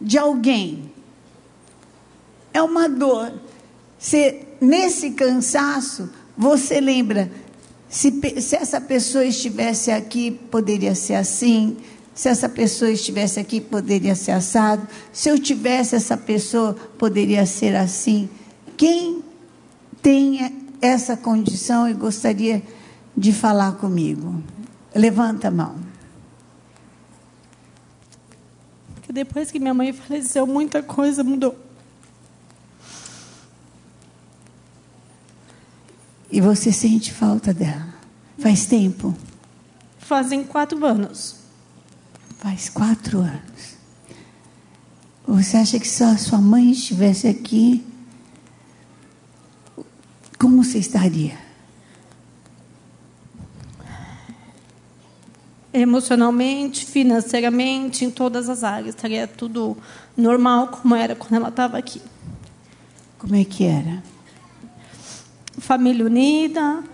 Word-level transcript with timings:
de 0.00 0.18
alguém. 0.18 0.92
É 2.52 2.62
uma 2.62 2.88
dor. 2.88 3.32
Você, 3.98 4.42
nesse 4.60 5.12
cansaço, 5.12 6.10
você 6.36 6.80
lembra, 6.80 7.30
se, 7.88 8.12
se 8.40 8.56
essa 8.56 8.80
pessoa 8.80 9.24
estivesse 9.24 9.90
aqui, 9.90 10.30
poderia 10.30 10.94
ser 10.94 11.14
assim. 11.14 11.76
Se 12.14 12.28
essa 12.28 12.48
pessoa 12.48 12.90
estivesse 12.90 13.40
aqui, 13.40 13.60
poderia 13.60 14.14
ser 14.14 14.32
assado. 14.32 14.86
Se 15.12 15.28
eu 15.28 15.38
tivesse 15.38 15.96
essa 15.96 16.16
pessoa, 16.16 16.74
poderia 16.98 17.46
ser 17.46 17.74
assim. 17.74 18.28
Quem 18.76 19.23
tem 20.04 20.68
essa 20.82 21.16
condição 21.16 21.88
e 21.88 21.94
gostaria 21.94 22.62
de 23.16 23.32
falar 23.32 23.72
comigo? 23.72 24.44
Levanta 24.94 25.48
a 25.48 25.50
mão. 25.50 25.76
Porque 28.96 29.10
depois 29.14 29.50
que 29.50 29.58
minha 29.58 29.72
mãe 29.72 29.94
faleceu, 29.94 30.46
muita 30.46 30.82
coisa 30.82 31.24
mudou. 31.24 31.58
E 36.30 36.38
você 36.38 36.70
sente 36.70 37.10
falta 37.10 37.54
dela? 37.54 37.94
Faz 38.38 38.66
tempo? 38.66 39.16
Fazem 39.96 40.44
quatro 40.44 40.84
anos. 40.84 41.36
Faz 42.40 42.68
quatro 42.68 43.20
anos. 43.20 43.78
Você 45.26 45.56
acha 45.56 45.80
que 45.80 45.88
se 45.88 46.04
a 46.04 46.18
sua 46.18 46.42
mãe 46.42 46.72
estivesse 46.72 47.26
aqui, 47.26 47.93
como 50.38 50.62
você 50.62 50.78
estaria? 50.78 51.38
Emocionalmente, 55.72 56.86
financeiramente, 56.86 58.04
em 58.04 58.10
todas 58.10 58.48
as 58.48 58.62
áreas. 58.62 58.94
Estaria 58.94 59.26
tudo 59.26 59.76
normal 60.16 60.68
como 60.68 60.94
era 60.94 61.16
quando 61.16 61.34
ela 61.34 61.48
estava 61.48 61.78
aqui. 61.78 62.00
Como 63.18 63.34
é 63.34 63.44
que 63.44 63.64
era? 63.64 64.02
Família 65.58 66.04
unida. 66.04 66.84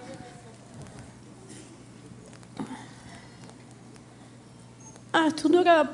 Ah, 5.13 5.31
tudo 5.33 5.59
era 5.59 5.85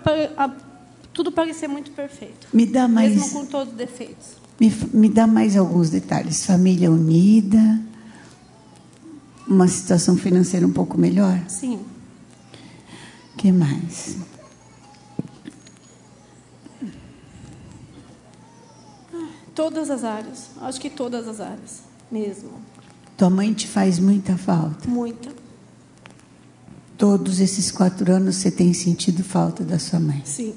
tudo 1.17 1.33
parecia 1.33 1.67
muito 1.67 1.91
perfeito. 1.93 2.47
Me 2.53 2.67
dá 2.67 2.87
mais. 2.87 3.17
Mesmo 3.17 3.31
com 3.31 3.47
todos 3.47 3.73
os 3.73 3.79
defeitos. 3.79 4.46
Me, 4.59 4.73
me 4.93 5.09
dá 5.09 5.27
mais 5.27 5.57
alguns 5.57 5.91
detalhes. 5.91 6.47
Família 6.47 6.91
unida, 6.91 7.81
uma 9.47 9.69
situação 9.69 10.17
financeira 10.17 10.67
um 10.67 10.73
pouco 10.73 10.99
melhor? 10.99 11.43
Sim. 11.49 11.81
que 13.37 13.53
mais? 13.53 14.17
Todas 19.55 19.91
as 19.91 20.05
áreas. 20.05 20.51
Acho 20.61 20.81
que 20.81 20.91
todas 20.91 21.27
as 21.29 21.41
áreas, 21.41 21.83
mesmo. 22.11 22.51
Tua 23.17 23.31
mãe 23.31 23.53
te 23.55 23.67
faz 23.67 23.99
muita 23.99 24.37
falta? 24.37 24.89
Muita. 24.89 25.31
Todos 26.99 27.41
esses 27.41 27.71
quatro 27.71 28.13
anos 28.13 28.37
você 28.37 28.51
tem 28.51 28.73
sentido 28.75 29.23
falta 29.23 29.65
da 29.65 29.79
sua 29.79 30.01
mãe? 30.01 30.23
Sim. 30.25 30.55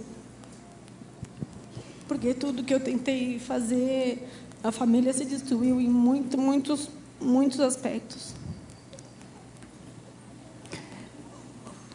Porque 2.10 2.34
tudo 2.34 2.64
que 2.64 2.74
eu 2.74 2.80
tentei 2.80 3.38
fazer, 3.38 4.28
a 4.64 4.72
família 4.72 5.14
se 5.14 5.24
destruiu 5.24 5.80
em 5.80 5.88
muito, 5.88 6.40
muitos, 6.40 6.90
muitos 7.22 7.60
aspectos. 7.60 8.34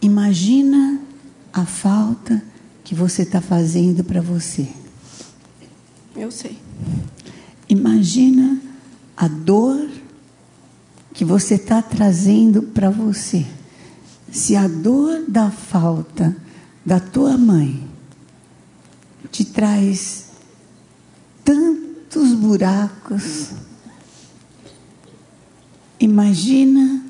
Imagina 0.00 1.00
a 1.52 1.66
falta 1.66 2.40
que 2.84 2.94
você 2.94 3.22
está 3.22 3.40
fazendo 3.40 4.04
para 4.04 4.20
você. 4.20 4.68
Eu 6.14 6.30
sei. 6.30 6.60
Imagina 7.68 8.60
a 9.16 9.26
dor 9.26 9.90
que 11.12 11.24
você 11.24 11.56
está 11.56 11.82
trazendo 11.82 12.62
para 12.62 12.88
você. 12.88 13.44
Se 14.30 14.54
a 14.54 14.68
dor 14.68 15.24
da 15.26 15.50
falta 15.50 16.36
da 16.86 17.00
tua 17.00 17.36
mãe 17.36 17.93
te 19.34 19.44
traz 19.44 20.26
tantos 21.44 22.34
buracos, 22.34 23.50
imagina 25.98 27.04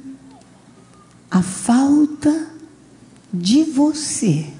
a 1.30 1.42
falta 1.42 2.50
de 3.30 3.64
você. 3.64 4.50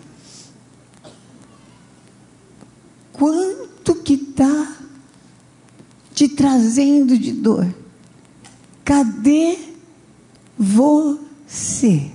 Quanto 3.15 3.95
que 3.95 4.13
está 4.13 4.77
te 6.13 6.29
trazendo 6.29 7.17
de 7.19 7.33
dor? 7.33 7.75
Cadê 8.85 9.59
você? 10.59 12.11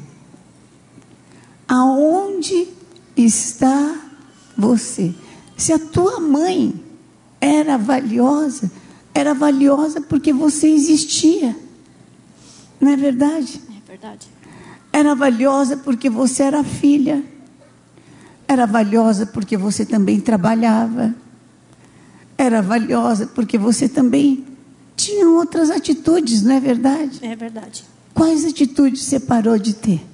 Aonde 1.68 2.68
está 3.18 4.00
você? 4.56 5.16
Se 5.60 5.74
a 5.74 5.78
tua 5.78 6.22
mãe 6.22 6.74
era 7.42 7.78
valiosa, 7.78 8.72
era 9.14 9.34
valiosa 9.34 10.00
porque 10.00 10.32
você 10.32 10.70
existia. 10.70 11.54
Não 12.80 12.92
é 12.92 12.96
verdade? 12.96 13.62
É 13.70 13.92
verdade. 13.92 14.28
Era 14.94 15.14
valiosa 15.14 15.76
porque 15.76 16.10
você 16.10 16.44
era 16.44 16.64
filha. 16.64 17.22
Era 18.48 18.66
valiosa 18.66 19.26
porque 19.26 19.58
você 19.58 19.86
também 19.86 20.22
trabalhava. 20.22 21.14
Era 22.38 22.62
valiosa 22.62 23.28
porque 23.28 23.58
você 23.58 23.90
também 23.90 24.48
tinha 24.96 25.28
outras 25.28 25.70
atitudes, 25.70 26.42
não 26.42 26.56
é 26.56 26.60
verdade? 26.62 27.20
É 27.22 27.36
verdade. 27.36 27.84
Quais 28.14 28.46
atitudes 28.46 29.02
você 29.02 29.20
parou 29.20 29.60
de 29.60 29.74
ter? 29.74 30.08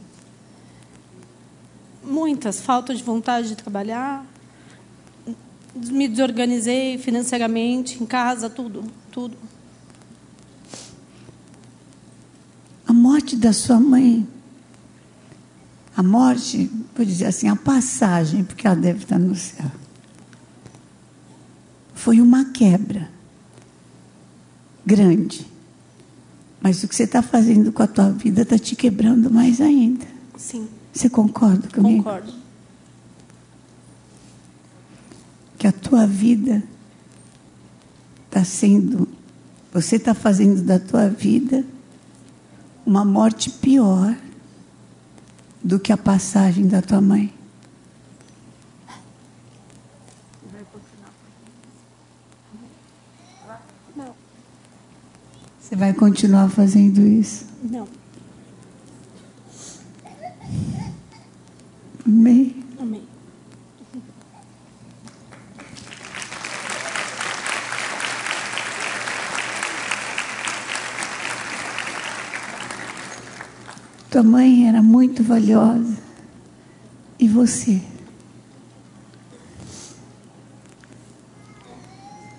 Muitas. 2.04 2.60
Falta 2.60 2.96
de 2.96 3.04
vontade 3.04 3.50
de 3.50 3.56
trabalhar. 3.56 4.26
Me 5.76 6.08
desorganizei 6.08 6.98
financeiramente, 6.98 8.02
em 8.02 8.06
casa, 8.06 8.50
tudo. 8.50 8.84
Tudo. 9.12 9.36
A 12.88 12.94
morte 12.94 13.36
da 13.36 13.52
sua 13.52 13.80
mãe. 13.80 14.28
A 15.98 16.04
morte, 16.04 16.70
vou 16.96 17.06
dizer 17.06 17.26
assim, 17.26 17.48
a 17.48 17.56
passagem, 17.56 18.44
porque 18.44 18.66
ela 18.66 18.76
deve 18.76 19.04
estar 19.04 19.20
no 19.20 19.36
céu. 19.36 19.72
Foi 21.94 22.22
uma 22.22 22.46
quebra 22.46 23.10
grande. 24.86 25.46
Mas 26.62 26.84
o 26.84 26.88
que 26.88 26.96
você 26.96 27.04
está 27.04 27.22
fazendo 27.22 27.72
com 27.72 27.84
a 27.84 27.88
tua 27.88 28.12
vida 28.12 28.44
está 28.44 28.58
te 28.58 28.76
quebrando 28.76 29.32
mais 29.32 29.60
ainda. 29.60 30.06
Sim. 30.38 30.68
Você 30.94 31.10
concorda 31.10 31.68
comigo? 31.68 32.04
Concordo. 32.04 32.45
Que 35.58 35.68
a 35.68 35.72
tua 35.72 36.06
vida 36.06 36.64
está 38.26 38.44
sendo, 38.44 39.08
você 39.72 39.96
está 39.96 40.14
fazendo 40.14 40.62
da 40.62 40.78
tua 40.78 41.08
vida 41.08 41.66
uma 42.86 43.06
morte 43.06 43.50
pior 43.50 44.16
do 45.64 45.80
que 45.80 45.92
a 45.92 45.98
passagem 45.98 46.68
da 46.68 46.82
tua 46.82 47.02
mãe. 47.02 47.34
Não. 53.96 54.14
Você 55.60 55.76
vai 55.76 55.94
continuar 55.94 56.50
fazendo 56.50 57.02
isso? 57.02 57.46
Não. 57.64 57.88
Amém? 62.06 62.64
Amém. 62.80 63.15
Tua 74.16 74.24
mãe 74.24 74.66
era 74.66 74.82
muito 74.82 75.22
valiosa. 75.22 75.98
E 77.20 77.28
você? 77.28 77.82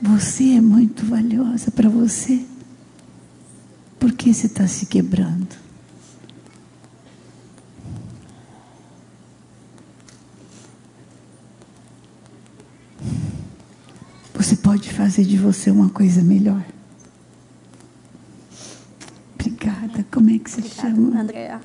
Você 0.00 0.54
é 0.54 0.60
muito 0.62 1.04
valiosa 1.04 1.70
para 1.70 1.90
você. 1.90 2.46
Por 4.00 4.10
que 4.12 4.32
você 4.32 4.46
está 4.46 4.66
se 4.66 4.86
quebrando? 4.86 5.54
Você 14.32 14.56
pode 14.56 14.90
fazer 14.94 15.24
de 15.24 15.36
você 15.36 15.70
uma 15.70 15.90
coisa 15.90 16.22
melhor. 16.22 16.64
Obrigada. 19.34 20.05
Como 20.16 20.30
é 20.30 20.38
que 20.38 20.50
você 20.50 20.60
Obrigada, 20.60 20.94
chama? 20.94 21.20
Andréa. 21.20 21.60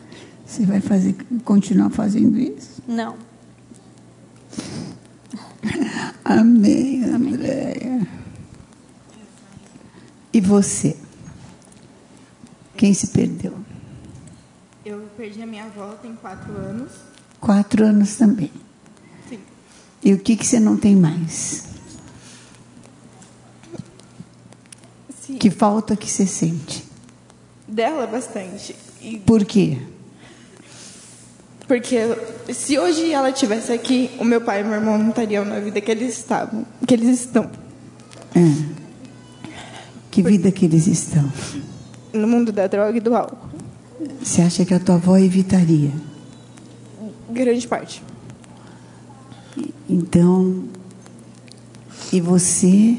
Você 0.46 0.66
vai 0.66 0.82
fazer, 0.82 1.16
continuar 1.46 1.90
fazendo 1.90 2.38
isso? 2.38 2.84
Não. 2.86 3.16
Amém, 6.26 7.02
Andréia. 7.06 8.06
E 10.34 10.42
você? 10.42 10.98
Quem 12.76 12.94
se 12.94 13.08
perdeu? 13.08 13.54
Eu 14.84 15.08
perdi 15.16 15.42
a 15.42 15.48
minha 15.48 15.64
avó 15.64 15.94
tem 15.94 16.14
quatro 16.14 16.52
anos. 16.52 16.92
Quatro 17.40 17.86
anos 17.86 18.18
também. 18.18 18.52
Sim. 19.30 19.40
E 20.04 20.14
o 20.14 20.20
que, 20.20 20.36
que 20.36 20.46
você 20.46 20.60
não 20.60 20.76
tem 20.76 20.94
mais? 20.94 21.70
Sim. 25.22 25.38
Que 25.38 25.50
falta 25.50 25.96
que 25.96 26.12
você 26.12 26.28
sente? 26.28 26.91
Dela 27.72 28.06
bastante. 28.06 28.76
E 29.02 29.18
Por 29.18 29.46
quê? 29.46 29.78
porque 31.72 31.98
se 32.54 32.78
hoje 32.78 33.14
ela 33.14 33.30
estivesse 33.30 33.72
aqui, 33.72 34.12
o 34.20 34.26
meu 34.26 34.42
pai 34.42 34.60
e 34.60 34.64
meu 34.66 34.74
irmão 34.74 34.98
não 34.98 35.08
estariam 35.08 35.46
na 35.46 35.58
vida 35.62 35.80
que 35.80 35.90
eles 35.90 36.18
estavam, 36.18 36.66
que 36.86 36.94
eles 36.94 37.08
estão. 37.22 37.50
É. 38.36 39.50
Que 40.12 40.22
vida 40.22 40.52
que 40.52 40.66
eles 40.66 40.86
estão? 40.86 41.32
No 42.12 42.28
mundo 42.28 42.52
da 42.52 42.68
droga 42.68 42.98
e 42.98 43.00
do 43.00 43.16
álcool. 43.16 43.48
Você 44.22 44.42
acha 44.42 44.66
que 44.66 44.74
a 44.74 44.82
tua 44.82 44.96
avó 44.96 45.18
evitaria? 45.18 45.92
Grande 47.30 47.66
parte. 47.66 48.04
Então, 49.90 50.66
e 52.12 52.20
você 52.20 52.98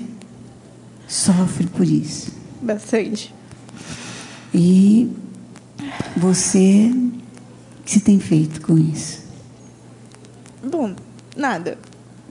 sofre 1.06 1.66
por 1.66 1.86
isso. 1.86 2.32
Bastante. 2.62 3.34
E 4.54 5.10
você, 6.16 6.90
o 7.81 7.82
que 7.84 7.90
você 7.90 8.00
tem 8.00 8.20
feito 8.20 8.60
com 8.60 8.76
isso? 8.78 9.22
Bom, 10.62 10.94
nada. 11.37 11.78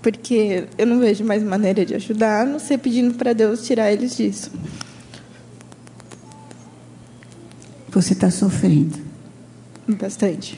Porque 0.01 0.68
eu 0.77 0.88
não 0.88 1.00
vejo 1.00 1.23
mais 1.23 1.44
maneira 1.44 1.85
de 1.85 1.94
ajudar, 1.95 2.41
a 2.41 2.45
não 2.45 2.59
ser 2.59 2.77
pedindo 2.77 3.15
para 3.15 3.33
Deus 3.33 3.65
tirar 3.65 3.91
eles 3.91 4.15
disso. 4.15 4.51
Você 7.89 8.13
está 8.13 8.31
sofrendo. 8.31 8.97
Bastante. 9.88 10.57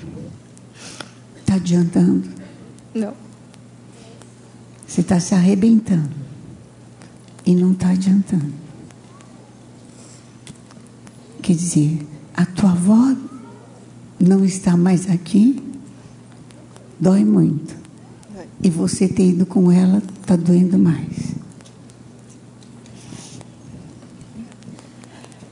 Está 1.40 1.56
adiantando. 1.56 2.30
Não. 2.94 3.14
Você 4.86 5.02
está 5.02 5.20
se 5.20 5.34
arrebentando. 5.34 6.12
E 7.46 7.56
não 7.56 7.72
está 7.72 7.90
adiantando. 7.90 8.54
Quer 11.44 11.56
dizer, 11.56 12.08
a 12.34 12.46
tua 12.46 12.72
avó 12.72 13.14
não 14.18 14.46
está 14.46 14.78
mais 14.78 15.10
aqui, 15.10 15.62
dói 16.98 17.26
muito. 17.26 17.76
E 18.64 18.70
você 18.70 19.10
ter 19.10 19.32
ido 19.32 19.46
com 19.46 19.70
ela 19.70 20.02
está 20.22 20.38
doendo 20.38 20.80
mais. 20.80 21.36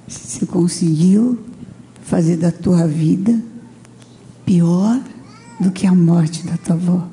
Você 0.07 0.45
conseguiu 0.45 1.37
fazer 2.03 2.37
da 2.37 2.53
tua 2.53 2.87
vida 2.87 3.37
pior 4.45 4.97
do 5.59 5.71
que 5.71 5.85
a 5.85 5.93
morte 5.93 6.47
da 6.47 6.55
tua 6.55 6.75
avó. 6.75 7.05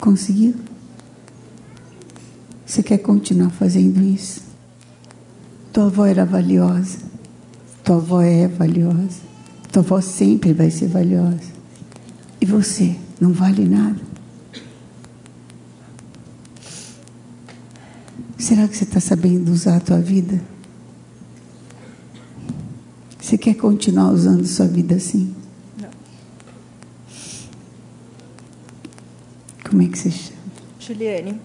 Conseguiu? 0.00 0.54
Você 2.64 2.82
quer 2.82 2.98
continuar 2.98 3.50
fazendo 3.50 4.02
isso? 4.02 4.40
Tua 5.74 5.88
avó 5.88 6.06
era 6.06 6.24
valiosa. 6.24 7.11
Tua 7.84 7.96
avó 7.96 8.22
é 8.22 8.46
valiosa. 8.46 9.20
Tua 9.70 9.82
avó 9.82 10.00
sempre 10.00 10.52
vai 10.52 10.70
ser 10.70 10.88
valiosa. 10.88 11.52
E 12.40 12.46
você 12.46 12.96
não 13.20 13.32
vale 13.32 13.64
nada? 13.64 14.00
Será 18.38 18.66
que 18.66 18.76
você 18.76 18.84
está 18.84 19.00
sabendo 19.00 19.50
usar 19.52 19.76
a 19.76 19.80
tua 19.80 19.98
vida? 19.98 20.42
Você 23.20 23.38
quer 23.38 23.54
continuar 23.54 24.10
usando 24.10 24.44
sua 24.44 24.66
vida 24.66 24.96
assim? 24.96 25.34
Não. 25.80 25.90
Como 29.68 29.82
é 29.82 29.86
que 29.86 29.96
você 29.96 30.10
chama? 30.10 30.38
Juliane. 30.80 31.40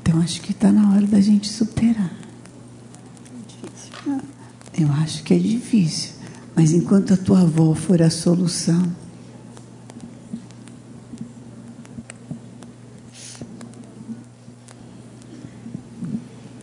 Então 0.00 0.20
acho 0.20 0.40
que 0.40 0.52
está 0.52 0.70
na 0.70 0.94
hora 0.94 1.06
da 1.06 1.20
gente 1.20 1.48
superar. 1.48 2.25
Eu 4.78 4.92
acho 4.92 5.22
que 5.22 5.32
é 5.32 5.38
difícil, 5.38 6.10
mas 6.54 6.72
enquanto 6.72 7.14
a 7.14 7.16
tua 7.16 7.40
avó 7.40 7.74
for 7.74 8.02
a 8.02 8.10
solução, 8.10 8.92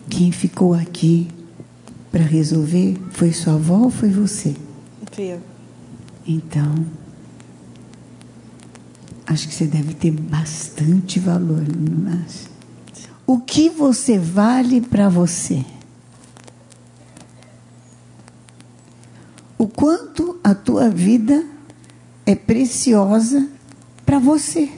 quem 0.10 0.31
ficou 0.31 0.75
aqui 0.75 1.27
para 2.12 2.24
resolver 2.24 3.00
foi 3.12 3.33
sua 3.33 3.56
avó 3.56 3.77
ou 3.77 3.89
foi 3.89 4.10
você? 4.10 4.56
Fia. 5.12 5.42
Então, 6.27 6.86
acho 9.25 9.48
que 9.48 9.56
você 9.56 9.66
deve 9.66 9.95
ter 9.95 10.12
bastante 10.12 11.19
valor, 11.19 11.63
não 11.68 12.13
acha? 12.13 12.54
O 13.25 13.39
que 13.39 13.69
você 13.69 14.19
vale 14.19 14.81
para 14.81 15.09
você? 15.09 15.66
O 19.63 19.68
quanto 19.69 20.42
a 20.44 20.54
tua 20.54 20.89
vida 20.89 21.42
é 22.26 22.35
preciosa 22.35 23.47
para 24.06 24.19
você. 24.19 24.69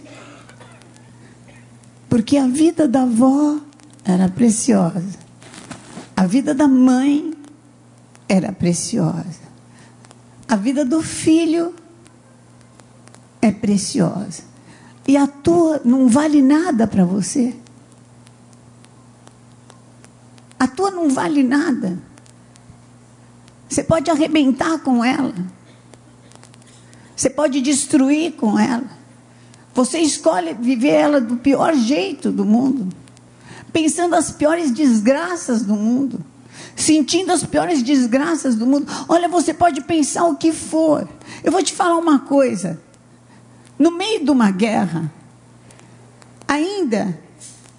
Porque 2.08 2.38
a 2.38 2.46
vida 2.46 2.88
da 2.88 3.02
avó 3.02 3.60
era 4.04 4.30
preciosa. 4.30 5.18
A 6.16 6.28
vida 6.28 6.54
da 6.54 6.68
mãe 6.68 7.34
era 8.30 8.52
preciosa. 8.52 9.42
A 10.48 10.56
vida 10.56 10.86
do 10.86 11.02
filho 11.02 11.74
é 13.42 13.52
preciosa. 13.52 14.44
E 15.08 15.18
a 15.18 15.26
tua 15.26 15.82
não 15.84 16.08
vale 16.08 16.44
nada 16.44 16.86
para 16.86 17.04
você. 17.04 17.56
A 20.60 20.68
tua 20.68 20.92
não 20.92 21.10
vale 21.10 21.42
nada. 21.42 21.98
Você 23.68 23.84
pode 23.84 24.10
arrebentar 24.10 24.80
com 24.80 25.04
ela. 25.04 25.34
Você 27.16 27.30
pode 27.30 27.62
destruir 27.62 28.34
com 28.34 28.60
ela. 28.60 28.84
Você 29.74 30.00
escolhe 30.00 30.54
viver 30.54 30.90
ela 30.90 31.22
do 31.22 31.38
pior 31.38 31.76
jeito 31.76 32.32
do 32.32 32.46
mundo, 32.46 32.88
pensando 33.74 34.16
as 34.16 34.32
piores 34.32 34.72
desgraças 34.72 35.64
do 35.64 35.76
mundo, 35.76 36.24
sentindo 36.76 37.34
as 37.34 37.44
piores 37.44 37.84
desgraças 37.84 38.56
do 38.56 38.66
mundo. 38.66 38.88
Olha, 39.10 39.28
você 39.28 39.54
pode 39.54 39.82
pensar 39.82 40.26
o 40.26 40.38
que 40.38 40.54
for. 40.54 41.08
Eu 41.44 41.52
vou 41.52 41.62
te 41.62 41.74
falar 41.74 41.98
uma 41.98 42.20
coisa. 42.20 42.80
No 43.78 43.92
meio 43.92 44.24
de 44.24 44.32
uma 44.32 44.50
guerra, 44.50 45.12
ainda 46.48 47.20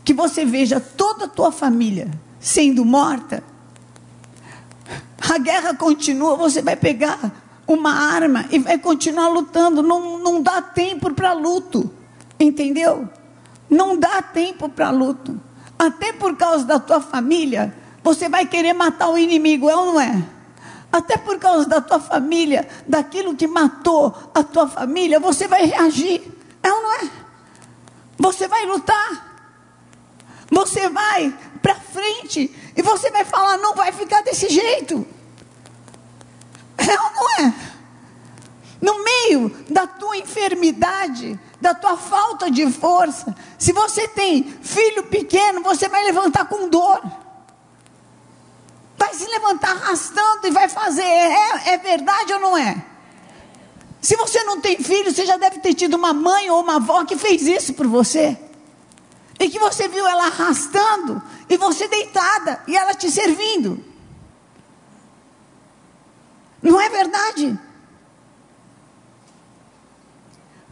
que 0.05 0.13
você 0.13 0.45
veja 0.45 0.79
toda 0.79 1.25
a 1.25 1.29
tua 1.29 1.51
família 1.51 2.11
sendo 2.39 2.85
morta, 2.85 3.43
a 5.29 5.39
guerra 5.39 5.75
continua, 5.75 6.37
você 6.37 6.63
vai 6.63 6.77
pegar 6.77 7.33
uma 7.67 7.93
arma 7.93 8.47
e 8.51 8.59
vai 8.59 8.79
continuar 8.79 9.29
lutando. 9.29 9.83
Não, 9.83 10.19
não 10.19 10.41
dá 10.41 10.63
tempo 10.63 11.13
para 11.13 11.33
luto, 11.33 11.91
entendeu? 12.39 13.09
Não 13.69 13.97
dá 13.99 14.23
tempo 14.23 14.69
para 14.69 14.91
luto. 14.91 15.41
Até 15.79 16.13
por 16.13 16.37
causa 16.37 16.65
da 16.65 16.79
tua 16.79 17.01
família, 17.01 17.75
você 18.03 18.29
vai 18.29 18.47
querer 18.47 18.73
matar 18.73 19.09
o 19.09 19.19
inimigo, 19.19 19.69
é 19.69 19.77
ou 19.77 19.87
não 19.87 20.01
é? 20.01 20.23
Até 20.93 21.17
por 21.17 21.39
causa 21.39 21.69
da 21.69 21.81
tua 21.81 21.99
família, 21.99 22.69
daquilo 22.87 23.35
que 23.35 23.47
matou 23.47 24.15
a 24.33 24.43
tua 24.43 24.69
família, 24.69 25.19
você 25.19 25.49
vai 25.49 25.67
reagir, 25.67 26.23
é 26.63 26.73
ou 26.73 26.83
não 26.83 26.95
é? 26.95 27.11
Você 28.19 28.49
vai 28.49 28.65
lutar. 28.65 29.27
Você 30.51 30.89
vai 30.89 31.35
para 31.61 31.75
frente 31.75 32.73
e 32.77 32.83
você 32.83 33.11
vai 33.11 33.25
falar, 33.25 33.59
não 33.59 33.75
vai 33.75 33.91
ficar 33.91 34.23
desse 34.23 34.49
jeito. 34.49 35.16
É 36.89 37.01
ou 37.01 37.11
não 37.13 37.47
é? 37.47 37.55
No 38.81 39.03
meio 39.03 39.49
da 39.71 39.87
tua 39.87 40.17
enfermidade, 40.17 41.39
da 41.61 41.75
tua 41.75 41.97
falta 41.97 42.51
de 42.51 42.71
força. 42.71 43.35
Se 43.59 43.73
você 43.73 44.07
tem 44.09 44.45
filho 44.63 45.05
pequeno, 45.05 45.63
você 45.63 45.89
vai 45.89 46.05
levantar 46.05 46.45
com 46.47 46.69
dor. 46.69 47.01
Vai 48.97 49.15
se 49.15 49.27
levantar 49.27 49.71
arrastando 49.73 50.47
e 50.47 50.51
vai 50.51 50.69
fazer. 50.69 51.03
É, 51.03 51.73
é 51.73 51.79
verdade 51.79 52.33
ou 52.35 52.41
não 52.41 52.57
é? 52.57 52.85
Se 54.01 54.17
você 54.17 54.43
não 54.45 54.61
tem 54.61 54.79
filho, 54.79 55.13
você 55.13 55.27
já 55.27 55.37
deve 55.37 55.59
ter 55.59 55.75
tido 55.75 55.95
uma 55.95 56.13
mãe 56.13 56.51
ou 56.51 56.61
uma 56.61 56.77
avó 56.77 57.05
que 57.05 57.17
fez 57.17 57.43
isso 57.43 57.75
por 57.75 57.87
você. 57.87 58.39
E 59.39 59.49
que 59.49 59.59
você 59.59 59.89
viu 59.89 60.07
ela 60.07 60.27
arrastando 60.27 61.21
e 61.49 61.57
você 61.57 61.89
deitada 61.89 62.63
e 62.67 62.77
ela 62.77 62.95
te 62.95 63.11
servindo. 63.11 63.85
Não 66.67 66.81
é 66.81 66.89
verdade? 66.89 67.57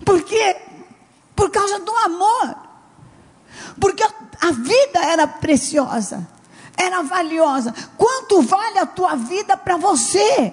Por 0.04 0.24
quê? 0.24 0.56
Por 1.36 1.50
causa 1.50 1.78
do 1.78 1.96
amor. 1.98 2.56
Porque 3.80 4.02
a 4.02 4.50
vida 4.50 4.98
era 4.98 5.28
preciosa, 5.28 6.28
era 6.76 7.00
valiosa. 7.02 7.72
Quanto 7.96 8.42
vale 8.42 8.80
a 8.80 8.86
tua 8.86 9.14
vida 9.14 9.56
para 9.56 9.76
você? 9.76 10.52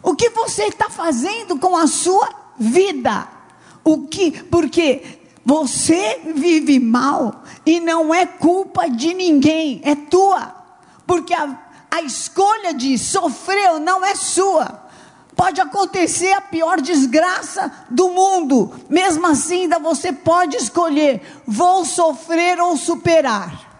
O 0.00 0.14
que 0.14 0.30
você 0.30 0.66
está 0.66 0.88
fazendo 0.88 1.58
com 1.58 1.76
a 1.76 1.88
sua 1.88 2.28
vida? 2.56 3.26
O 3.82 4.06
que? 4.06 4.44
Porque 4.44 5.18
você 5.44 6.20
vive 6.36 6.78
mal 6.78 7.42
e 7.66 7.80
não 7.80 8.14
é 8.14 8.24
culpa 8.24 8.88
de 8.88 9.12
ninguém, 9.12 9.80
é 9.82 9.96
tua. 9.96 10.53
Porque 11.06 11.34
a, 11.34 11.58
a 11.90 12.02
escolha 12.02 12.74
de 12.74 12.98
sofrer 12.98 13.78
não 13.80 14.04
é 14.04 14.14
sua. 14.14 14.84
Pode 15.36 15.60
acontecer 15.60 16.32
a 16.32 16.40
pior 16.40 16.80
desgraça 16.80 17.72
do 17.90 18.08
mundo, 18.10 18.72
mesmo 18.88 19.26
assim, 19.26 19.62
ainda 19.62 19.78
você 19.80 20.12
pode 20.12 20.56
escolher: 20.56 21.22
vou 21.46 21.84
sofrer 21.84 22.60
ou 22.60 22.76
superar. 22.76 23.74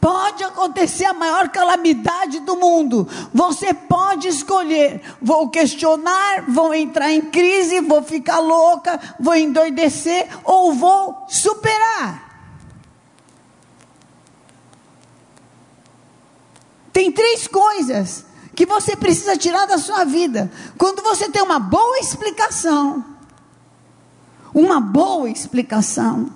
Pode 0.00 0.42
acontecer 0.42 1.04
a 1.04 1.14
maior 1.14 1.50
calamidade 1.50 2.40
do 2.40 2.56
mundo. 2.56 3.06
Você 3.32 3.72
pode 3.72 4.26
escolher: 4.26 5.00
vou 5.22 5.48
questionar, 5.48 6.44
vou 6.48 6.74
entrar 6.74 7.12
em 7.12 7.20
crise, 7.20 7.80
vou 7.80 8.02
ficar 8.02 8.40
louca, 8.40 8.98
vou 9.20 9.36
endoidecer 9.36 10.28
ou 10.42 10.72
vou 10.72 11.24
superar. 11.28 12.31
Tem 16.92 17.10
três 17.10 17.46
coisas 17.48 18.24
que 18.54 18.66
você 18.66 18.94
precisa 18.94 19.36
tirar 19.36 19.66
da 19.66 19.78
sua 19.78 20.04
vida. 20.04 20.50
Quando 20.76 21.02
você 21.02 21.28
tem 21.28 21.42
uma 21.42 21.58
boa 21.58 21.98
explicação, 21.98 23.04
uma 24.54 24.80
boa 24.80 25.30
explicação, 25.30 26.30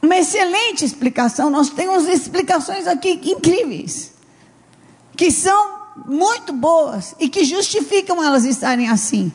uma 0.00 0.16
excelente 0.16 0.84
explicação. 0.84 1.50
Nós 1.50 1.70
temos 1.70 2.06
explicações 2.06 2.86
aqui 2.86 3.20
incríveis, 3.24 4.12
que 5.16 5.30
são 5.30 5.82
muito 6.06 6.52
boas 6.52 7.14
e 7.18 7.28
que 7.28 7.44
justificam 7.44 8.22
elas 8.22 8.44
estarem 8.44 8.88
assim. 8.88 9.32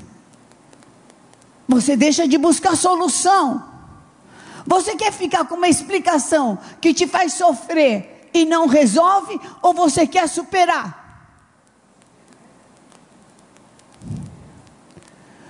Você 1.68 1.98
deixa 1.98 2.28
de 2.28 2.38
buscar 2.38 2.76
solução. 2.76 3.64
Você 4.66 4.96
quer 4.96 5.12
ficar 5.12 5.46
com 5.46 5.56
uma 5.56 5.68
explicação 5.68 6.58
que 6.80 6.94
te 6.94 7.08
faz 7.08 7.34
sofrer 7.34 8.19
e 8.34 8.46
não 8.46 8.68
resolve, 8.68 9.40
ou 9.62 9.74
você 9.74 10.06
quer 10.08 10.28
superar? 10.28 10.98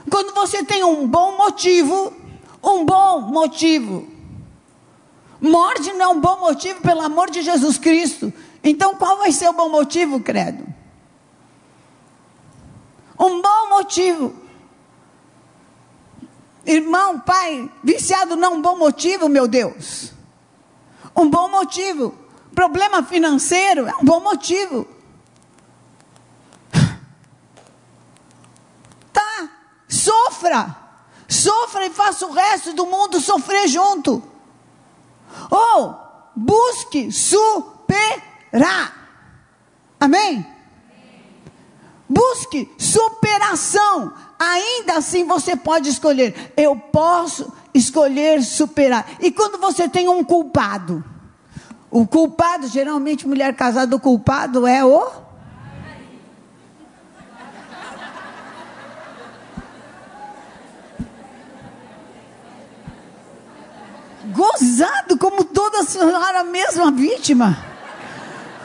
Quando 0.10 0.34
você 0.34 0.64
tem 0.64 0.84
um 0.84 1.08
bom 1.08 1.38
motivo, 1.38 2.14
um 2.64 2.84
bom 2.84 3.22
motivo 3.22 4.20
Morte 5.42 5.94
não 5.94 6.06
é 6.06 6.08
um 6.10 6.20
bom 6.20 6.40
motivo, 6.40 6.82
pelo 6.82 7.02
amor 7.02 7.30
de 7.30 7.42
Jesus 7.42 7.78
Cristo. 7.78 8.34
Então, 8.64 8.96
qual 8.96 9.18
vai 9.18 9.32
ser 9.32 9.48
o 9.48 9.54
bom 9.54 9.70
motivo, 9.70 10.20
credo? 10.20 10.68
Um 13.18 13.42
bom 13.42 13.70
motivo. 13.70 14.36
Irmão, 16.66 17.20
pai, 17.22 17.72
viciado 17.82 18.36
não 18.36 18.52
é 18.52 18.56
um 18.56 18.62
bom 18.62 18.78
motivo, 18.78 19.30
meu 19.30 19.48
Deus. 19.48 20.12
Um 21.16 21.30
bom 21.30 21.50
motivo. 21.50 22.14
Problema 22.60 23.02
financeiro 23.02 23.88
é 23.88 23.96
um 23.96 24.04
bom 24.04 24.20
motivo. 24.20 24.86
Tá, 29.14 29.50
sofra. 29.88 30.76
Sofra 31.26 31.86
e 31.86 31.90
faça 31.90 32.26
o 32.26 32.34
resto 32.34 32.74
do 32.74 32.86
mundo 32.86 33.22
sofrer 33.22 33.66
junto. 33.70 34.22
Ou 35.50 35.98
busque 36.36 37.10
superar. 37.14 38.94
Amém? 39.98 40.46
Busque 42.10 42.70
superação. 42.78 44.14
Ainda 44.38 44.98
assim 44.98 45.24
você 45.24 45.56
pode 45.56 45.88
escolher. 45.88 46.54
Eu 46.58 46.76
posso 46.76 47.54
escolher 47.74 48.44
superar. 48.44 49.12
E 49.22 49.32
quando 49.32 49.58
você 49.58 49.88
tem 49.88 50.10
um 50.10 50.26
culpado? 50.26 51.19
O 51.92 52.06
culpado, 52.06 52.68
geralmente 52.68 53.28
mulher 53.28 53.56
casada, 53.56 53.96
o 53.96 54.00
culpado 54.00 54.68
é 54.68 54.86
o 54.86 55.30
gozado 64.40 65.18
como 65.18 65.44
toda 65.44 65.84
senhora, 65.84 66.42
a 66.42 66.44
mesma 66.44 66.92
vítima. 66.92 67.58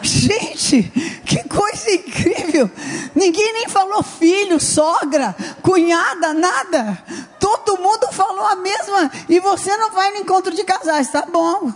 Gente, 0.02 0.82
que 1.24 1.48
coisa 1.48 1.90
incrível! 1.92 2.70
Ninguém 3.14 3.52
nem 3.54 3.68
falou 3.68 4.02
filho, 4.02 4.60
sogra, 4.60 5.34
cunhada, 5.62 6.34
nada. 6.34 7.02
Todo 7.40 7.80
mundo 7.80 8.08
falou 8.12 8.46
a 8.46 8.56
mesma. 8.56 9.10
E 9.28 9.40
você 9.40 9.74
não 9.76 9.92
vai 9.92 10.10
no 10.12 10.18
encontro 10.18 10.54
de 10.54 10.62
casais, 10.62 11.10
tá 11.10 11.22
bom? 11.22 11.72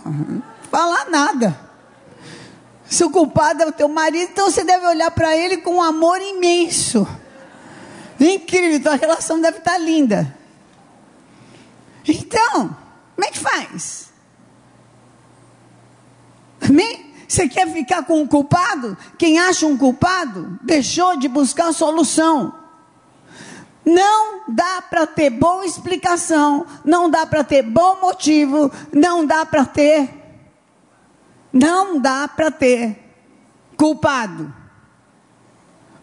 Falar 0.69 1.09
nada. 1.09 1.59
Se 2.85 3.03
o 3.03 3.09
culpado 3.09 3.63
é 3.63 3.67
o 3.67 3.71
teu 3.71 3.87
marido, 3.87 4.31
então 4.31 4.49
você 4.49 4.63
deve 4.63 4.85
olhar 4.85 5.11
para 5.11 5.35
ele 5.37 5.57
com 5.57 5.75
um 5.75 5.81
amor 5.81 6.19
imenso. 6.21 7.07
Incrível, 8.19 8.81
tua 8.81 8.95
relação 8.95 9.39
deve 9.39 9.59
estar 9.59 9.73
tá 9.73 9.77
linda. 9.77 10.35
Então, 12.07 12.75
como 13.15 13.27
é 13.27 13.31
que 13.31 13.39
faz? 13.39 14.09
Amém? 16.61 17.13
Você 17.27 17.47
quer 17.47 17.71
ficar 17.71 18.03
com 18.03 18.23
o 18.23 18.27
culpado? 18.27 18.97
Quem 19.17 19.39
acha 19.39 19.67
um 19.67 19.77
culpado 19.77 20.57
deixou 20.63 21.15
de 21.15 21.27
buscar 21.27 21.71
solução. 21.71 22.55
Não 23.85 24.41
dá 24.47 24.81
para 24.81 25.05
ter 25.05 25.29
boa 25.29 25.65
explicação, 25.65 26.65
não 26.83 27.09
dá 27.09 27.25
para 27.25 27.43
ter 27.43 27.61
bom 27.61 28.01
motivo, 28.01 28.71
não 28.91 29.25
dá 29.25 29.45
para 29.45 29.63
ter, 29.63 30.18
não 31.51 31.99
dá 31.99 32.27
para 32.27 32.51
ter 32.51 32.97
culpado. 33.75 34.53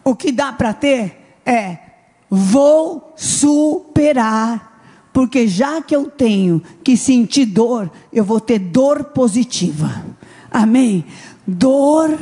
O 0.03 0.15
que 0.15 0.31
dá 0.31 0.53
para 0.53 0.73
ter 0.73 1.39
é: 1.45 1.77
vou 2.29 3.13
superar 3.15 4.67
porque 5.17 5.47
já 5.47 5.81
que 5.81 5.95
eu 5.95 6.05
tenho 6.11 6.61
que 6.83 6.95
sentir 6.95 7.47
dor, 7.47 7.91
eu 8.13 8.23
vou 8.23 8.39
ter 8.39 8.59
dor 8.59 9.05
positiva. 9.05 10.05
Amém? 10.51 11.03
Dor 11.47 12.15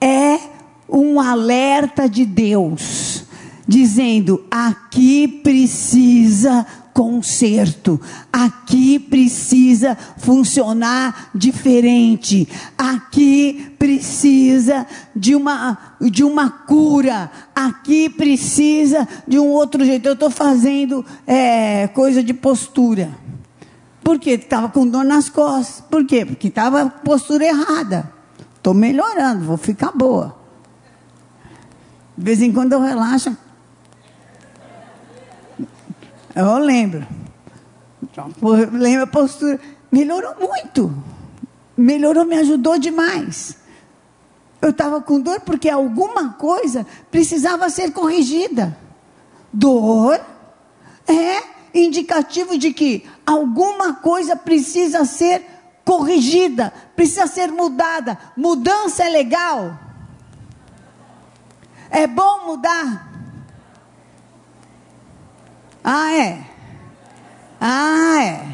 é 0.00 0.36
um 0.88 1.20
alerta 1.20 2.08
de 2.08 2.26
Deus, 2.26 3.24
dizendo: 3.64 4.44
aqui 4.50 5.28
precisa 5.28 6.66
conserto. 6.96 8.00
Aqui 8.32 8.98
precisa 8.98 9.94
funcionar 10.16 11.28
diferente. 11.34 12.48
Aqui 12.78 13.74
precisa 13.78 14.86
de 15.14 15.34
uma, 15.34 15.76
de 16.00 16.24
uma 16.24 16.48
cura. 16.48 17.30
Aqui 17.54 18.08
precisa 18.08 19.06
de 19.28 19.38
um 19.38 19.48
outro 19.48 19.84
jeito. 19.84 20.06
Eu 20.06 20.14
estou 20.14 20.30
fazendo 20.30 21.04
é, 21.26 21.86
coisa 21.88 22.22
de 22.22 22.32
postura. 22.32 23.10
Por 24.02 24.18
quê? 24.18 24.30
Estava 24.30 24.70
com 24.70 24.88
dor 24.88 25.04
nas 25.04 25.28
costas. 25.28 25.84
Por 25.90 26.06
quê? 26.06 26.24
Porque 26.24 26.48
estava 26.48 26.88
postura 26.88 27.44
errada. 27.44 28.10
Estou 28.56 28.72
melhorando, 28.72 29.44
vou 29.44 29.58
ficar 29.58 29.92
boa. 29.92 30.34
De 32.16 32.24
vez 32.24 32.40
em 32.40 32.50
quando 32.50 32.72
eu 32.72 32.80
relaxo, 32.80 33.36
eu 36.44 36.58
lembro. 36.58 37.06
Lembro 38.72 39.04
a 39.04 39.06
postura. 39.06 39.60
Melhorou 39.90 40.34
muito. 40.38 40.92
Melhorou, 41.76 42.24
me 42.24 42.36
ajudou 42.36 42.78
demais. 42.78 43.56
Eu 44.60 44.70
estava 44.70 45.00
com 45.00 45.20
dor 45.20 45.40
porque 45.40 45.68
alguma 45.68 46.34
coisa 46.34 46.86
precisava 47.10 47.68
ser 47.70 47.92
corrigida. 47.92 48.76
Dor 49.52 50.20
é 51.06 51.42
indicativo 51.74 52.58
de 52.58 52.72
que 52.72 53.04
alguma 53.24 53.94
coisa 53.94 54.34
precisa 54.34 55.04
ser 55.04 55.44
corrigida, 55.84 56.72
precisa 56.94 57.26
ser 57.26 57.52
mudada. 57.52 58.18
Mudança 58.36 59.04
é 59.04 59.08
legal. 59.08 59.78
É 61.90 62.06
bom 62.06 62.46
mudar. 62.46 63.15
Ah, 65.88 66.12
é. 66.12 66.40
Ah, 67.60 68.20
é. 68.20 68.48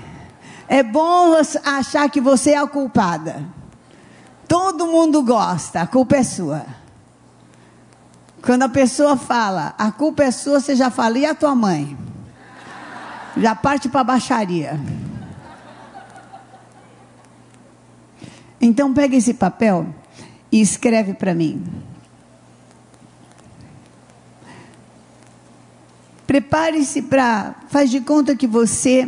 É 0.69 0.83
bom 0.83 1.35
achar 1.65 2.11
que 2.11 2.21
você 2.21 2.51
é 2.51 2.59
a 2.59 2.67
culpada. 2.67 3.43
Todo 4.47 4.87
mundo 4.87 5.23
gosta, 5.23 5.81
a 5.81 5.87
culpa 5.87 6.17
é 6.17 6.23
sua. 6.23 6.67
Quando 8.43 8.65
a 8.65 8.69
pessoa 8.69 9.17
fala, 9.17 9.75
a 9.79 9.91
culpa 9.91 10.25
é 10.25 10.31
sua, 10.31 10.61
você 10.61 10.77
já 10.77 10.91
fala, 10.91 11.17
e 11.17 11.25
a 11.25 11.35
tua 11.35 11.55
mãe? 11.55 11.97
Já 13.39 13.55
parte 13.55 13.89
para 13.89 14.03
a 14.03 14.05
baixaria. 14.05 14.79
Então 18.61 18.93
pega 18.93 19.17
esse 19.17 19.33
papel 19.33 19.87
e 20.51 20.61
escreve 20.61 21.15
para 21.15 21.35
mim. 21.35 21.65
Prepare-se 26.33 27.03
para. 27.03 27.57
Faz 27.69 27.91
de 27.91 28.01
conta 28.01 28.35
que 28.35 28.47
você 28.47 29.07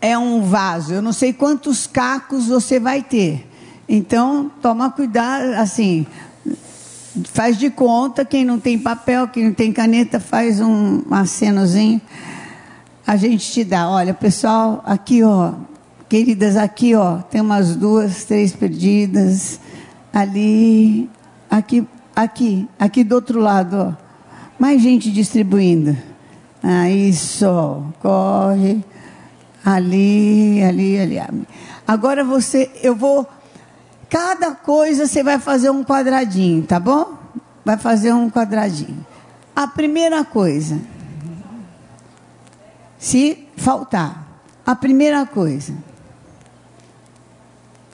é 0.00 0.16
um 0.16 0.40
vaso. 0.40 0.94
Eu 0.94 1.02
não 1.02 1.12
sei 1.12 1.32
quantos 1.32 1.84
cacos 1.84 2.46
você 2.46 2.78
vai 2.78 3.02
ter. 3.02 3.44
Então, 3.88 4.52
toma 4.62 4.88
cuidado, 4.88 5.54
assim. 5.54 6.06
Faz 7.24 7.58
de 7.58 7.70
conta, 7.70 8.24
quem 8.24 8.44
não 8.44 8.60
tem 8.60 8.78
papel, 8.78 9.26
quem 9.26 9.46
não 9.46 9.52
tem 9.52 9.72
caneta, 9.72 10.20
faz 10.20 10.60
um 10.60 11.02
acenozinho. 11.10 12.00
A 13.04 13.16
gente 13.16 13.50
te 13.50 13.64
dá. 13.64 13.90
Olha, 13.90 14.14
pessoal, 14.14 14.80
aqui, 14.86 15.24
ó. 15.24 15.54
Queridas, 16.08 16.56
aqui, 16.56 16.94
ó. 16.94 17.16
Tem 17.22 17.40
umas 17.40 17.74
duas, 17.74 18.22
três 18.22 18.52
perdidas. 18.52 19.58
Ali. 20.12 21.10
Aqui, 21.50 21.84
aqui. 22.14 22.68
Aqui 22.78 23.02
do 23.02 23.16
outro 23.16 23.40
lado, 23.40 23.76
ó 23.76 24.07
mais 24.58 24.82
gente 24.82 25.10
distribuindo. 25.10 25.96
Ah, 26.62 26.90
isso, 26.90 27.46
corre. 28.00 28.84
Ali, 29.64 30.62
ali, 30.62 30.98
ali. 30.98 31.46
Agora 31.86 32.24
você, 32.24 32.70
eu 32.82 32.94
vou. 32.94 33.26
Cada 34.10 34.52
coisa 34.52 35.06
você 35.06 35.22
vai 35.22 35.38
fazer 35.38 35.70
um 35.70 35.84
quadradinho, 35.84 36.62
tá 36.64 36.80
bom? 36.80 37.14
Vai 37.64 37.76
fazer 37.76 38.12
um 38.12 38.30
quadradinho. 38.30 39.06
A 39.54 39.66
primeira 39.66 40.24
coisa, 40.24 40.80
se 42.98 43.46
faltar, 43.56 44.42
a 44.64 44.74
primeira 44.74 45.26
coisa, 45.26 45.74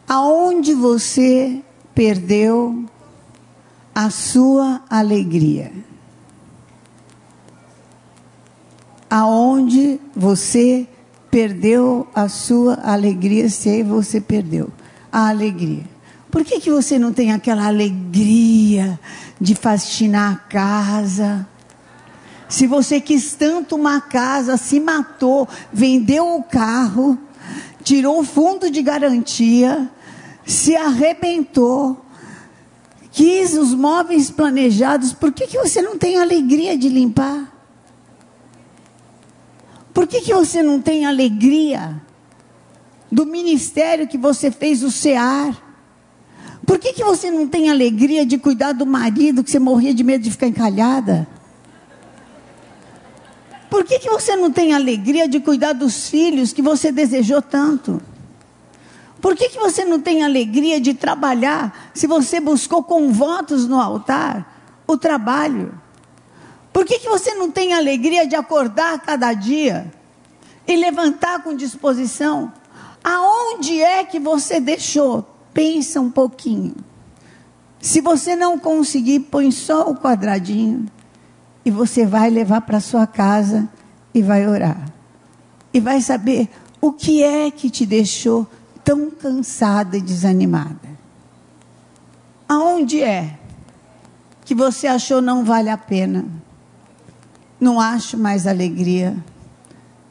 aonde 0.09 0.75
você 0.75 1.62
perdeu 1.94 2.85
a 3.94 4.11
sua 4.11 4.83
alegria? 4.88 5.73
Aonde 9.14 10.00
você 10.12 10.88
perdeu 11.30 12.04
a 12.12 12.28
sua 12.28 12.80
alegria, 12.83 13.49
se 13.49 13.80
você 13.85 14.21
perdeu 14.21 14.71
a 15.12 15.28
alegria. 15.28 15.85
Por 16.33 16.44
que, 16.44 16.59
que 16.59 16.68
você 16.68 16.99
não 16.99 17.12
tem 17.12 17.30
aquela 17.30 17.64
alegria 17.64 18.99
de 19.40 19.54
faxinar 19.54 20.32
a 20.32 20.36
casa? 20.36 21.47
Se 22.49 22.67
você 22.67 23.00
quis 23.00 23.34
tanto 23.34 23.76
uma 23.76 24.00
casa, 24.00 24.56
se 24.56 24.80
matou, 24.80 25.49
vendeu 25.73 26.34
o 26.34 26.43
carro, 26.43 27.17
tirou 27.84 28.19
o 28.19 28.25
fundo 28.25 28.69
de 28.69 28.82
garantia, 28.82 29.88
se 30.45 30.75
arrebentou, 30.75 32.04
quis 33.12 33.54
os 33.54 33.73
móveis 33.75 34.28
planejados, 34.28 35.12
por 35.12 35.30
que, 35.30 35.47
que 35.47 35.58
você 35.58 35.80
não 35.80 35.97
tem 35.97 36.19
alegria 36.19 36.76
de 36.76 36.88
limpar? 36.88 37.53
Por 39.95 40.09
que, 40.09 40.21
que 40.21 40.35
você 40.35 40.61
não 40.61 40.83
tem 40.83 41.07
alegria 41.07 42.02
do 43.11 43.25
ministério 43.25 44.09
que 44.09 44.19
você 44.19 44.50
fez 44.50 44.83
o 44.83 44.91
CEAR? 44.91 45.57
Por 46.67 46.80
que, 46.80 46.93
que 46.93 47.04
você 47.04 47.30
não 47.30 47.47
tem 47.47 47.71
alegria 47.71 48.26
de 48.26 48.37
cuidar 48.37 48.73
do 48.73 48.85
marido 48.85 49.45
que 49.45 49.50
você 49.50 49.61
morria 49.61 49.95
de 49.95 50.02
medo 50.02 50.25
de 50.25 50.33
ficar 50.33 50.49
encalhada? 50.49 51.28
Por 53.71 53.85
que, 53.85 54.00
que 54.00 54.11
você 54.11 54.35
não 54.35 54.50
tem 54.50 54.75
alegria 54.75 55.28
de 55.28 55.39
cuidar 55.39 55.75
dos 55.75 56.09
filhos 56.09 56.52
que 56.52 56.63
você 56.63 56.91
desejou 56.91 57.41
tanto? 57.41 58.02
Por 59.21 59.37
que, 59.37 59.49
que 59.49 59.59
você 59.59 59.85
não 59.85 60.00
tem 60.00 60.25
alegria 60.25 60.80
de 60.80 60.93
trabalhar 60.93 61.91
se 61.95 62.07
você 62.07 62.41
buscou 62.41 62.83
com 62.83 63.13
votos 63.13 63.67
no 63.69 63.80
altar 63.80 64.83
o 64.87 64.99
trabalho? 64.99 65.83
Por 66.75 66.84
que, 66.84 66.99
que 66.99 67.08
você 67.08 67.32
não 67.34 67.52
tem 67.52 67.73
alegria 67.73 68.26
de 68.26 68.34
acordar 68.34 68.99
cada 68.99 69.32
dia 69.32 69.87
e 70.67 70.76
levantar 70.76 71.41
com 71.41 71.54
disposição? 71.54 72.52
Aonde 73.02 73.80
é 73.80 74.02
que 74.02 74.19
você 74.19 74.58
deixou? 74.58 75.25
Pensa 75.52 76.00
um 76.00 76.10
pouquinho. 76.10 76.75
Se 77.80 78.00
você 78.00 78.34
não 78.34 78.58
conseguir, 78.58 79.21
põe 79.21 79.52
só 79.52 79.89
o 79.89 79.95
quadradinho 79.95 80.87
e 81.65 81.71
você 81.71 82.04
vai 82.04 82.28
levar 82.28 82.63
para 82.63 82.80
sua 82.80 83.06
casa 83.06 83.69
e 84.13 84.21
vai 84.21 84.45
orar. 84.49 84.93
E 85.73 85.78
vai 85.78 86.00
saber 86.00 86.49
o 86.80 86.93
que 86.93 87.23
é 87.23 87.52
que 87.52 87.71
te 87.71 87.87
deixou 87.87 88.49
tão 88.82 89.13
cansada 89.13 89.97
e 89.97 90.00
desanimada. 90.00 90.89
Aonde 92.49 93.00
é 93.00 93.39
que 94.45 94.56
você 94.56 94.89
achou 94.89 95.23
não 95.23 95.45
vale 95.45 95.71
a 95.71 95.78
pena? 95.78 96.43
Não 97.60 97.80
acho 97.80 98.17
mais 98.19 98.47
alegria. 98.47 99.17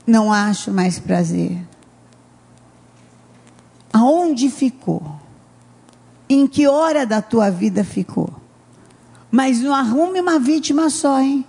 Não 0.06 0.32
acho 0.32 0.71
mais 0.71 0.99
prazer. 0.99 1.58
Aonde 3.91 4.49
ficou? 4.49 5.03
Em 6.29 6.47
que 6.47 6.67
hora 6.67 7.06
da 7.06 7.21
tua 7.21 7.49
vida 7.49 7.84
ficou? 7.84 8.34
Mas 9.32 9.62
não 9.62 9.73
arrume 9.73 10.19
uma 10.19 10.39
vítima 10.39 10.89
só, 10.89 11.19
hein? 11.19 11.45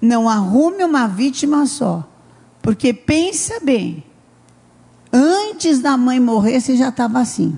Não 0.00 0.28
arrume 0.28 0.84
uma 0.84 1.06
vítima 1.06 1.66
só. 1.66 2.04
Porque 2.62 2.92
pensa 2.92 3.60
bem. 3.60 4.04
Antes 5.12 5.80
da 5.80 5.96
mãe 5.96 6.18
morrer, 6.20 6.60
você 6.60 6.76
já 6.76 6.88
estava 6.88 7.20
assim. 7.20 7.56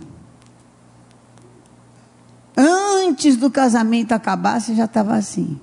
Antes 2.56 3.36
do 3.36 3.50
casamento 3.50 4.12
acabar, 4.12 4.60
você 4.60 4.74
já 4.74 4.84
estava 4.84 5.14
assim. 5.14 5.60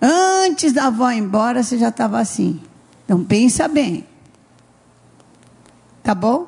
Antes 0.00 0.72
da 0.72 0.86
avó 0.86 1.10
ir 1.10 1.18
embora, 1.18 1.62
você 1.62 1.78
já 1.78 1.88
estava 1.88 2.18
assim. 2.18 2.60
Então 3.04 3.24
pensa 3.24 3.66
bem. 3.66 4.06
Tá 6.02 6.14
bom? 6.14 6.46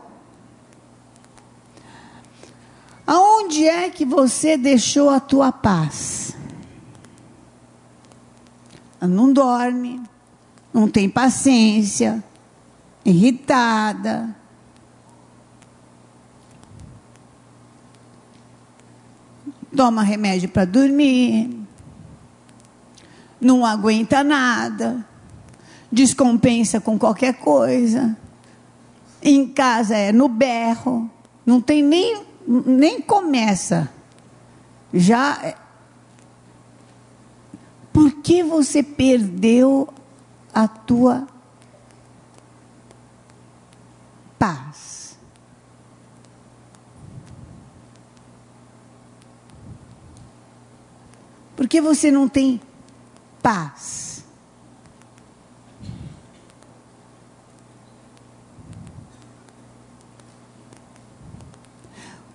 Aonde 3.06 3.66
é 3.66 3.88
que 3.88 4.04
você 4.04 4.56
deixou 4.56 5.08
a 5.08 5.18
tua 5.18 5.50
paz? 5.50 6.36
Não 9.00 9.32
dorme, 9.32 10.02
não 10.72 10.88
tem 10.88 11.08
paciência, 11.08 12.22
irritada. 13.04 14.36
Toma 19.74 20.02
remédio 20.02 20.48
para 20.48 20.64
dormir 20.64 21.57
não 23.40 23.64
aguenta 23.64 24.24
nada, 24.24 25.04
descompensa 25.90 26.80
com 26.80 26.98
qualquer 26.98 27.34
coisa. 27.34 28.16
Em 29.22 29.46
casa 29.48 29.96
é 29.96 30.12
no 30.12 30.28
berro, 30.28 31.10
não 31.44 31.60
tem 31.60 31.82
nem, 31.82 32.22
nem 32.46 33.00
começa. 33.00 33.90
Já. 34.92 35.38
É. 35.42 35.56
Por 37.92 38.12
que 38.22 38.42
você 38.42 38.82
perdeu 38.82 39.88
a 40.54 40.68
tua 40.68 41.26
paz? 44.38 45.18
Por 51.56 51.66
que 51.66 51.80
você 51.80 52.12
não 52.12 52.28
tem 52.28 52.60
paz. 53.48 54.22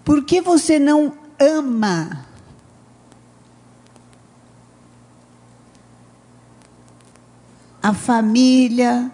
Por 0.03 0.25
que 0.25 0.41
você 0.41 0.79
não 0.79 1.13
ama? 1.39 2.25
A 7.79 7.93
família, 7.93 9.11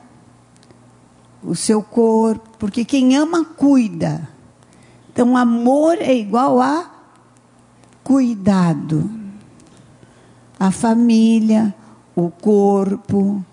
o 1.43 1.53
seu 1.53 1.83
corpo, 1.83 2.49
porque 2.57 2.85
quem 2.85 3.17
ama 3.17 3.43
cuida. 3.43 4.25
Então, 5.11 5.35
amor 5.35 5.97
é 5.99 6.13
igual 6.13 6.61
a 6.61 6.89
cuidado. 8.05 9.09
A 10.57 10.71
família, 10.71 11.75
o 12.25 12.31
corpo, 12.31 13.43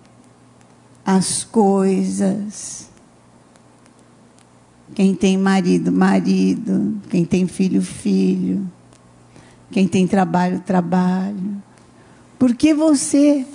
as 1.05 1.45
coisas. 1.45 2.89
Quem 4.95 5.15
tem 5.15 5.37
marido, 5.37 5.93
marido. 5.93 7.01
Quem 7.11 7.25
tem 7.25 7.47
filho, 7.47 7.83
filho. 7.83 8.67
Quem 9.71 9.87
tem 9.87 10.07
trabalho, 10.07 10.61
trabalho. 10.61 11.63
Porque 12.39 12.73
você, 12.73 13.47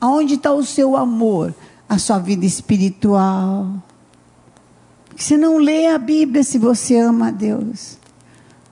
aonde 0.00 0.34
está 0.34 0.52
o 0.52 0.64
seu 0.64 0.96
amor? 0.96 1.54
A 1.88 1.98
sua 1.98 2.18
vida 2.18 2.44
espiritual. 2.44 3.82
Você 5.16 5.36
não 5.36 5.58
lê 5.58 5.86
a 5.86 5.98
Bíblia 5.98 6.42
se 6.42 6.58
você 6.58 6.96
ama 6.98 7.28
a 7.28 7.30
Deus. 7.30 7.98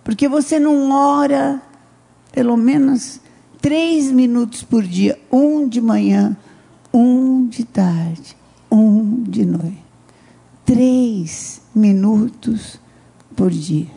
Porque 0.05 0.29
você 0.29 0.59
não 0.59 0.90
ora 0.90 1.61
pelo 2.33 2.57
menos 2.57 3.20
três 3.61 4.11
minutos 4.11 4.62
por 4.62 4.83
dia, 4.83 5.19
um 5.31 5.69
de 5.69 5.81
manhã, 5.81 6.37
um 6.92 7.47
de 7.47 7.64
tarde, 7.64 8.37
um 8.71 9.23
de 9.23 9.45
noite. 9.45 9.85
Três 10.64 11.61
minutos 11.75 12.81
por 13.37 13.51
dia. 13.51 13.90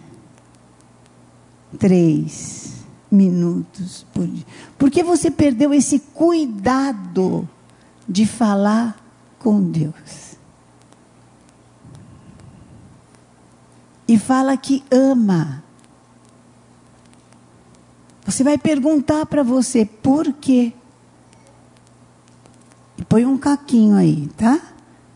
Três 1.78 2.86
minutos 3.12 4.06
por 4.14 4.28
dia. 4.28 4.46
Porque 4.78 5.04
você 5.04 5.32
perdeu 5.32 5.74
esse 5.74 6.00
cuidado 6.00 7.48
de 8.08 8.26
falar 8.26 8.98
com 9.40 9.62
Deus. 9.62 10.38
E 14.08 14.18
fala 14.18 14.58
que 14.58 14.84
ama. 14.92 15.64
Você 18.30 18.44
vai 18.44 18.60
perguntar 18.60 19.26
para 19.26 19.42
você 19.42 19.84
por 19.86 20.32
quê. 20.34 20.72
E 22.96 23.04
põe 23.04 23.26
um 23.26 23.40
caquinho 23.40 23.96
aí, 23.96 24.30
tá? 24.38 24.60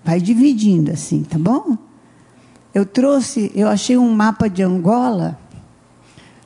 Vai 0.04 0.20
dividindo 0.20 0.92
assim, 0.92 1.22
tá 1.22 1.38
bom? 1.38 1.78
Eu 2.74 2.88
trouxe, 2.88 3.52
eu 3.54 3.68
achei 3.70 3.96
um 3.98 4.12
mapa 4.12 4.50
de 4.50 4.64
Angola 4.64 5.38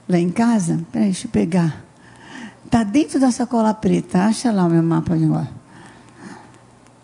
lá 0.10 0.20
em 0.20 0.30
casa. 0.30 0.86
Peraí, 0.92 1.08
deixa 1.08 1.28
eu 1.28 1.32
pegar. 1.32 1.86
Tá 2.70 2.84
dentro 2.84 3.18
da 3.18 3.32
sacola 3.32 3.74
preta. 3.74 4.26
Acha 4.26 4.52
lá 4.52 4.66
o 4.66 4.70
meu 4.70 4.84
mapa 4.84 5.18
de 5.18 5.24
Angola. 5.24 5.50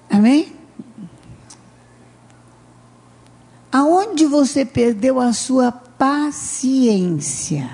Amém? 0.09 0.51
Aonde 3.71 4.25
você 4.25 4.65
perdeu 4.65 5.21
a 5.21 5.31
sua 5.31 5.71
paciência? 5.71 7.69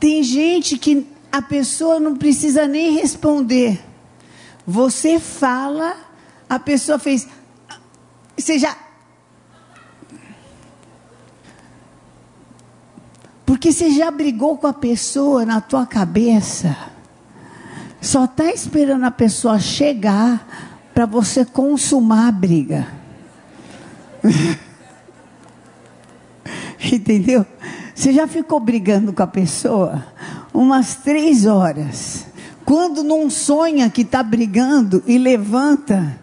Tem 0.00 0.22
gente 0.22 0.78
que 0.78 1.06
a 1.30 1.42
pessoa 1.42 2.00
não 2.00 2.16
precisa 2.16 2.66
nem 2.66 2.94
responder. 2.94 3.78
Você 4.66 5.20
fala, 5.20 5.94
a 6.48 6.58
pessoa 6.58 6.98
fez. 6.98 7.28
Você 8.36 8.58
já. 8.58 8.76
Porque 13.44 13.72
você 13.72 13.90
já 13.90 14.10
brigou 14.10 14.56
com 14.56 14.66
a 14.66 14.72
pessoa 14.72 15.44
na 15.44 15.60
tua 15.60 15.86
cabeça. 15.86 16.74
Só 18.00 18.24
está 18.24 18.50
esperando 18.50 19.04
a 19.04 19.10
pessoa 19.10 19.58
chegar 19.58 20.88
para 20.94 21.04
você 21.04 21.44
consumar 21.44 22.28
a 22.28 22.32
briga. 22.32 22.88
Entendeu? 26.90 27.44
Você 28.00 28.14
já 28.14 28.26
ficou 28.26 28.58
brigando 28.58 29.12
com 29.12 29.22
a 29.22 29.26
pessoa 29.26 30.02
umas 30.54 30.94
três 30.94 31.44
horas. 31.44 32.24
Quando 32.64 33.04
não 33.04 33.28
sonha 33.28 33.90
que 33.90 34.00
está 34.00 34.22
brigando 34.22 35.02
e 35.06 35.18
levanta, 35.18 36.18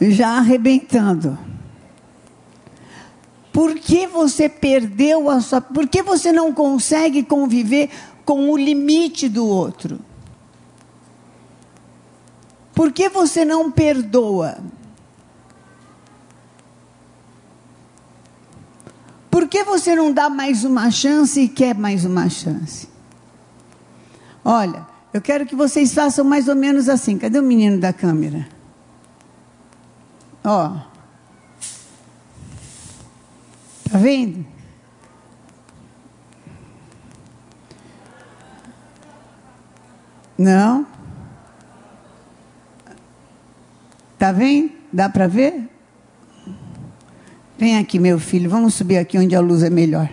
já 0.00 0.38
arrebentando. 0.38 1.38
Por 3.52 3.74
que 3.74 4.06
você 4.06 4.48
perdeu 4.48 5.28
a 5.28 5.42
sua. 5.42 5.60
Por 5.60 5.86
que 5.86 6.02
você 6.02 6.32
não 6.32 6.50
consegue 6.50 7.22
conviver 7.22 7.90
com 8.24 8.48
o 8.50 8.56
limite 8.56 9.28
do 9.28 9.46
outro? 9.46 10.00
Por 12.74 12.90
que 12.90 13.10
você 13.10 13.44
não 13.44 13.70
perdoa? 13.70 14.56
Que 19.52 19.64
você 19.64 19.94
não 19.94 20.10
dá 20.10 20.30
mais 20.30 20.64
uma 20.64 20.90
chance 20.90 21.38
e 21.38 21.46
quer 21.46 21.76
mais 21.76 22.06
uma 22.06 22.26
chance? 22.30 22.88
Olha, 24.42 24.86
eu 25.12 25.20
quero 25.20 25.44
que 25.44 25.54
vocês 25.54 25.92
façam 25.92 26.24
mais 26.24 26.48
ou 26.48 26.56
menos 26.56 26.88
assim. 26.88 27.18
Cadê 27.18 27.38
o 27.38 27.42
menino 27.42 27.78
da 27.78 27.92
câmera? 27.92 28.48
Ó. 30.42 30.78
Tá 33.90 33.98
vendo? 33.98 34.46
Não? 40.38 40.86
Tá 44.18 44.32
vendo? 44.32 44.72
Dá 44.90 45.10
para 45.10 45.26
ver? 45.26 45.68
Vem 47.62 47.78
aqui, 47.78 47.96
meu 47.96 48.18
filho, 48.18 48.50
vamos 48.50 48.74
subir 48.74 48.98
aqui 48.98 49.16
onde 49.16 49.36
a 49.36 49.40
luz 49.40 49.62
é 49.62 49.70
melhor. 49.70 50.10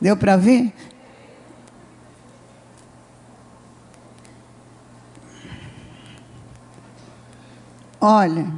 Deu 0.00 0.16
para 0.16 0.34
ver? 0.34 0.72
Olha. 8.00 8.50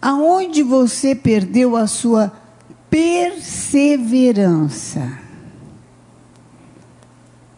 Aonde 0.00 0.62
você 0.62 1.14
perdeu 1.14 1.76
a 1.76 1.86
sua 1.86 2.32
perseverança? 2.90 5.20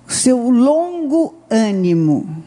O 0.06 0.12
seu 0.12 0.50
longo 0.50 1.34
ânimo. 1.50 2.44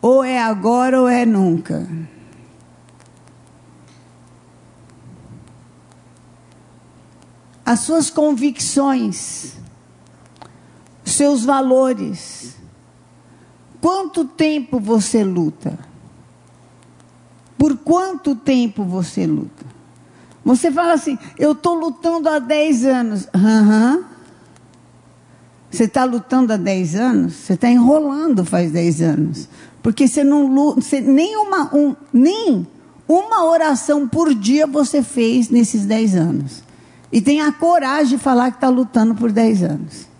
Ou 0.00 0.22
é 0.22 0.40
agora 0.40 1.00
ou 1.00 1.08
é 1.08 1.24
nunca. 1.24 1.88
As 7.64 7.80
suas 7.80 8.10
convicções, 8.10 9.56
seus 11.04 11.44
valores. 11.44 12.54
Quanto 13.80 14.26
tempo 14.26 14.78
você 14.78 15.24
luta? 15.24 15.93
Por 17.58 17.76
quanto 17.78 18.34
tempo 18.34 18.84
você 18.84 19.26
luta? 19.26 19.64
Você 20.44 20.70
fala 20.70 20.92
assim, 20.92 21.18
eu 21.38 21.52
estou 21.52 21.74
lutando 21.74 22.28
há 22.28 22.38
10 22.38 22.84
anos. 22.84 23.28
Uhum. 23.34 24.04
Você 25.70 25.84
está 25.84 26.04
lutando 26.04 26.52
há 26.52 26.56
10 26.56 26.94
anos? 26.96 27.34
Você 27.34 27.54
está 27.54 27.68
enrolando 27.68 28.44
faz 28.44 28.70
10 28.70 29.02
anos. 29.02 29.48
Porque 29.82 30.06
você 30.06 30.22
não 30.22 30.74
você, 30.74 31.00
nem, 31.00 31.36
uma, 31.36 31.74
um, 31.74 31.96
nem 32.12 32.66
uma 33.08 33.44
oração 33.44 34.06
por 34.06 34.34
dia 34.34 34.66
você 34.66 35.02
fez 35.02 35.48
nesses 35.48 35.84
10 35.84 36.14
anos. 36.14 36.62
E 37.10 37.20
tem 37.20 37.40
a 37.40 37.52
coragem 37.52 38.16
de 38.16 38.22
falar 38.22 38.50
que 38.50 38.58
está 38.58 38.68
lutando 38.68 39.14
por 39.14 39.32
10 39.32 39.62
anos. 39.62 40.13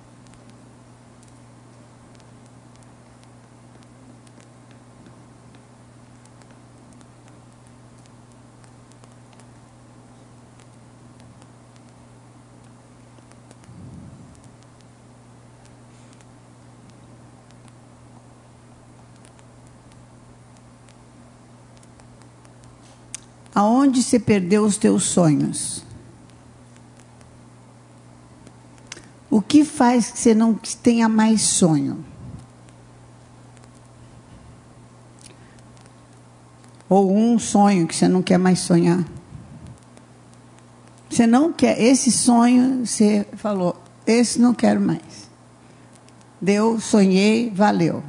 Aonde 23.54 24.02
você 24.02 24.18
perdeu 24.18 24.64
os 24.64 24.76
teus 24.76 25.04
sonhos? 25.04 25.84
O 29.30 29.40
que 29.40 29.64
faz 29.64 30.10
que 30.10 30.18
você 30.18 30.34
não 30.34 30.54
tenha 30.54 31.08
mais 31.08 31.42
sonho? 31.42 32.04
Ou 36.88 37.16
um 37.16 37.38
sonho 37.38 37.86
que 37.86 37.94
você 37.94 38.08
não 38.08 38.22
quer 38.22 38.38
mais 38.38 38.58
sonhar? 38.60 39.04
Você 41.08 41.26
não 41.26 41.52
quer, 41.52 41.80
esse 41.80 42.10
sonho, 42.10 42.84
você 42.84 43.26
falou, 43.34 43.80
esse 44.04 44.40
não 44.40 44.52
quero 44.52 44.80
mais. 44.80 45.30
Deu, 46.40 46.80
sonhei, 46.80 47.50
valeu. 47.50 48.02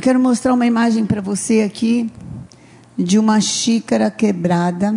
Eu 0.00 0.02
quero 0.02 0.18
mostrar 0.18 0.54
uma 0.54 0.64
imagem 0.64 1.04
para 1.04 1.20
você 1.20 1.60
aqui 1.60 2.10
de 2.96 3.18
uma 3.18 3.38
xícara 3.38 4.10
quebrada 4.10 4.94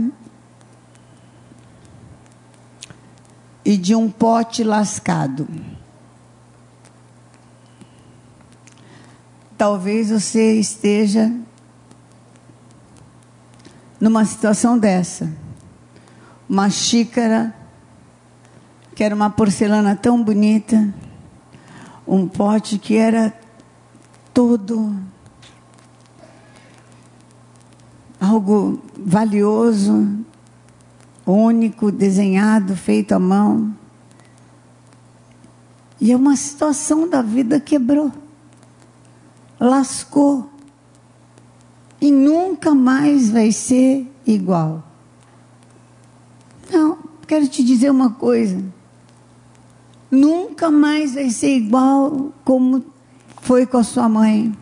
e 3.65 3.75
de 3.75 3.93
um 3.93 4.09
pote 4.09 4.63
lascado. 4.63 5.45
Talvez 9.57 10.09
você 10.09 10.57
esteja 10.57 11.29
numa 13.99 14.23
situação 14.23 14.79
dessa. 14.79 15.29
Uma 16.47 16.69
xícara 16.69 17.53
que 18.95 19.03
era 19.03 19.13
uma 19.13 19.29
porcelana 19.29 19.97
tão 19.97 20.23
bonita, 20.23 20.93
um 22.07 22.25
pote 22.25 22.77
que 22.77 22.95
era 22.95 23.42
todo 24.33 24.95
algo 28.23 28.81
valioso, 28.97 30.07
único, 31.25 31.91
desenhado, 31.91 32.75
feito 32.75 33.11
à 33.13 33.19
mão. 33.19 33.75
E 35.99 36.11
é 36.11 36.15
uma 36.15 36.35
situação 36.35 37.07
da 37.07 37.21
vida 37.21 37.59
quebrou, 37.59 38.11
lascou, 39.59 40.49
e 41.99 42.11
nunca 42.11 42.73
mais 42.73 43.29
vai 43.29 43.51
ser 43.51 44.09
igual. 44.25 44.83
Não, 46.71 46.97
quero 47.27 47.47
te 47.47 47.63
dizer 47.63 47.89
uma 47.89 48.09
coisa. 48.11 48.61
Nunca 50.11 50.69
mais 50.69 51.15
vai 51.15 51.29
ser 51.29 51.55
igual 51.55 52.33
como 52.43 52.92
foi 53.43 53.65
com 53.65 53.77
a 53.77 53.83
sua 53.83 54.07
mãe. 54.07 54.55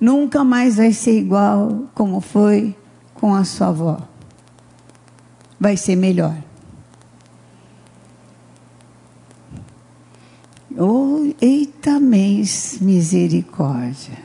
Nunca 0.00 0.42
mais 0.42 0.76
vai 0.76 0.90
ser 0.90 1.18
igual 1.18 1.84
como 1.94 2.18
foi 2.18 2.74
com 3.12 3.34
a 3.34 3.44
sua 3.44 3.68
avó. 3.68 4.00
Vai 5.60 5.76
ser 5.76 5.94
melhor. 5.94 6.34
Oh, 10.76 11.30
eita 11.40 12.00
mês, 12.00 12.78
misericórdia. 12.80 14.16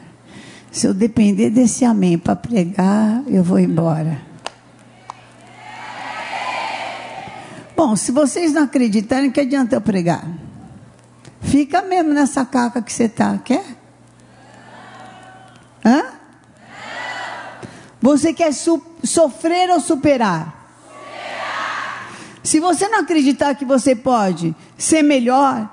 Se 0.71 0.87
eu 0.87 0.93
depender 0.93 1.49
desse 1.49 1.83
amém 1.83 2.17
para 2.17 2.35
pregar, 2.35 3.23
eu 3.27 3.43
vou 3.43 3.59
embora. 3.59 4.21
Bom, 7.75 7.93
se 7.97 8.11
vocês 8.13 8.53
não 8.53 8.63
acreditarem, 8.63 9.29
que 9.29 9.41
adianta 9.41 9.75
eu 9.75 9.81
pregar? 9.81 10.25
Fica 11.57 11.81
mesmo 11.81 12.13
nessa 12.13 12.45
caca 12.45 12.83
que 12.83 12.93
você 12.93 13.05
está, 13.05 13.35
quer? 13.39 13.65
Hã? 15.83 16.03
Você 17.99 18.31
quer 18.31 18.53
sofrer 18.53 19.71
ou 19.71 19.79
superar? 19.79 20.69
superar? 20.87 22.11
Se 22.43 22.59
você 22.59 22.87
não 22.87 22.99
acreditar 22.99 23.55
que 23.55 23.65
você 23.65 23.95
pode 23.95 24.55
ser 24.77 25.01
melhor, 25.01 25.67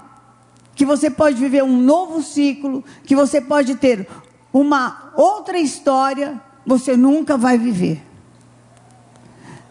que 0.75 0.87
você 0.87 1.11
pode 1.11 1.37
viver 1.37 1.63
um 1.63 1.77
novo 1.77 2.23
ciclo, 2.23 2.83
que 3.05 3.15
você 3.15 3.39
pode 3.39 3.75
ter 3.75 4.09
uma 4.55 5.13
outra 5.15 5.59
história, 5.59 6.41
você 6.65 6.97
nunca 6.97 7.37
vai 7.37 7.59
viver. 7.59 8.03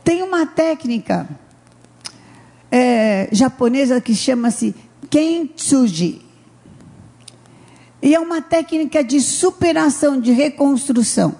Tem 0.04 0.22
uma 0.22 0.46
técnica 0.46 1.28
é, 2.70 3.30
japonesa 3.32 4.00
que 4.00 4.14
chama-se 4.14 4.76
Kentsuji. 5.14 6.26
E 8.02 8.16
é 8.16 8.20
uma 8.20 8.42
técnica 8.42 9.04
de 9.04 9.22
superação, 9.22 10.20
de 10.20 10.32
reconstrução. 10.32 11.36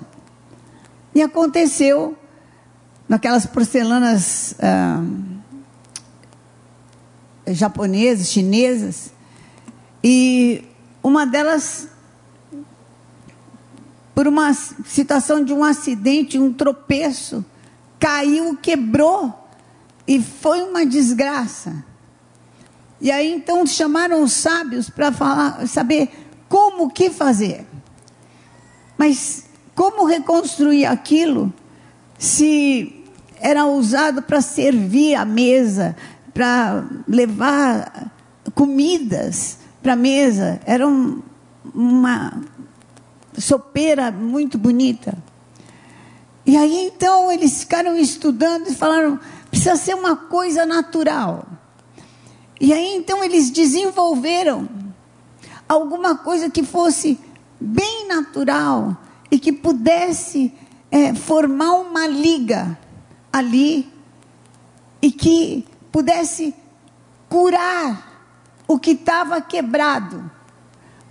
E 1.16 1.24
aconteceu 1.24 2.16
naquelas 3.10 3.48
porcelanas 3.48 4.54
ah, 4.60 5.04
japonesas, 7.48 8.28
chinesas, 8.30 9.12
e 10.04 10.64
uma 11.02 11.26
delas, 11.26 11.88
por 14.14 14.28
uma 14.28 14.54
situação 14.54 15.44
de 15.44 15.52
um 15.52 15.64
acidente, 15.64 16.38
um 16.38 16.54
tropeço, 16.54 17.44
caiu, 18.00 18.56
quebrou, 18.56 19.34
e 20.08 20.22
foi 20.22 20.62
uma 20.62 20.86
desgraça. 20.86 21.92
E 23.04 23.12
aí 23.12 23.34
então 23.34 23.68
chamaram 23.68 24.24
os 24.24 24.32
sábios 24.32 24.90
para 24.90 25.12
falar, 25.12 25.68
saber 25.68 26.10
como 26.48 26.90
que 26.90 27.10
fazer. 27.10 27.68
Mas 28.98 29.44
como 29.76 30.06
reconstruir 30.06 30.86
aquilo 30.86 31.54
se 32.18 33.04
era 33.42 33.66
usado 33.66 34.22
para 34.22 34.40
servir 34.40 35.16
a 35.16 35.26
mesa, 35.26 35.98
para 36.34 36.86
levar 37.06 38.10
comidas 38.56 39.58
para 39.82 39.92
a 39.92 39.98
mesa? 39.98 40.62
Era 40.66 40.88
um, 40.88 41.22
uma 41.76 42.42
sopeira 43.38 44.12
muito 44.12 44.58
bonita. 44.58 45.14
E 46.46 46.56
aí 46.56 46.86
então 46.86 47.30
eles 47.30 47.60
ficaram 47.60 47.98
estudando 47.98 48.70
e 48.70 48.74
falaram: 48.74 49.20
precisa 49.50 49.76
ser 49.76 49.94
uma 49.94 50.16
coisa 50.16 50.66
natural. 50.66 51.46
E 52.64 52.72
aí 52.72 52.96
então 52.96 53.22
eles 53.22 53.50
desenvolveram 53.50 54.70
alguma 55.68 56.16
coisa 56.16 56.50
que 56.50 56.64
fosse 56.64 57.20
bem 57.60 58.08
natural 58.08 58.96
e 59.30 59.38
que 59.38 59.52
pudesse 59.52 60.54
é, 60.90 61.14
formar 61.14 61.74
uma 61.74 62.08
liga 62.08 62.80
ali 63.34 63.92
e 65.02 65.12
que 65.12 65.68
pudesse 65.92 66.56
curar 67.28 68.32
o 68.66 68.80
que 68.80 68.92
estava 68.92 69.42
quebrado. 69.42 70.32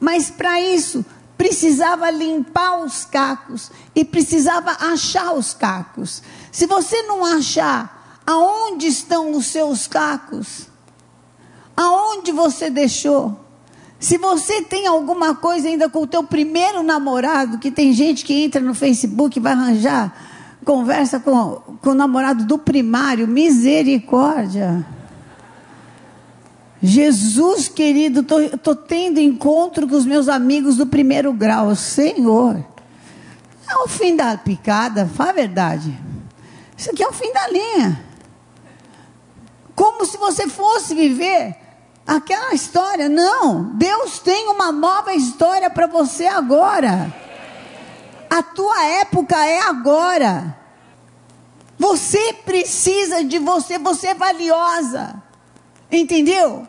Mas 0.01 0.31
para 0.31 0.59
isso 0.59 1.05
precisava 1.37 2.11
limpar 2.11 2.83
os 2.83 3.05
cacos 3.05 3.71
e 3.95 4.07
precisava 4.07 4.71
achar 4.71 5.35
os 5.35 5.53
cacos. 5.53 6.23
Se 6.51 6.65
você 6.65 7.03
não 7.03 7.23
achar 7.23 8.23
aonde 8.27 8.87
estão 8.87 9.33
os 9.33 9.45
seus 9.49 9.87
cacos, 9.87 10.72
Aonde 11.77 12.33
você 12.33 12.71
deixou? 12.71 13.37
Se 13.99 14.19
você 14.19 14.63
tem 14.63 14.87
alguma 14.87 15.35
coisa 15.35 15.69
ainda 15.69 15.89
com 15.89 16.01
o 16.03 16.07
teu 16.07 16.25
primeiro 16.25 16.83
namorado, 16.83 17.59
que 17.59 17.71
tem 17.71 17.93
gente 17.93 18.25
que 18.25 18.45
entra 18.45 18.61
no 18.61 18.75
Facebook 18.75 19.39
e 19.39 19.43
vai 19.43 19.53
arranjar 19.53 20.13
conversa 20.65 21.21
com, 21.21 21.61
com 21.81 21.91
o 21.91 21.95
namorado 21.95 22.45
do 22.45 22.59
primário, 22.59 23.27
misericórdia. 23.27 24.87
Jesus 26.83 27.69
querido, 27.69 28.25
estou 28.53 28.75
tendo 28.75 29.21
encontro 29.21 29.87
com 29.87 29.95
os 29.95 30.05
meus 30.05 30.29
amigos 30.29 30.77
do 30.77 30.87
primeiro 30.87 31.33
grau. 31.33 31.75
Senhor, 31.77 32.65
é 33.69 33.77
o 33.77 33.89
fim 33.89 34.17
da 34.17 34.37
picada, 34.37 35.07
fala 35.07 35.31
a 35.31 35.35
verdade. 35.35 35.97
Isso 36.77 36.91
aqui 36.91 37.03
é 37.03 37.09
o 37.09 37.13
fim 37.13 37.33
da 37.33 37.49
linha. 37.49 38.05
Como 39.75 40.05
se 40.05 40.17
você 40.17 40.49
fosse 40.49 40.95
viver 40.95 41.57
aquela 42.07 42.55
história. 42.55 43.09
Não, 43.09 43.65
Deus 43.75 44.19
tem 44.19 44.49
uma 44.49 44.71
nova 44.73 45.15
história 45.15 45.71
para 45.71 45.87
você 45.87 46.27
agora. 46.27 47.13
A 48.29 48.43
tua 48.43 48.83
época 48.85 49.37
é 49.45 49.61
agora. 49.61 50.57
Você 51.79 52.33
precisa 52.45 53.25
de 53.25 53.39
você, 53.39 53.79
você 53.79 54.09
é 54.09 54.15
valiosa. 54.15 55.23
Entendeu? 55.91 56.67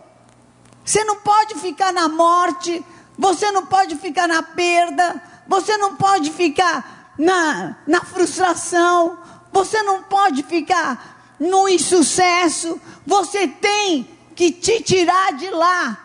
Você 0.84 1.04
não 1.04 1.18
pode 1.18 1.56
ficar 1.56 1.94
na 1.94 2.10
morte, 2.10 2.84
você 3.18 3.52
não 3.52 3.66
pode 3.66 3.96
ficar 3.96 4.28
na 4.28 4.44
perda, 4.44 5.22
você 5.48 5.78
não 5.78 5.96
pode 5.96 6.32
ficar 6.32 7.14
na, 7.18 7.78
na 7.88 8.02
frustração, 8.02 9.18
você 9.52 9.82
não 9.84 10.04
pode 10.04 10.44
ficar 10.44 11.36
no 11.40 11.70
insucesso. 11.70 12.80
Você 13.06 13.48
tem 13.48 14.13
que 14.36 14.52
te 14.52 14.82
tirar 14.82 15.34
de 15.34 15.50
lá. 15.50 16.00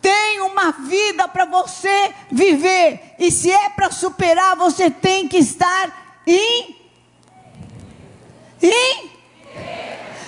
tem 0.00 0.40
uma 0.42 0.70
vida 0.70 1.26
para 1.26 1.46
você 1.46 2.12
viver. 2.30 3.14
E 3.18 3.30
se 3.30 3.50
é 3.50 3.70
para 3.70 3.90
superar, 3.90 4.54
você 4.54 4.90
tem 4.90 5.26
que 5.26 5.38
estar 5.38 6.20
em. 6.26 6.76
Em. 8.62 9.10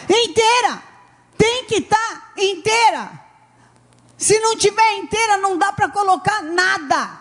Inteira. 0.08 0.82
Tem 1.36 1.64
que 1.66 1.76
estar 1.76 2.32
inteira. 2.38 3.10
Se 4.16 4.38
não 4.38 4.56
tiver 4.56 4.94
inteira, 4.94 5.36
não 5.36 5.58
dá 5.58 5.74
para 5.74 5.90
colocar 5.90 6.42
nada. 6.42 7.20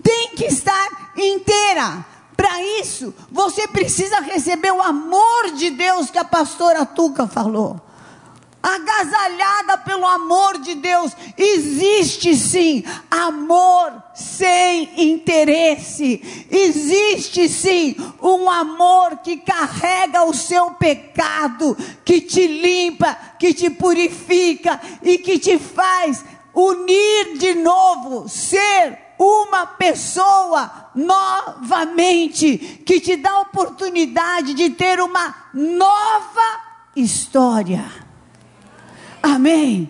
Tem 0.00 0.36
que 0.36 0.44
estar 0.44 1.12
inteira. 1.16 2.06
Para 2.36 2.62
isso, 2.80 3.12
você 3.28 3.66
precisa 3.66 4.20
receber 4.20 4.72
o 4.72 4.82
amor 4.82 5.50
de 5.52 5.70
Deus 5.70 6.10
que 6.10 6.18
a 6.18 6.24
pastora 6.24 6.86
Tuca 6.86 7.26
falou 7.26 7.83
agasalhada 8.64 9.76
pelo 9.76 10.06
amor 10.06 10.58
de 10.58 10.74
Deus. 10.74 11.12
Existe 11.36 12.34
sim 12.34 12.82
amor 13.10 14.02
sem 14.14 15.10
interesse. 15.10 16.46
Existe 16.50 17.46
sim 17.46 17.94
um 18.22 18.48
amor 18.48 19.18
que 19.18 19.36
carrega 19.36 20.24
o 20.24 20.32
seu 20.32 20.70
pecado, 20.70 21.76
que 22.04 22.22
te 22.22 22.46
limpa, 22.46 23.14
que 23.38 23.52
te 23.52 23.68
purifica 23.68 24.80
e 25.02 25.18
que 25.18 25.38
te 25.38 25.58
faz 25.58 26.24
unir 26.54 27.36
de 27.36 27.54
novo, 27.54 28.28
ser 28.28 28.98
uma 29.18 29.66
pessoa 29.66 30.90
novamente, 30.94 32.82
que 32.86 32.98
te 33.00 33.16
dá 33.16 33.30
a 33.30 33.40
oportunidade 33.40 34.54
de 34.54 34.70
ter 34.70 35.00
uma 35.00 35.34
nova 35.52 36.60
história. 36.96 37.84
Amém. 39.24 39.88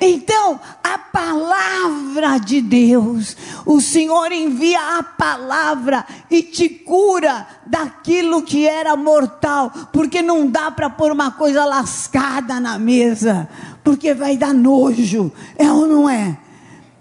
Então, 0.00 0.58
a 0.82 0.98
palavra 0.98 2.38
de 2.38 2.60
Deus, 2.60 3.36
o 3.66 3.80
Senhor 3.80 4.30
envia 4.30 4.98
a 4.98 5.02
palavra 5.02 6.04
e 6.30 6.42
te 6.42 6.68
cura 6.68 7.46
daquilo 7.66 8.42
que 8.42 8.66
era 8.66 8.96
mortal, 8.96 9.70
porque 9.92 10.22
não 10.22 10.48
dá 10.48 10.70
para 10.70 10.88
pôr 10.88 11.10
uma 11.10 11.32
coisa 11.32 11.64
lascada 11.64 12.60
na 12.60 12.78
mesa, 12.78 13.48
porque 13.82 14.14
vai 14.14 14.36
dar 14.36 14.54
nojo, 14.54 15.32
é 15.56 15.70
ou 15.70 15.86
não 15.86 16.08
é? 16.08 16.38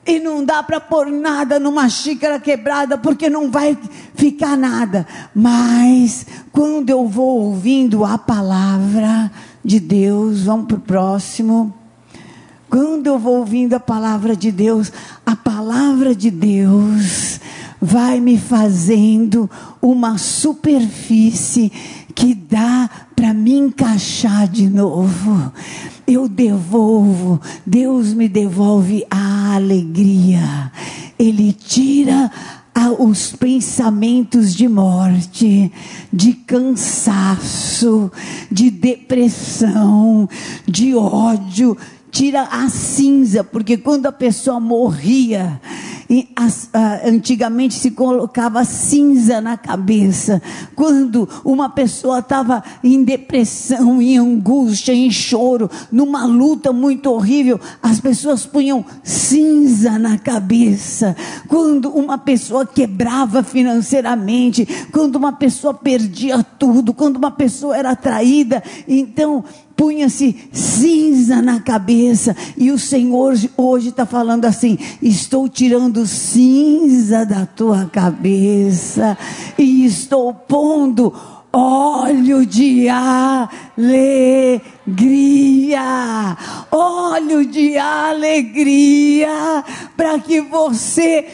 E 0.06 0.20
não 0.20 0.44
dá 0.44 0.64
para 0.64 0.80
pôr 0.80 1.12
nada 1.12 1.60
numa 1.60 1.88
xícara 1.90 2.40
quebrada, 2.40 2.98
porque 2.98 3.30
não 3.30 3.52
vai 3.52 3.78
ficar 4.16 4.58
nada. 4.58 5.08
Mas, 5.34 6.26
quando 6.52 6.90
eu 6.90 7.08
vou 7.08 7.42
ouvindo 7.42 8.04
a 8.04 8.18
palavra, 8.18 9.32
de 9.64 9.80
Deus, 9.80 10.44
vamos 10.44 10.68
para 10.68 10.78
o 10.78 10.82
próximo. 10.82 11.74
Quando 12.70 13.08
eu 13.08 13.20
vou 13.20 13.40
ouvindo 13.40 13.74
a 13.74 13.80
palavra 13.80 14.36
de 14.36 14.52
Deus, 14.52 14.92
a 15.26 15.36
palavra 15.36 16.16
de 16.16 16.32
Deus 16.32 17.40
vai 17.82 18.20
me 18.20 18.38
fazendo 18.38 19.50
uma 19.82 20.18
superfície 20.18 21.72
que 22.16 22.34
dá 22.34 22.90
para 23.16 23.34
me 23.34 23.54
encaixar 23.54 24.48
de 24.48 24.70
novo. 24.70 25.52
Eu 26.08 26.28
devolvo, 26.28 27.42
Deus 27.66 28.14
me 28.14 28.30
devolve 28.30 29.06
a 29.10 29.56
alegria. 29.56 30.72
Ele 31.18 31.52
tira 31.52 32.32
os 33.00 33.34
pensamentos 33.34 34.54
de 34.56 34.68
morte, 34.68 35.72
de 36.12 36.34
cansaço, 36.34 38.12
de 38.52 38.70
depressão, 38.70 40.30
de 40.68 40.96
ódio, 40.96 41.78
tira 42.12 42.42
a 42.44 42.70
cinza, 42.70 43.44
porque 43.44 43.78
quando 43.78 44.06
a 44.06 44.12
pessoa 44.12 44.60
morria, 44.60 45.60
uh, 46.10 47.08
antigamente 47.08 47.74
se 47.74 47.92
colocava 47.92 48.64
cinza 48.66 49.40
na 49.40 49.56
cabeça. 49.56 50.42
Quando 50.76 51.28
uma 51.46 51.70
pessoa 51.70 52.20
estava 52.20 52.62
em 52.84 53.04
depressão, 53.04 54.02
em 54.02 54.18
angústia, 54.18 54.94
em 54.94 55.10
choro, 55.10 55.70
numa 55.92 56.26
luta 56.26 56.74
muito 56.74 57.10
horrível, 57.10 57.60
as 57.82 58.02
pessoas 58.02 58.46
punham 58.46 58.86
cinza 59.04 59.98
na 59.98 60.18
cabeça. 60.18 61.16
Quando 61.48 61.90
uma 61.90 62.18
pessoa 62.18 62.66
quebrava 62.66 63.42
financeiramente, 63.42 64.68
quando 64.92 65.16
uma 65.16 65.32
pessoa 65.32 65.74
perdia 65.74 66.44
tudo, 66.44 66.94
quando 66.94 67.16
uma 67.16 67.32
pessoa 67.32 67.78
era 67.78 67.96
traída, 67.96 68.62
então 68.88 69.44
punha-se 69.82 70.36
cinza 70.54 71.42
na 71.42 71.60
cabeça, 71.60 72.38
e 72.56 72.70
o 72.70 72.78
Senhor 72.78 73.34
hoje 73.58 73.90
está 73.90 74.06
falando 74.06 74.46
assim: 74.46 74.78
estou 75.02 75.50
tirando 75.50 76.06
cinza 76.06 77.26
da 77.26 77.48
tua 77.48 77.88
cabeça, 77.88 79.18
e 79.58 79.84
estou 79.84 80.36
pondo 80.36 81.12
óleo 81.52 82.46
de 82.46 82.88
alegria, 82.88 83.58
óleo 86.70 87.44
de 87.44 87.76
alegria, 87.76 89.66
para 89.98 90.20
que 90.20 90.42
você 90.42 91.26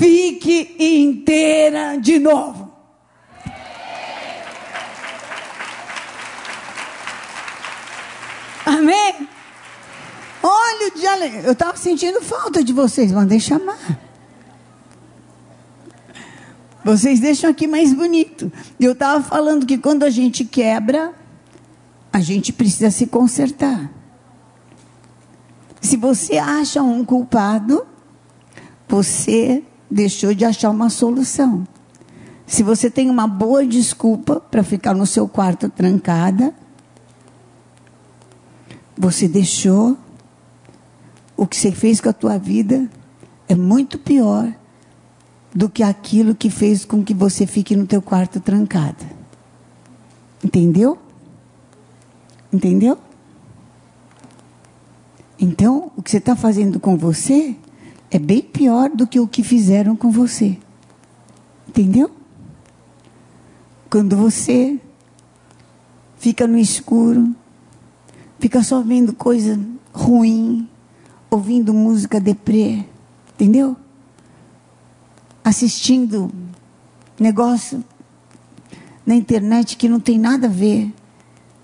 fique 0.00 0.76
inteira 0.78 1.98
de 1.98 2.18
novo. 2.18 2.62
Amém? 8.64 9.28
Olha 10.42 10.88
o 10.88 10.98
dia. 10.98 11.42
Eu 11.44 11.52
estava 11.52 11.76
sentindo 11.76 12.20
falta 12.20 12.64
de 12.64 12.72
vocês, 12.72 13.12
mandei 13.12 13.38
chamar. 13.38 13.78
Vocês 16.84 17.20
deixam 17.20 17.48
aqui 17.48 17.66
mais 17.66 17.92
bonito. 17.92 18.50
Eu 18.78 18.92
estava 18.92 19.22
falando 19.22 19.64
que 19.64 19.78
quando 19.78 20.02
a 20.02 20.10
gente 20.10 20.44
quebra, 20.44 21.12
a 22.12 22.20
gente 22.20 22.52
precisa 22.52 22.90
se 22.90 23.06
consertar. 23.06 23.90
Se 25.80 25.96
você 25.96 26.38
acha 26.38 26.82
um 26.82 27.04
culpado, 27.04 27.86
você 28.88 29.62
deixou 29.90 30.34
de 30.34 30.44
achar 30.44 30.70
uma 30.70 30.90
solução. 30.90 31.66
Se 32.46 32.62
você 32.62 32.90
tem 32.90 33.08
uma 33.08 33.26
boa 33.26 33.64
desculpa 33.64 34.40
para 34.40 34.62
ficar 34.62 34.94
no 34.94 35.06
seu 35.06 35.28
quarto 35.28 35.68
trancada, 35.68 36.52
você 38.96 39.26
deixou 39.26 39.96
o 41.42 41.46
que 41.46 41.56
você 41.56 41.72
fez 41.72 42.00
com 42.00 42.08
a 42.08 42.12
tua 42.12 42.38
vida 42.38 42.88
é 43.48 43.54
muito 43.56 43.98
pior 43.98 44.54
do 45.52 45.68
que 45.68 45.82
aquilo 45.82 46.36
que 46.36 46.48
fez 46.48 46.84
com 46.84 47.02
que 47.02 47.12
você 47.12 47.48
fique 47.48 47.74
no 47.74 47.84
teu 47.84 48.00
quarto 48.00 48.38
trancada. 48.38 49.04
Entendeu? 50.42 50.96
Entendeu? 52.52 52.96
Então, 55.36 55.90
o 55.96 56.02
que 56.02 56.12
você 56.12 56.18
está 56.18 56.36
fazendo 56.36 56.78
com 56.78 56.96
você 56.96 57.56
é 58.08 58.20
bem 58.20 58.42
pior 58.42 58.88
do 58.90 59.04
que 59.04 59.18
o 59.18 59.26
que 59.26 59.42
fizeram 59.42 59.96
com 59.96 60.12
você. 60.12 60.56
Entendeu? 61.66 62.08
Quando 63.90 64.16
você 64.16 64.80
fica 66.18 66.46
no 66.46 66.56
escuro, 66.56 67.34
fica 68.38 68.62
só 68.62 68.80
vendo 68.80 69.12
coisa 69.12 69.58
ruim, 69.92 70.68
ouvindo 71.32 71.72
música 71.72 72.20
deprê, 72.20 72.84
entendeu? 73.32 73.74
Assistindo 75.42 76.30
negócio 77.18 77.82
na 79.06 79.14
internet 79.14 79.78
que 79.78 79.88
não 79.88 79.98
tem 79.98 80.18
nada 80.18 80.46
a 80.46 80.50
ver. 80.50 80.92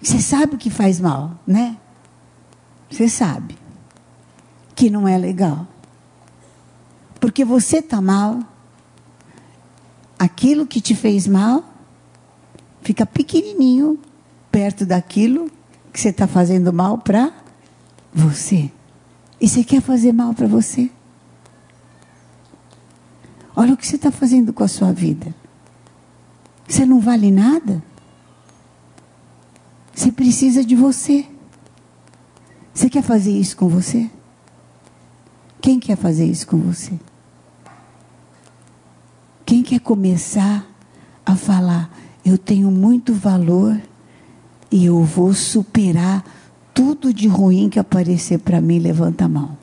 Você 0.00 0.20
sabe 0.20 0.56
que 0.56 0.70
faz 0.70 0.98
mal, 0.98 1.38
né? 1.46 1.76
Você 2.90 3.10
sabe 3.10 3.58
que 4.74 4.88
não 4.88 5.06
é 5.06 5.18
legal. 5.18 5.66
Porque 7.20 7.44
você 7.44 7.80
está 7.80 8.00
mal, 8.00 8.40
aquilo 10.18 10.66
que 10.66 10.80
te 10.80 10.94
fez 10.94 11.26
mal 11.26 11.62
fica 12.80 13.04
pequenininho 13.04 13.98
perto 14.50 14.86
daquilo 14.86 15.50
que 15.92 16.00
você 16.00 16.08
está 16.08 16.26
fazendo 16.26 16.72
mal 16.72 16.96
para 16.96 17.30
você. 18.14 18.70
E 19.40 19.48
você 19.48 19.62
quer 19.62 19.80
fazer 19.80 20.12
mal 20.12 20.34
para 20.34 20.46
você? 20.46 20.90
Olha 23.54 23.74
o 23.74 23.76
que 23.76 23.86
você 23.86 23.96
está 23.96 24.10
fazendo 24.10 24.52
com 24.52 24.64
a 24.64 24.68
sua 24.68 24.92
vida. 24.92 25.34
Você 26.66 26.84
não 26.84 27.00
vale 27.00 27.30
nada? 27.30 27.82
Você 29.94 30.12
precisa 30.12 30.64
de 30.64 30.76
você. 30.76 31.26
Você 32.72 32.88
quer 32.88 33.02
fazer 33.02 33.32
isso 33.32 33.56
com 33.56 33.68
você? 33.68 34.08
Quem 35.60 35.80
quer 35.80 35.96
fazer 35.96 36.24
isso 36.24 36.46
com 36.46 36.58
você? 36.58 36.92
Quem 39.44 39.62
quer 39.62 39.80
começar 39.80 40.66
a 41.24 41.34
falar, 41.34 41.90
eu 42.24 42.38
tenho 42.38 42.70
muito 42.70 43.12
valor 43.12 43.80
e 44.70 44.84
eu 44.84 45.02
vou 45.02 45.34
superar 45.34 46.24
tudo 46.78 47.12
de 47.12 47.26
ruim 47.26 47.68
que 47.68 47.80
aparecer 47.80 48.38
para 48.38 48.60
mim, 48.60 48.78
levanta 48.78 49.24
a 49.24 49.28
mão. 49.28 49.58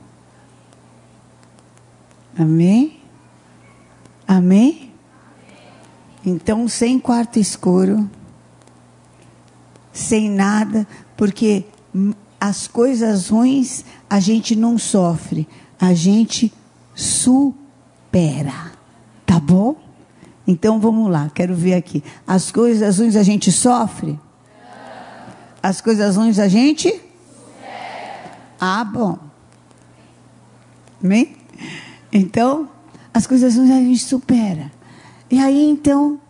Amém? 2.38 3.00
Amém? 4.28 4.92
Então, 6.22 6.68
sem 6.68 6.98
quarto 6.98 7.38
escuro, 7.38 8.06
sem 9.94 10.28
nada, 10.28 10.86
porque 11.16 11.64
as 12.38 12.68
coisas 12.68 13.30
ruins 13.30 13.82
a 14.10 14.20
gente 14.20 14.54
não 14.54 14.76
sofre, 14.76 15.48
a 15.80 15.94
gente 15.94 16.52
supera. 16.94 18.72
Tá 19.24 19.40
bom? 19.40 19.74
Então 20.46 20.78
vamos 20.78 21.10
lá, 21.10 21.30
quero 21.34 21.54
ver 21.54 21.72
aqui. 21.72 22.04
As 22.26 22.50
coisas 22.52 22.98
ruins 22.98 23.16
a 23.16 23.22
gente 23.22 23.50
sofre? 23.50 24.20
As 25.62 25.80
coisas 25.80 26.16
ruins 26.16 26.38
a 26.38 26.46
gente? 26.46 27.05
Ah, 28.60 28.84
bom. 28.84 29.18
Amém? 31.02 31.36
Então, 32.12 32.68
as 33.12 33.26
coisas 33.26 33.56
ruins 33.56 33.70
a 33.70 33.74
gente 33.74 34.04
supera. 34.04 34.72
E 35.30 35.38
aí 35.38 35.68
então, 35.68 36.20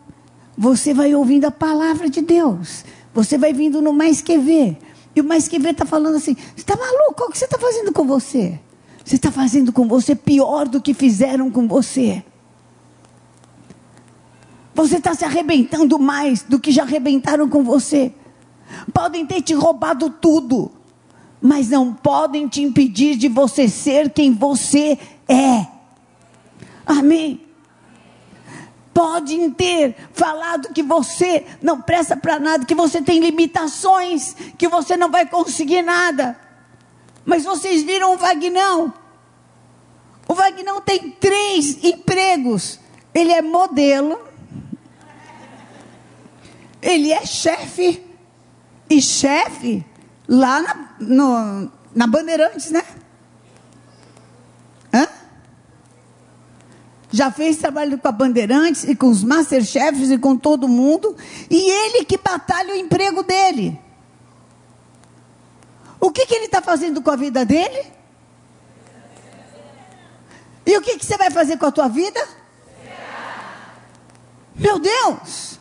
você 0.56 0.94
vai 0.94 1.14
ouvindo 1.14 1.44
a 1.44 1.50
palavra 1.50 2.08
de 2.08 2.20
Deus. 2.20 2.84
Você 3.14 3.38
vai 3.38 3.52
vindo 3.52 3.80
no 3.80 3.92
mais 3.92 4.20
que 4.20 4.38
ver. 4.38 4.78
E 5.14 5.20
o 5.20 5.24
mais 5.24 5.48
que 5.48 5.58
ver 5.58 5.70
está 5.70 5.86
falando 5.86 6.16
assim: 6.16 6.34
você 6.34 6.56
está 6.56 6.76
maluco? 6.76 7.24
O 7.24 7.30
que 7.30 7.38
você 7.38 7.44
está 7.44 7.58
fazendo 7.58 7.92
com 7.92 8.06
você? 8.06 8.60
Você 9.04 9.16
está 9.16 9.30
fazendo 9.30 9.72
com 9.72 9.86
você 9.86 10.14
pior 10.14 10.66
do 10.68 10.80
que 10.80 10.92
fizeram 10.92 11.50
com 11.50 11.68
você. 11.68 12.24
Você 14.74 14.96
está 14.96 15.14
se 15.14 15.24
arrebentando 15.24 15.98
mais 15.98 16.42
do 16.42 16.60
que 16.60 16.70
já 16.70 16.82
arrebentaram 16.82 17.48
com 17.48 17.62
você. 17.62 18.12
Podem 18.92 19.24
ter 19.24 19.40
te 19.40 19.54
roubado 19.54 20.10
tudo, 20.10 20.70
mas 21.40 21.68
não 21.68 21.92
podem 21.92 22.48
te 22.48 22.62
impedir 22.62 23.16
de 23.16 23.28
você 23.28 23.68
ser 23.68 24.10
quem 24.10 24.32
você 24.32 24.98
é. 25.28 25.66
Amém? 26.84 27.42
Podem 28.94 29.50
ter 29.50 29.94
falado 30.12 30.72
que 30.72 30.82
você 30.82 31.44
não 31.60 31.80
presta 31.80 32.16
para 32.16 32.38
nada, 32.38 32.64
que 32.64 32.74
você 32.74 33.02
tem 33.02 33.20
limitações, 33.20 34.34
que 34.56 34.68
você 34.68 34.96
não 34.96 35.10
vai 35.10 35.26
conseguir 35.26 35.82
nada. 35.82 36.38
Mas 37.24 37.44
vocês 37.44 37.82
viram 37.82 38.14
o 38.14 38.16
Vagnão? 38.16 38.94
O 40.28 40.34
Vagnão 40.34 40.80
tem 40.80 41.10
três 41.10 41.84
empregos. 41.84 42.80
Ele 43.12 43.32
é 43.32 43.42
modelo, 43.42 44.18
ele 46.80 47.12
é 47.12 47.24
chefe. 47.26 48.02
E 48.88 49.02
chefe 49.02 49.84
lá 50.28 50.60
na, 50.60 50.88
no, 50.98 51.72
na 51.94 52.06
Bandeirantes, 52.06 52.70
né? 52.70 52.84
Hã? 54.92 55.08
Já 57.10 57.30
fez 57.30 57.56
trabalho 57.58 57.98
com 57.98 58.08
a 58.08 58.12
Bandeirantes 58.12 58.84
e 58.84 58.94
com 58.94 59.08
os 59.08 59.22
Masterchefs 59.22 60.10
e 60.10 60.18
com 60.18 60.36
todo 60.36 60.68
mundo. 60.68 61.16
E 61.50 61.70
ele 61.70 62.04
que 62.04 62.18
batalha 62.18 62.74
o 62.74 62.76
emprego 62.76 63.22
dele. 63.22 63.78
O 66.00 66.10
que, 66.10 66.26
que 66.26 66.34
ele 66.34 66.46
está 66.46 66.60
fazendo 66.60 67.00
com 67.00 67.10
a 67.10 67.16
vida 67.16 67.44
dele? 67.44 67.92
E 70.66 70.76
o 70.76 70.82
que, 70.82 70.98
que 70.98 71.06
você 71.06 71.16
vai 71.16 71.30
fazer 71.30 71.56
com 71.56 71.66
a 71.66 71.72
tua 71.72 71.88
vida? 71.88 72.20
Meu 74.56 74.78
Deus! 74.78 75.60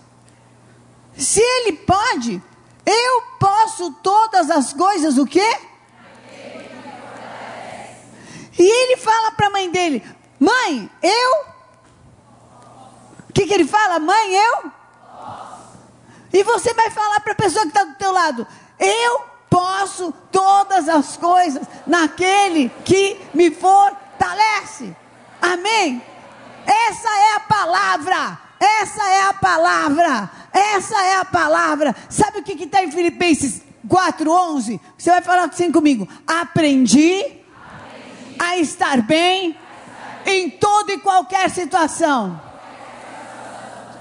Se 1.17 1.39
ele 1.39 1.73
pode, 1.73 2.41
eu 2.85 3.21
posso 3.39 3.91
todas 4.03 4.49
as 4.51 4.73
coisas, 4.73 5.17
o 5.17 5.25
quê? 5.25 5.59
E 8.57 8.63
ele 8.63 8.97
fala 8.97 9.31
para 9.31 9.47
a 9.47 9.49
mãe 9.49 9.69
dele: 9.69 10.03
Mãe, 10.39 10.89
eu. 11.01 11.45
O 13.29 13.33
que, 13.33 13.45
que 13.45 13.53
ele 13.53 13.65
fala? 13.65 13.99
Mãe, 13.99 14.33
eu. 14.33 14.71
E 16.31 16.43
você 16.43 16.73
vai 16.73 16.89
falar 16.89 17.19
para 17.21 17.33
a 17.33 17.35
pessoa 17.35 17.63
que 17.63 17.69
está 17.69 17.83
do 17.83 17.95
teu 17.95 18.11
lado: 18.11 18.47
Eu 18.79 19.23
posso 19.49 20.13
todas 20.31 20.87
as 20.87 21.17
coisas 21.17 21.67
naquele 21.85 22.69
que 22.83 23.19
me 23.33 23.51
fortalece. 23.51 24.95
Amém? 25.41 26.01
Essa 26.65 27.09
é 27.09 27.35
a 27.35 27.39
palavra. 27.41 28.39
Essa 28.59 29.03
é 29.03 29.21
a 29.23 29.33
palavra. 29.33 30.29
Essa 30.55 30.95
é 30.95 31.17
a 31.17 31.25
palavra. 31.25 31.93
Sabe 32.09 32.39
o 32.39 32.43
que 32.43 32.63
está 32.63 32.81
em 32.81 32.89
Filipenses 32.89 33.61
4,11? 33.85 34.79
Você 34.97 35.09
vai 35.09 35.21
falar 35.21 35.49
assim 35.49 35.69
comigo. 35.69 36.07
Aprendi, 36.25 37.19
Aprendi. 37.19 37.43
a 38.39 38.57
estar 38.57 39.01
bem, 39.01 39.57
em 40.25 40.49
toda 40.49 40.93
e 40.93 40.99
qualquer 40.99 41.49
situação. 41.49 42.39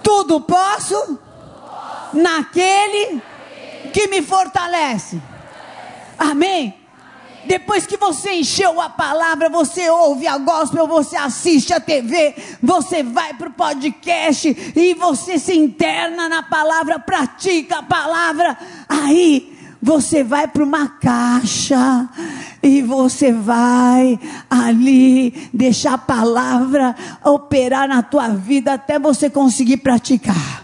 Tudo 0.01 0.41
posso, 0.43 0.95
Tudo 0.95 1.19
posso. 1.19 2.17
Naquele, 2.17 3.15
naquele 3.15 3.91
que 3.93 4.07
me 4.07 4.23
fortalece. 4.23 5.21
Amém? 6.17 6.84
Depois 7.47 7.87
que 7.87 7.97
você 7.97 8.35
encheu 8.35 8.81
a 8.81 8.89
palavra, 8.89 9.49
você 9.49 9.89
ouve 9.91 10.27
a 10.27 10.39
gospel, 10.39 10.87
você 10.87 11.17
assiste 11.17 11.73
a 11.73 11.81
TV, 11.81 12.35
você 12.63 13.03
vai 13.03 13.35
para 13.35 13.49
o 13.49 13.53
podcast 13.53 14.73
e 14.75 14.95
você 14.95 15.39
se 15.39 15.57
interna 15.57 16.29
na 16.29 16.43
palavra, 16.43 16.99
pratica 16.99 17.79
a 17.79 17.83
palavra. 17.83 18.57
Aí 18.89 19.53
você 19.81 20.25
vai 20.25 20.49
para 20.49 20.65
uma 20.65 20.89
caixa 20.89 22.09
e 22.63 22.81
você 22.81 23.31
vai 23.33 24.19
ali 24.49 25.51
deixar 25.53 25.95
a 25.95 25.99
palavra 25.99 26.97
operar 27.23 27.87
na 27.87 28.03
tua 28.03 28.29
vida 28.29 28.73
até 28.73 28.99
você 28.99 29.29
conseguir 29.29 29.77
praticar 29.79 30.64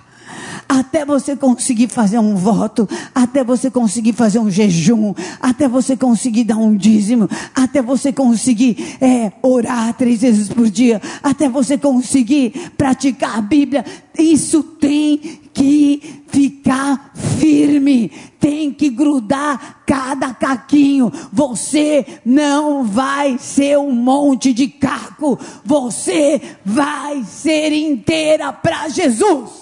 até 0.71 1.05
você 1.05 1.35
conseguir 1.35 1.89
fazer 1.89 2.21
um 2.21 2.37
voto, 2.37 2.89
até 3.13 3.43
você 3.43 3.69
conseguir 3.69 4.13
fazer 4.13 4.39
um 4.39 4.49
jejum, 4.49 5.13
até 5.43 5.67
você 5.67 5.97
conseguir 5.97 6.45
dar 6.45 6.59
um 6.59 6.77
dízimo, 6.77 7.29
até 7.53 7.83
você 7.83 8.13
conseguir 8.13 8.97
é, 9.01 9.33
orar 9.43 9.93
três 9.95 10.21
vezes 10.21 10.49
por 10.49 10.71
dia, 10.71 11.03
até 11.25 11.49
você 11.49 11.77
conseguir 11.77 12.71
praticar 12.79 13.37
a 13.37 13.41
Bíblia. 13.41 13.85
Isso 14.17 14.63
tem 14.63 15.41
que 15.53 16.23
ficar 16.29 17.11
firme, 17.15 18.13
tem 18.39 18.73
que 18.73 18.91
grudar 18.91 19.83
cada 19.85 20.33
caquinho. 20.33 21.11
Você 21.33 22.07
não 22.25 22.85
vai 22.85 23.39
ser 23.39 23.77
um 23.77 23.91
monte 23.91 24.53
de 24.53 24.69
caco, 24.69 25.37
você 25.65 26.41
vai 26.65 27.25
ser 27.25 27.73
inteira 27.73 28.53
para 28.53 28.89
Jesus. 28.89 29.60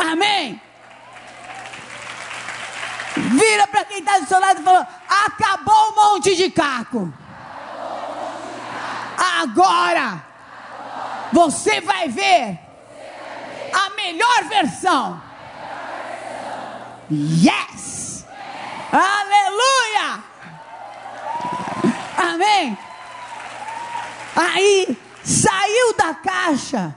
Amém? 0.00 0.60
Vira 3.16 3.66
para 3.66 3.84
quem 3.84 3.98
está 3.98 4.18
do 4.18 4.26
seu 4.26 4.40
lado 4.40 4.60
e 4.60 4.64
falou: 4.64 4.86
acabou 5.08 5.90
um 5.90 5.94
monte 5.94 6.34
de 6.34 6.50
caco. 6.50 7.12
Agora 9.40 10.24
você 11.32 11.80
vai 11.80 12.08
ver 12.08 12.58
a 13.72 13.90
melhor 13.90 14.44
versão. 14.48 15.22
Yes! 17.10 18.24
Aleluia! 18.92 20.24
Amém? 22.16 22.78
Aí 24.36 24.96
saiu 25.22 25.96
da 25.96 26.14
caixa 26.14 26.94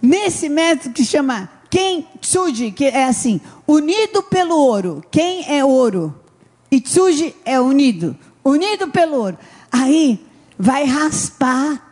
nesse 0.00 0.48
método 0.48 0.94
que 0.94 1.04
chama 1.04 1.57
quem, 1.70 2.06
tsuji, 2.20 2.70
que 2.70 2.86
é 2.86 3.04
assim, 3.04 3.40
unido 3.66 4.22
pelo 4.22 4.56
ouro. 4.56 5.04
Quem 5.10 5.44
é 5.52 5.64
ouro? 5.64 6.14
E 6.70 6.80
tsuji 6.80 7.34
é 7.44 7.60
unido. 7.60 8.16
Unido 8.44 8.88
pelo 8.88 9.16
ouro. 9.16 9.38
Aí 9.70 10.24
vai 10.58 10.84
raspar 10.84 11.82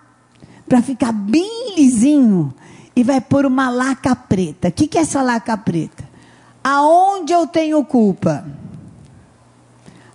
para 0.69 0.83
ficar 0.83 1.13
bem 1.13 1.75
lisinho 1.77 2.55
e 2.95 3.03
vai 3.03 3.21
pôr 3.21 3.45
uma 3.45 3.69
laca 3.69 4.17
preta. 4.17 4.69
O 4.69 4.73
que, 4.73 4.87
que 4.87 4.99
é 4.99 5.03
essa 5.03 5.23
laca 5.23 5.57
preta? 5.57 6.09
Aonde 6.65 7.33
eu 7.33 7.47
tenho 7.47 7.85
culpa? 7.85 8.45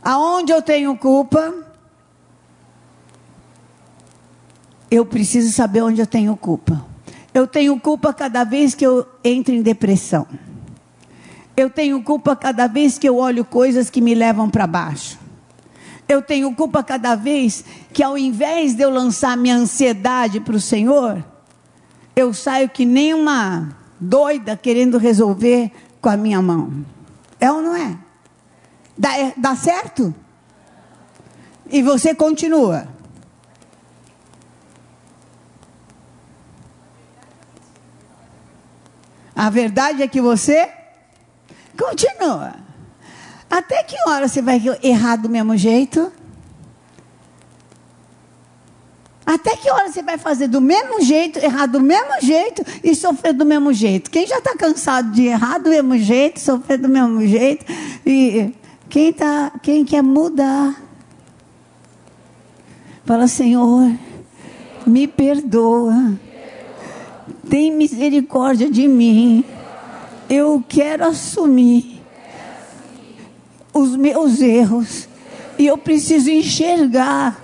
Aonde 0.01 0.51
eu 0.51 0.61
tenho 0.61 0.97
culpa? 0.97 1.53
Eu 4.89 5.05
preciso 5.05 5.53
saber 5.53 5.83
onde 5.83 6.01
eu 6.01 6.07
tenho 6.07 6.35
culpa. 6.35 6.90
Eu 7.33 7.47
tenho 7.47 7.79
culpa 7.79 8.13
cada 8.13 8.43
vez 8.43 8.75
que 8.75 8.85
eu 8.85 9.07
entro 9.23 9.53
em 9.53 9.61
depressão. 9.61 10.27
Eu 11.55 11.69
tenho 11.69 12.01
culpa 12.03 12.35
cada 12.35 12.67
vez 12.67 12.97
que 12.97 13.07
eu 13.07 13.17
olho 13.17 13.45
coisas 13.45 13.89
que 13.89 14.01
me 14.01 14.13
levam 14.13 14.49
para 14.49 14.67
baixo. 14.67 15.17
Eu 16.07 16.21
tenho 16.21 16.53
culpa 16.53 16.83
cada 16.83 17.15
vez 17.15 17.63
que, 17.93 18.03
ao 18.03 18.17
invés 18.17 18.73
de 18.73 18.83
eu 18.83 18.89
lançar 18.89 19.37
minha 19.37 19.55
ansiedade 19.55 20.41
para 20.41 20.55
o 20.55 20.61
Senhor, 20.61 21.23
eu 22.15 22.33
saio 22.33 22.67
que 22.67 22.83
nem 22.85 23.13
uma 23.13 23.69
doida 23.99 24.57
querendo 24.57 24.97
resolver 24.97 25.71
com 26.01 26.09
a 26.09 26.17
minha 26.17 26.41
mão. 26.41 26.85
É 27.39 27.49
ou 27.49 27.61
não 27.61 27.75
é? 27.75 27.97
Dá, 28.97 29.17
é, 29.17 29.33
dá 29.37 29.55
certo? 29.55 30.13
E 31.69 31.81
você 31.81 32.13
continua. 32.13 32.87
A 39.35 39.49
verdade 39.49 40.03
é 40.03 40.07
que 40.07 40.21
você 40.21 40.69
continua. 41.77 42.55
Até 43.49 43.83
que 43.83 43.95
hora 44.07 44.27
você 44.27 44.41
vai 44.41 44.61
errar 44.81 45.17
do 45.17 45.29
mesmo 45.29 45.57
jeito? 45.57 46.11
Até 49.25 49.55
que 49.55 49.69
hora 49.69 49.89
você 49.89 50.01
vai 50.01 50.17
fazer 50.17 50.47
do 50.47 50.59
mesmo 50.59 51.01
jeito, 51.01 51.39
errar 51.39 51.65
do 51.65 51.79
mesmo 51.79 52.19
jeito 52.21 52.63
e 52.83 52.93
sofrer 52.95 53.33
do 53.33 53.45
mesmo 53.45 53.71
jeito? 53.71 54.09
Quem 54.11 54.27
já 54.27 54.39
está 54.39 54.55
cansado 54.55 55.11
de 55.11 55.23
errar 55.23 55.57
do 55.57 55.69
mesmo 55.69 55.97
jeito, 55.97 56.39
sofrer 56.39 56.77
do 56.77 56.89
mesmo 56.89 57.25
jeito, 57.25 57.65
e 58.05 58.53
quem, 58.89 59.13
tá, 59.13 59.51
quem 59.61 59.85
quer 59.85 60.01
mudar, 60.01 60.75
fala: 63.05 63.27
Senhor, 63.27 63.93
me 64.85 65.07
perdoa, 65.07 66.13
tem 67.51 67.69
misericórdia 67.69 68.71
de 68.71 68.87
mim, 68.87 69.43
eu 70.29 70.63
quero 70.69 71.03
assumir 71.03 72.01
os 73.73 73.97
meus 73.97 74.39
erros 74.39 75.09
e 75.59 75.67
eu 75.67 75.77
preciso 75.77 76.31
enxergar 76.31 77.43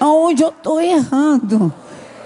aonde 0.00 0.42
eu 0.42 0.48
estou 0.48 0.80
errando. 0.80 1.70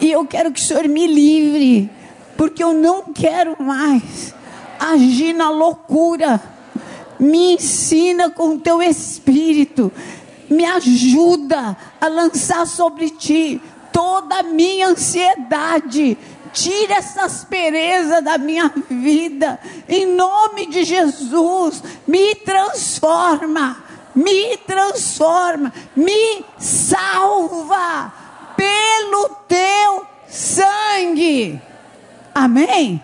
E 0.00 0.12
eu 0.12 0.24
quero 0.26 0.52
que 0.52 0.60
o 0.60 0.62
Senhor 0.62 0.86
me 0.86 1.08
livre, 1.08 1.90
porque 2.36 2.62
eu 2.62 2.72
não 2.72 3.12
quero 3.12 3.60
mais 3.60 4.32
agir 4.78 5.32
na 5.32 5.50
loucura. 5.50 6.40
Me 7.18 7.54
ensina 7.54 8.30
com 8.30 8.50
o 8.50 8.60
teu 8.60 8.80
espírito, 8.80 9.90
me 10.48 10.64
ajuda 10.64 11.76
a 12.00 12.06
lançar 12.06 12.64
sobre 12.64 13.10
ti 13.10 13.60
toda 13.92 14.36
a 14.38 14.42
minha 14.44 14.86
ansiedade. 14.86 16.16
Tira 16.52 16.94
essa 16.94 17.24
aspereza 17.24 18.20
da 18.22 18.38
minha 18.38 18.72
vida, 18.90 19.58
em 19.88 20.06
nome 20.06 20.66
de 20.66 20.84
Jesus, 20.84 21.82
me 22.06 22.34
transforma 22.36 23.88
me 24.18 24.56
transforma, 24.58 25.72
me 25.94 26.44
salva 26.58 28.12
pelo 28.56 29.28
teu 29.46 30.06
sangue. 30.28 31.60
Amém? 32.34 33.00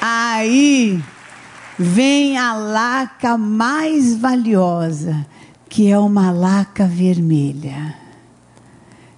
Aí 0.00 1.02
vem 1.78 2.36
a 2.36 2.52
laca 2.52 3.38
mais 3.38 4.14
valiosa, 4.16 5.26
que 5.68 5.90
é 5.90 5.98
uma 5.98 6.30
laca 6.30 6.86
vermelha. 6.86 7.99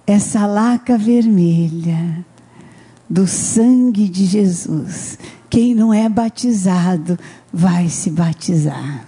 Essa 0.05 0.45
laca 0.45 0.97
vermelha 0.97 2.25
do 3.09 3.27
sangue 3.27 4.07
de 4.09 4.25
Jesus. 4.25 5.17
Quem 5.49 5.75
não 5.75 5.93
é 5.93 6.09
batizado 6.09 7.17
vai 7.53 7.87
se 7.87 8.09
batizar. 8.09 9.05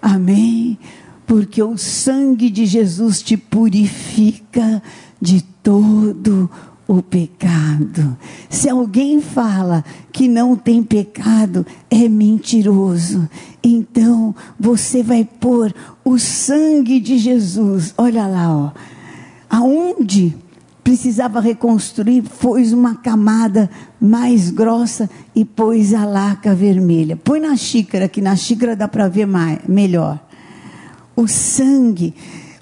Amém? 0.00 0.78
Porque 1.26 1.62
o 1.62 1.76
sangue 1.76 2.50
de 2.50 2.66
Jesus 2.66 3.22
te 3.22 3.36
purifica 3.36 4.82
de 5.20 5.42
todo 5.62 6.50
o 6.86 7.02
pecado. 7.02 8.16
Se 8.48 8.68
alguém 8.68 9.20
fala 9.20 9.84
que 10.12 10.26
não 10.26 10.56
tem 10.56 10.82
pecado, 10.82 11.66
é 11.90 12.08
mentiroso. 12.08 13.28
Então, 13.62 14.34
você 14.58 15.02
vai 15.02 15.24
pôr 15.24 15.74
o 16.04 16.18
sangue 16.18 16.98
de 17.00 17.18
Jesus. 17.18 17.92
Olha 17.98 18.26
lá, 18.26 18.56
ó. 18.56 18.97
Aonde 19.48 20.34
precisava 20.84 21.40
reconstruir, 21.40 22.22
pôs 22.40 22.72
uma 22.72 22.94
camada 22.94 23.68
mais 24.00 24.50
grossa 24.50 25.08
e 25.34 25.44
pôs 25.44 25.92
a 25.92 26.04
laca 26.04 26.54
vermelha. 26.54 27.16
Põe 27.16 27.40
na 27.40 27.56
xícara, 27.56 28.08
que 28.08 28.20
na 28.20 28.34
xícara 28.34 28.74
dá 28.74 28.88
para 28.88 29.08
ver 29.08 29.26
mais, 29.26 29.58
melhor. 29.68 30.18
O 31.14 31.26
sangue, 31.26 32.14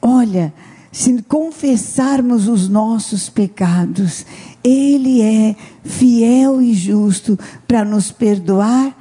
olha, 0.02 0.52
se 0.90 1.22
confessarmos 1.22 2.48
os 2.48 2.68
nossos 2.68 3.28
pecados, 3.28 4.26
Ele 4.64 5.22
é 5.22 5.54
fiel 5.84 6.60
e 6.60 6.74
justo 6.74 7.38
para 7.68 7.84
nos 7.84 8.10
perdoar 8.10 8.96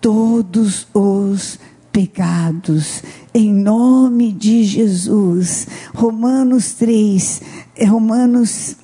todos 0.00 0.86
os 0.92 1.56
pecados, 1.56 1.73
em 3.32 3.54
nome 3.54 4.32
de 4.32 4.64
Jesus. 4.64 5.68
Romanos 5.94 6.72
3, 6.72 7.40
é 7.76 7.84
Romanos 7.84 8.74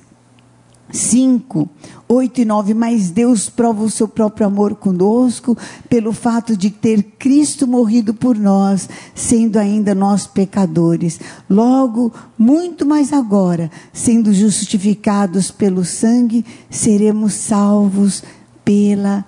5, 0.89 1.69
8 2.07 2.39
e 2.39 2.45
9. 2.45 2.73
Mas 2.73 3.09
Deus 3.09 3.49
prova 3.49 3.83
o 3.83 3.89
seu 3.89 4.07
próprio 4.07 4.47
amor 4.47 4.75
conosco 4.75 5.57
pelo 5.89 6.13
fato 6.13 6.55
de 6.55 6.69
ter 6.69 7.03
Cristo 7.19 7.67
morrido 7.67 8.13
por 8.13 8.37
nós, 8.37 8.87
sendo 9.13 9.57
ainda 9.59 9.93
nós 9.93 10.25
pecadores. 10.25 11.19
Logo, 11.49 12.13
muito 12.37 12.85
mais 12.85 13.11
agora, 13.11 13.69
sendo 13.91 14.33
justificados 14.33 15.51
pelo 15.51 15.83
sangue, 15.83 16.45
seremos 16.69 17.33
salvos 17.33 18.23
pela 18.63 19.25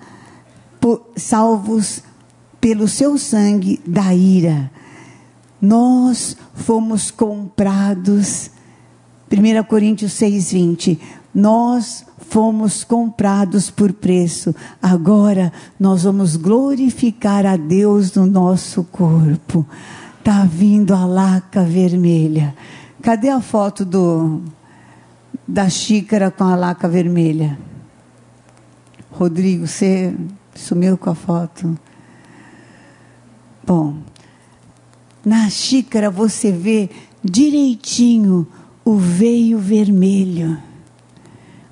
por, 0.80 1.02
salvos 1.16 2.02
pelo 2.64 2.88
seu 2.88 3.18
sangue 3.18 3.78
da 3.86 4.14
ira. 4.14 4.70
Nós 5.60 6.34
fomos 6.54 7.10
comprados. 7.10 8.50
1 9.30 9.62
Coríntios 9.64 10.12
6:20. 10.12 10.98
Nós 11.34 12.06
fomos 12.16 12.82
comprados 12.82 13.68
por 13.68 13.92
preço. 13.92 14.54
Agora 14.80 15.52
nós 15.78 16.04
vamos 16.04 16.36
glorificar 16.36 17.44
a 17.44 17.58
Deus 17.58 18.14
no 18.14 18.24
nosso 18.24 18.82
corpo. 18.84 19.66
Tá 20.22 20.46
vindo 20.46 20.94
a 20.94 21.04
laca 21.04 21.62
vermelha. 21.64 22.56
Cadê 23.02 23.28
a 23.28 23.42
foto 23.42 23.84
do 23.84 24.40
da 25.46 25.68
xícara 25.68 26.30
com 26.30 26.44
a 26.44 26.56
laca 26.56 26.88
vermelha? 26.88 27.58
Rodrigo, 29.10 29.66
você 29.66 30.16
sumiu 30.54 30.96
com 30.96 31.10
a 31.10 31.14
foto. 31.14 31.78
Bom, 33.66 33.94
na 35.24 35.48
xícara 35.48 36.10
você 36.10 36.52
vê 36.52 36.90
direitinho 37.22 38.46
o 38.84 38.96
veio 38.96 39.58
vermelho. 39.58 40.58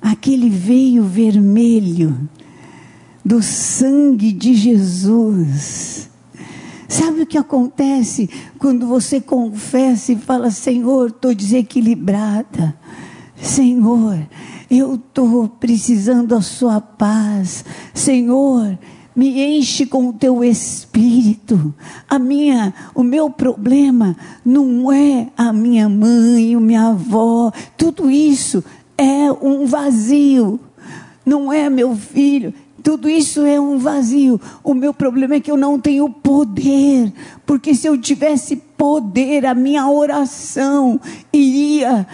Aquele 0.00 0.48
veio 0.48 1.04
vermelho 1.04 2.28
do 3.24 3.42
sangue 3.42 4.32
de 4.32 4.54
Jesus. 4.54 6.08
Sabe 6.88 7.22
o 7.22 7.26
que 7.26 7.38
acontece 7.38 8.28
quando 8.58 8.86
você 8.86 9.20
confessa 9.20 10.12
e 10.12 10.16
fala: 10.16 10.50
Senhor, 10.50 11.08
estou 11.08 11.34
desequilibrada. 11.34 12.74
Senhor, 13.36 14.18
eu 14.70 14.94
estou 14.94 15.48
precisando 15.48 16.28
da 16.28 16.40
Sua 16.40 16.80
paz. 16.80 17.64
Senhor, 17.92 18.78
me 19.14 19.58
enche 19.58 19.86
com 19.86 20.08
o 20.08 20.12
teu 20.12 20.42
espírito. 20.42 21.74
A 22.08 22.18
minha, 22.18 22.74
o 22.94 23.02
meu 23.02 23.30
problema 23.30 24.16
não 24.44 24.90
é 24.92 25.28
a 25.36 25.52
minha 25.52 25.88
mãe, 25.88 26.54
a 26.54 26.60
minha 26.60 26.88
avó, 26.88 27.52
tudo 27.76 28.10
isso 28.10 28.64
é 28.96 29.30
um 29.32 29.66
vazio. 29.66 30.58
Não 31.24 31.52
é 31.52 31.70
meu 31.70 31.94
filho, 31.94 32.52
tudo 32.82 33.08
isso 33.08 33.42
é 33.42 33.60
um 33.60 33.78
vazio. 33.78 34.40
O 34.64 34.74
meu 34.74 34.92
problema 34.92 35.36
é 35.36 35.40
que 35.40 35.50
eu 35.50 35.56
não 35.56 35.78
tenho 35.78 36.08
poder, 36.10 37.12
porque 37.46 37.74
se 37.74 37.86
eu 37.86 37.96
tivesse 37.96 38.56
poder, 38.56 39.46
a 39.46 39.54
minha 39.54 39.88
oração 39.88 41.00
iria 41.32 42.06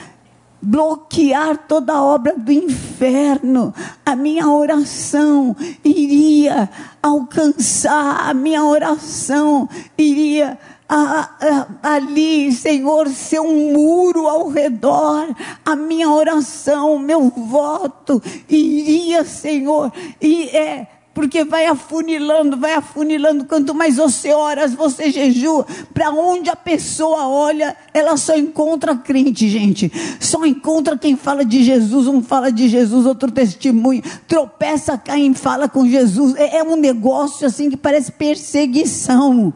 bloquear 0.61 1.57
toda 1.69 1.93
a 1.93 2.03
obra 2.03 2.35
do 2.37 2.53
inferno. 2.53 3.75
A 4.05 4.17
minha 4.17 4.49
oração 4.49 5.55
iria 5.85 6.69
alcançar, 7.03 8.29
a 8.29 8.35
minha 8.35 8.65
oração 8.65 9.69
iria 9.97 10.59
a, 10.89 11.67
a, 11.83 11.95
ali, 11.95 12.51
Senhor, 12.51 13.09
ser 13.09 13.41
um 13.41 13.73
muro 13.73 14.27
ao 14.27 14.49
redor. 14.49 15.29
A 15.65 15.77
minha 15.77 16.11
oração, 16.11 16.99
meu 16.99 17.29
voto 17.29 18.23
iria, 18.49 19.25
Senhor, 19.25 19.93
e 20.21 20.49
é 20.49 20.98
porque 21.19 21.43
vai 21.43 21.67
afunilando, 21.67 22.57
vai 22.57 22.75
afunilando. 22.75 23.45
Quanto 23.45 23.75
mais 23.75 23.97
você 23.97 24.33
ora, 24.33 24.69
você 24.69 25.11
jejua, 25.11 25.67
para 25.93 26.11
onde 26.13 26.49
a 26.49 26.55
pessoa 26.55 27.27
olha, 27.27 27.77
ela 27.93 28.17
só 28.17 28.37
encontra 28.37 28.95
crente, 28.95 29.49
gente. 29.49 29.91
Só 30.21 30.47
encontra 30.47 30.97
quem 30.97 31.17
fala 31.17 31.45
de 31.45 31.65
Jesus, 31.65 32.07
um 32.07 32.23
fala 32.23 32.53
de 32.53 32.69
Jesus, 32.69 33.05
outro 33.05 33.33
testemunho. 33.33 34.01
Tropeça, 34.29 34.97
cai 34.97 35.23
e 35.23 35.35
fala 35.35 35.69
com 35.69 35.89
Jesus. 35.89 36.37
É, 36.37 36.59
é 36.59 36.63
um 36.63 36.77
negócio 36.77 37.49
assim 37.49 37.69
que 37.69 37.77
parece 37.77 38.13
perseguição. 38.13 39.53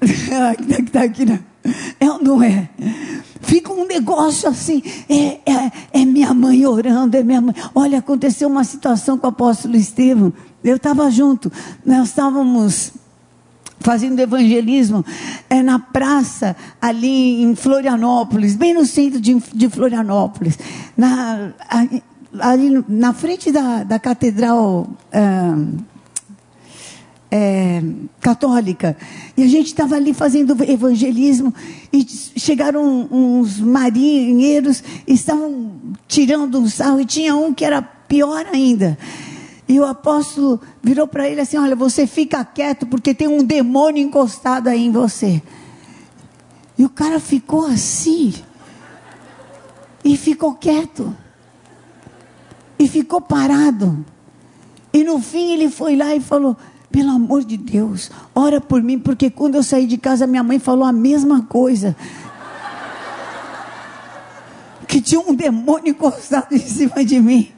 tá, 0.00 0.54
tá 0.90 1.02
aqui, 1.02 1.26
né? 1.26 1.40
É 1.98 2.10
ou 2.10 2.22
não 2.22 2.42
é? 2.42 2.68
Fica 3.40 3.72
um 3.72 3.86
negócio 3.86 4.48
assim, 4.48 4.82
é, 5.08 5.40
é, 5.46 5.72
é, 5.92 6.04
minha 6.04 6.32
mãe 6.34 6.66
orando, 6.66 7.16
é 7.16 7.22
minha 7.22 7.40
mãe. 7.40 7.54
Olha, 7.74 7.98
aconteceu 7.98 8.48
uma 8.48 8.64
situação 8.64 9.18
com 9.18 9.26
o 9.26 9.30
apóstolo 9.30 9.76
Estevão. 9.76 10.32
Eu 10.64 10.76
estava 10.76 11.10
junto, 11.10 11.52
nós 11.84 12.08
estávamos 12.08 12.92
fazendo 13.80 14.18
evangelismo 14.18 15.04
é, 15.48 15.62
na 15.62 15.78
praça 15.78 16.56
ali 16.80 17.42
em 17.42 17.54
Florianópolis, 17.54 18.56
bem 18.56 18.74
no 18.74 18.84
centro 18.84 19.20
de, 19.20 19.34
de 19.54 19.68
Florianópolis, 19.68 20.58
na, 20.96 21.52
ali 22.40 22.84
na 22.88 23.12
frente 23.12 23.52
da, 23.52 23.84
da 23.84 23.98
catedral. 23.98 24.88
É, 25.12 25.86
é, 27.30 27.82
católica. 28.20 28.96
E 29.36 29.42
a 29.42 29.48
gente 29.48 29.66
estava 29.66 29.96
ali 29.96 30.14
fazendo 30.14 30.56
evangelismo 30.64 31.52
e 31.92 32.06
chegaram 32.36 33.08
uns 33.10 33.58
marinheiros 33.58 34.82
estavam 35.06 35.72
tirando 36.06 36.58
um 36.58 36.68
sarro 36.68 37.00
e 37.00 37.04
tinha 37.04 37.34
um 37.36 37.52
que 37.52 37.64
era 37.64 37.82
pior 37.82 38.46
ainda. 38.46 38.96
E 39.68 39.80
o 39.80 39.84
apóstolo 39.84 40.60
virou 40.82 41.08
para 41.08 41.28
ele 41.28 41.40
assim: 41.40 41.56
Olha, 41.56 41.74
você 41.74 42.06
fica 42.06 42.44
quieto 42.44 42.86
porque 42.86 43.12
tem 43.12 43.26
um 43.26 43.42
demônio 43.42 44.02
encostado 44.02 44.68
aí 44.68 44.84
em 44.84 44.92
você. 44.92 45.42
E 46.78 46.84
o 46.84 46.88
cara 46.88 47.18
ficou 47.18 47.66
assim. 47.66 48.32
E 50.04 50.16
ficou 50.16 50.54
quieto. 50.54 51.14
E 52.78 52.86
ficou 52.86 53.20
parado. 53.20 54.04
E 54.92 55.02
no 55.02 55.20
fim 55.20 55.52
ele 55.52 55.68
foi 55.68 55.96
lá 55.96 56.14
e 56.14 56.20
falou: 56.20 56.56
pelo 56.96 57.10
amor 57.10 57.44
de 57.44 57.58
Deus, 57.58 58.10
ora 58.34 58.58
por 58.58 58.82
mim, 58.82 58.98
porque 58.98 59.28
quando 59.28 59.56
eu 59.56 59.62
saí 59.62 59.86
de 59.86 59.98
casa, 59.98 60.26
minha 60.26 60.42
mãe 60.42 60.58
falou 60.58 60.82
a 60.82 60.92
mesma 60.94 61.42
coisa. 61.42 61.94
Que 64.88 64.98
tinha 65.02 65.20
um 65.20 65.34
demônio 65.34 65.90
encostado 65.90 66.54
em 66.54 66.58
cima 66.58 67.04
de 67.04 67.20
mim. 67.20 67.52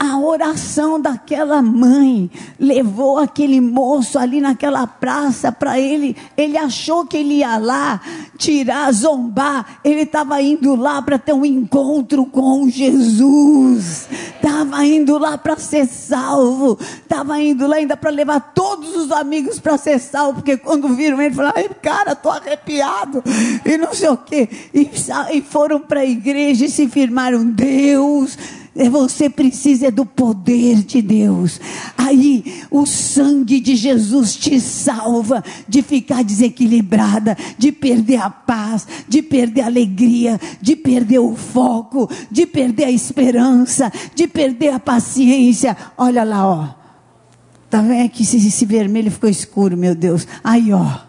A 0.00 0.16
oração 0.16 1.00
daquela 1.00 1.60
mãe 1.60 2.30
levou 2.58 3.18
aquele 3.18 3.60
moço 3.60 4.16
ali 4.16 4.40
naquela 4.40 4.86
praça 4.86 5.50
para 5.50 5.80
ele. 5.80 6.16
Ele 6.36 6.56
achou 6.56 7.04
que 7.04 7.16
ele 7.16 7.38
ia 7.38 7.56
lá 7.58 8.00
tirar, 8.36 8.92
zombar. 8.92 9.80
Ele 9.82 10.02
estava 10.02 10.40
indo 10.40 10.76
lá 10.76 11.02
para 11.02 11.18
ter 11.18 11.32
um 11.32 11.44
encontro 11.44 12.24
com 12.26 12.68
Jesus. 12.68 14.08
Estava 14.36 14.84
indo 14.86 15.18
lá 15.18 15.36
para 15.36 15.56
ser 15.56 15.86
salvo. 15.86 16.78
Estava 16.80 17.40
indo 17.40 17.66
lá 17.66 17.76
ainda 17.76 17.96
para 17.96 18.10
levar 18.10 18.52
todos 18.54 18.94
os 18.94 19.10
amigos 19.10 19.58
para 19.58 19.76
ser 19.76 19.98
salvo. 19.98 20.34
Porque 20.34 20.56
quando 20.56 20.94
viram 20.94 21.20
ele, 21.20 21.34
falaram: 21.34 21.70
cara, 21.82 22.12
estou 22.12 22.30
arrepiado. 22.30 23.20
E 23.64 23.76
não 23.76 23.92
sei 23.92 24.10
o 24.10 24.16
quê. 24.16 24.48
E, 24.72 24.88
e 25.32 25.42
foram 25.42 25.80
para 25.80 26.00
a 26.00 26.06
igreja 26.06 26.66
e 26.66 26.70
se 26.70 26.88
firmaram. 26.88 27.44
Deus 27.44 28.38
você 28.88 29.28
precisa 29.28 29.90
do 29.90 30.06
poder 30.06 30.82
de 30.82 31.02
Deus. 31.02 31.60
Aí 31.96 32.62
o 32.70 32.86
sangue 32.86 33.60
de 33.60 33.74
Jesus 33.74 34.36
te 34.36 34.60
salva 34.60 35.42
de 35.68 35.82
ficar 35.82 36.22
desequilibrada, 36.22 37.36
de 37.56 37.72
perder 37.72 38.20
a 38.20 38.30
paz, 38.30 38.86
de 39.08 39.22
perder 39.22 39.62
a 39.62 39.66
alegria, 39.66 40.40
de 40.60 40.76
perder 40.76 41.18
o 41.18 41.34
foco, 41.34 42.08
de 42.30 42.46
perder 42.46 42.84
a 42.84 42.90
esperança, 42.90 43.92
de 44.14 44.28
perder 44.28 44.74
a 44.74 44.80
paciência. 44.80 45.76
Olha 45.96 46.22
lá, 46.24 46.46
ó. 46.46 46.68
Tá 47.68 47.82
vendo 47.82 48.08
que 48.10 48.22
esse, 48.22 48.36
esse 48.36 48.64
vermelho 48.64 49.10
ficou 49.10 49.28
escuro, 49.28 49.76
meu 49.76 49.94
Deus. 49.94 50.26
Aí, 50.42 50.72
ó. 50.72 51.07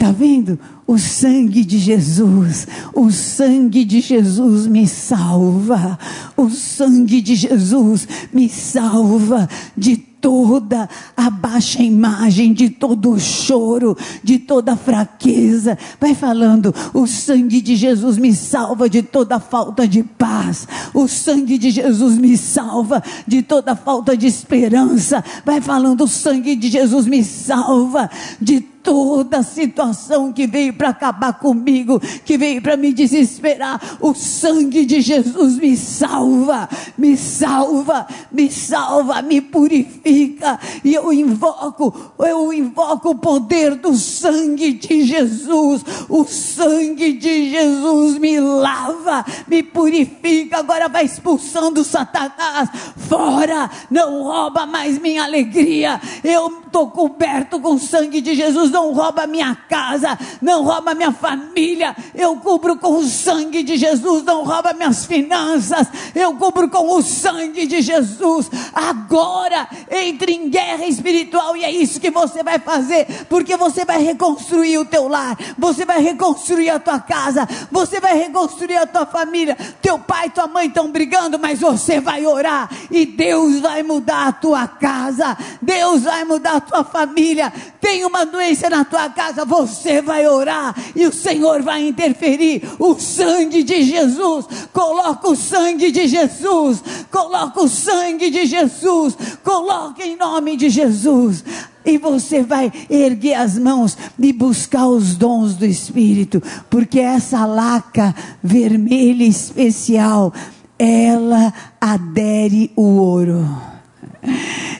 Tá 0.00 0.10
vendo? 0.12 0.58
O 0.86 0.96
sangue 0.98 1.62
de 1.62 1.78
Jesus, 1.78 2.66
o 2.94 3.10
sangue 3.10 3.84
de 3.84 4.00
Jesus 4.00 4.66
me 4.66 4.88
salva. 4.88 5.98
O 6.34 6.48
sangue 6.48 7.20
de 7.20 7.34
Jesus 7.34 8.08
me 8.32 8.48
salva 8.48 9.46
de 9.76 9.98
toda 9.98 10.88
a 11.14 11.28
baixa 11.28 11.82
imagem, 11.82 12.54
de 12.54 12.70
todo 12.70 13.10
o 13.10 13.20
choro, 13.20 13.94
de 14.24 14.38
toda 14.38 14.72
a 14.72 14.76
fraqueza. 14.76 15.76
Vai 16.00 16.14
falando, 16.14 16.74
o 16.94 17.06
sangue 17.06 17.60
de 17.60 17.76
Jesus 17.76 18.16
me 18.16 18.34
salva 18.34 18.88
de 18.88 19.02
toda 19.02 19.38
falta 19.38 19.86
de 19.86 20.02
paz. 20.02 20.66
O 20.94 21.06
sangue 21.08 21.58
de 21.58 21.70
Jesus 21.70 22.16
me 22.16 22.38
salva 22.38 23.02
de 23.26 23.42
toda 23.42 23.76
falta 23.76 24.16
de 24.16 24.26
esperança. 24.26 25.22
Vai 25.44 25.60
falando, 25.60 26.04
o 26.04 26.08
sangue 26.08 26.56
de 26.56 26.70
Jesus 26.70 27.06
me 27.06 27.22
salva 27.22 28.08
de 28.40 28.69
toda 28.82 29.42
situação 29.42 30.32
que 30.32 30.46
veio 30.46 30.72
para 30.72 30.90
acabar 30.90 31.34
comigo, 31.34 32.00
que 32.24 32.36
veio 32.36 32.60
para 32.62 32.76
me 32.76 32.92
desesperar, 32.92 33.98
o 34.00 34.14
sangue 34.14 34.84
de 34.84 35.00
Jesus 35.00 35.56
me 35.56 35.76
salva, 35.76 36.68
me 36.96 37.16
salva, 37.16 38.06
me 38.32 38.50
salva, 38.50 39.22
me 39.22 39.40
purifica, 39.40 40.58
e 40.84 40.94
eu 40.94 41.12
invoco, 41.12 41.94
eu 42.18 42.52
invoco 42.52 43.10
o 43.10 43.18
poder 43.18 43.76
do 43.76 43.94
sangue 43.94 44.72
de 44.72 45.04
Jesus, 45.04 45.84
o 46.08 46.24
sangue 46.24 47.12
de 47.14 47.50
Jesus 47.50 48.18
me 48.18 48.40
lava, 48.40 49.24
me 49.46 49.62
purifica, 49.62 50.58
agora 50.58 50.88
vai 50.88 51.04
expulsando 51.04 51.84
Satanás 51.84 52.68
fora, 53.08 53.70
não 53.90 54.22
rouba 54.22 54.66
mais 54.66 54.98
minha 54.98 55.24
alegria, 55.24 56.00
eu 56.24 56.60
estou 56.66 56.90
coberto 56.90 57.60
com 57.60 57.74
o 57.74 57.78
sangue 57.78 58.20
de 58.20 58.34
Jesus 58.34 58.69
não 58.70 58.92
rouba 58.92 59.26
minha 59.26 59.54
casa, 59.68 60.18
não 60.40 60.62
rouba 60.62 60.94
minha 60.94 61.12
família, 61.12 61.94
eu 62.14 62.36
cubro 62.36 62.76
com 62.76 62.98
o 62.98 63.04
sangue 63.04 63.62
de 63.62 63.76
Jesus, 63.76 64.24
não 64.24 64.44
rouba 64.44 64.72
minhas 64.72 65.04
finanças, 65.04 65.88
eu 66.14 66.34
cubro 66.34 66.68
com 66.68 66.96
o 66.96 67.02
sangue 67.02 67.66
de 67.66 67.80
Jesus. 67.80 68.50
Agora 68.72 69.68
entre 69.90 70.32
em 70.32 70.48
guerra 70.48 70.86
espiritual 70.86 71.56
e 71.56 71.64
é 71.64 71.70
isso 71.70 72.00
que 72.00 72.10
você 72.10 72.42
vai 72.42 72.58
fazer, 72.58 73.26
porque 73.28 73.56
você 73.56 73.84
vai 73.84 74.02
reconstruir 74.02 74.78
o 74.78 74.84
teu 74.84 75.08
lar, 75.08 75.36
você 75.58 75.84
vai 75.84 76.00
reconstruir 76.00 76.70
a 76.70 76.78
tua 76.78 77.00
casa, 77.00 77.48
você 77.70 78.00
vai 78.00 78.16
reconstruir 78.16 78.76
a 78.76 78.86
tua 78.86 79.06
família. 79.06 79.56
Teu 79.80 79.98
pai 79.98 80.26
e 80.26 80.30
tua 80.30 80.46
mãe 80.46 80.66
estão 80.66 80.90
brigando, 80.90 81.38
mas 81.38 81.60
você 81.60 82.00
vai 82.00 82.26
orar 82.26 82.70
e 82.90 83.06
Deus 83.06 83.60
vai 83.60 83.82
mudar 83.82 84.28
a 84.28 84.32
tua 84.32 84.66
casa, 84.66 85.36
Deus 85.60 86.02
vai 86.02 86.24
mudar 86.24 86.56
a 86.56 86.60
tua 86.60 86.84
família. 86.84 87.52
Tem 87.80 88.04
uma 88.04 88.26
doença 88.26 88.59
na 88.68 88.84
tua 88.84 89.08
casa, 89.08 89.44
você 89.44 90.02
vai 90.02 90.26
orar 90.26 90.74
e 90.94 91.06
o 91.06 91.12
Senhor 91.12 91.62
vai 91.62 91.86
interferir. 91.86 92.62
O 92.78 92.98
sangue 92.98 93.62
de 93.62 93.82
Jesus, 93.82 94.46
coloca 94.72 95.28
o 95.28 95.36
sangue 95.36 95.90
de 95.90 96.06
Jesus, 96.06 96.82
coloca 97.10 97.62
o 97.62 97.68
sangue 97.68 98.30
de 98.30 98.44
Jesus, 98.46 99.16
coloca 99.42 100.04
em 100.04 100.16
nome 100.16 100.56
de 100.56 100.68
Jesus. 100.68 101.44
E 101.84 101.96
você 101.96 102.42
vai 102.42 102.70
erguer 102.90 103.34
as 103.34 103.58
mãos 103.58 103.96
e 104.18 104.32
buscar 104.32 104.86
os 104.86 105.16
dons 105.16 105.54
do 105.54 105.64
Espírito, 105.64 106.42
porque 106.68 107.00
essa 107.00 107.46
laca 107.46 108.14
vermelha 108.42 109.24
especial, 109.24 110.32
ela 110.78 111.52
adere 111.80 112.70
o 112.76 112.82
ouro. 112.82 113.48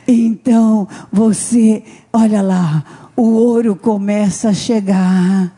Então 0.06 0.86
você, 1.10 1.82
olha 2.12 2.42
lá, 2.42 2.84
o 3.20 3.34
ouro 3.34 3.76
começa 3.76 4.48
a 4.48 4.54
chegar 4.54 5.52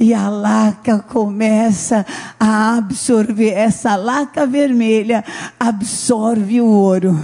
e 0.00 0.14
a 0.14 0.30
laca 0.30 0.98
começa 0.98 2.04
a 2.40 2.78
absorver, 2.78 3.50
essa 3.50 3.94
laca 3.94 4.46
vermelha 4.46 5.22
absorve 5.60 6.62
o 6.62 6.66
ouro. 6.66 7.14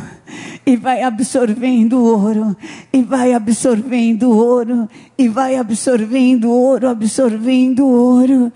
E 0.67 0.77
vai 0.77 1.03
absorvendo 1.03 1.99
ouro, 1.99 2.55
e 2.93 3.03
vai 3.03 3.33
absorvendo 3.33 4.31
ouro, 4.31 4.89
e 5.17 5.29
vai 5.29 5.57
absorvendo 5.57 6.51
ouro, 6.51 6.87
absorvendo 6.87 7.87
ouro. 7.87 8.53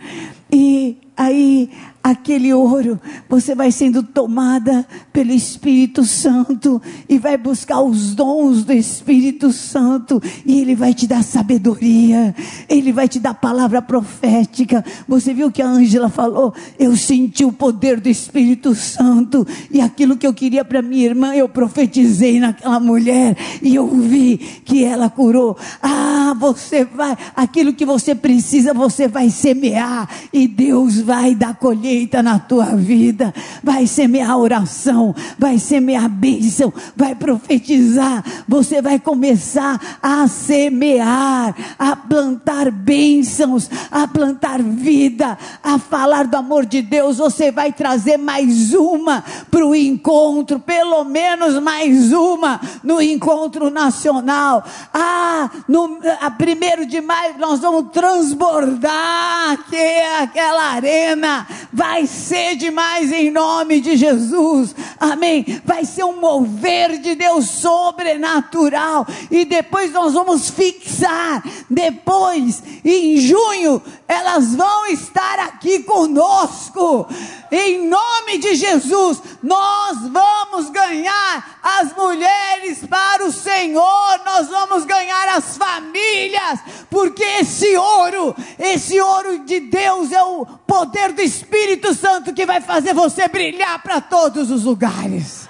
E 0.52 0.98
aí 1.16 1.70
aquele 2.04 2.52
ouro, 2.52 3.00
você 3.26 3.54
vai 3.54 3.72
sendo 3.72 4.02
tomada 4.02 4.86
pelo 5.10 5.32
Espírito 5.32 6.04
Santo 6.04 6.80
e 7.08 7.18
vai 7.18 7.38
buscar 7.38 7.80
os 7.80 8.14
dons 8.14 8.62
do 8.62 8.74
Espírito 8.74 9.50
Santo 9.50 10.22
e 10.44 10.60
ele 10.60 10.74
vai 10.74 10.92
te 10.92 11.06
dar 11.06 11.24
sabedoria, 11.24 12.34
ele 12.68 12.92
vai 12.92 13.08
te 13.08 13.18
dar 13.18 13.32
palavra 13.32 13.80
profética. 13.80 14.84
Você 15.08 15.32
viu 15.32 15.50
que 15.50 15.62
a 15.62 15.66
Ângela 15.66 16.10
falou? 16.10 16.52
Eu 16.78 16.94
senti 16.94 17.42
o 17.42 17.50
poder 17.50 17.98
do 17.98 18.08
Espírito 18.10 18.74
Santo 18.74 19.46
e 19.70 19.80
aquilo 19.80 20.18
que 20.18 20.26
eu 20.26 20.34
queria 20.34 20.62
para 20.62 20.82
minha 20.82 21.06
irmã, 21.06 21.34
eu 21.34 21.48
profetizei 21.48 22.38
naquela 22.38 22.78
mulher 22.78 23.34
e 23.62 23.74
eu 23.74 23.88
vi 23.88 24.36
que 24.36 24.84
ela 24.84 25.08
curou. 25.08 25.56
Ah, 25.80 26.36
você 26.38 26.84
vai, 26.84 27.16
aquilo 27.34 27.72
que 27.72 27.86
você 27.86 28.14
precisa, 28.14 28.74
você 28.74 29.08
vai 29.08 29.30
semear 29.30 30.06
e 30.30 30.46
Deus 30.46 31.00
vai 31.00 31.34
dar 31.34 31.54
colheita 31.54 31.93
na 32.22 32.38
tua 32.38 32.76
vida. 32.76 33.32
Vai 33.62 33.86
semear 33.86 34.36
oração, 34.38 35.14
vai 35.38 35.58
semear 35.58 36.08
bênção, 36.08 36.72
vai 36.96 37.14
profetizar. 37.14 38.24
Você 38.48 38.80
vai 38.80 38.98
começar 38.98 39.98
a 40.02 40.26
semear, 40.26 41.54
a 41.78 41.96
plantar 41.96 42.70
bênçãos, 42.70 43.70
a 43.90 44.06
plantar 44.06 44.62
vida, 44.62 45.38
a 45.62 45.78
falar 45.78 46.26
do 46.26 46.36
amor 46.36 46.66
de 46.66 46.82
Deus. 46.82 47.18
Você 47.18 47.50
vai 47.50 47.72
trazer 47.72 48.16
mais 48.16 48.72
uma 48.72 49.24
para 49.50 49.66
o 49.66 49.74
encontro, 49.74 50.58
pelo 50.60 51.04
menos 51.04 51.60
mais 51.62 52.12
uma 52.12 52.60
no 52.82 53.00
encontro 53.00 53.70
nacional. 53.70 54.64
Ah, 54.92 55.50
no 55.68 55.98
a 56.20 56.30
primeiro 56.30 56.86
de 56.86 57.00
maio 57.00 57.34
nós 57.38 57.60
vamos 57.60 57.90
transbordar 57.92 59.52
aqui, 59.52 60.00
aquela 60.20 60.72
arena. 60.72 61.46
Vai 61.72 61.83
ser 62.06 62.56
demais 62.56 63.12
em 63.12 63.30
nome 63.30 63.80
de 63.80 63.96
Jesus. 63.96 64.74
Amém. 64.98 65.44
Vai 65.64 65.84
ser 65.84 66.04
um 66.04 66.20
mover 66.20 66.98
de 66.98 67.14
Deus 67.14 67.46
sobrenatural. 67.48 69.06
E 69.30 69.44
depois 69.44 69.92
nós 69.92 70.12
vamos 70.12 70.50
fixar. 70.50 71.42
Depois, 71.68 72.62
em 72.84 73.16
junho, 73.18 73.82
elas 74.08 74.54
vão 74.54 74.86
estar 74.86 75.38
aqui 75.40 75.82
conosco. 75.82 77.06
Em 77.50 77.86
nome 77.88 78.38
de 78.38 78.54
Jesus, 78.56 79.22
nós 79.42 79.98
vamos 80.08 80.70
ganhar 80.70 81.60
as 81.62 81.94
mulheres 81.94 82.84
para 82.88 83.24
o 83.24 83.32
Senhor, 83.32 84.20
nós 84.24 84.48
vamos 84.48 84.84
ganhar 84.84 85.36
as 85.36 85.56
famílias, 85.56 86.60
porque 86.90 87.22
esse 87.22 87.76
ouro, 87.76 88.34
esse 88.58 89.00
ouro 89.00 89.40
de 89.40 89.60
Deus 89.60 90.10
é 90.10 90.22
o 90.22 90.44
poder 90.66 91.12
do 91.12 91.22
Espírito 91.22 91.73
Santo 91.94 92.32
que 92.32 92.46
vai 92.46 92.60
fazer 92.60 92.94
você 92.94 93.26
brilhar 93.28 93.82
para 93.82 94.00
todos 94.00 94.50
os 94.50 94.64
lugares. 94.64 95.48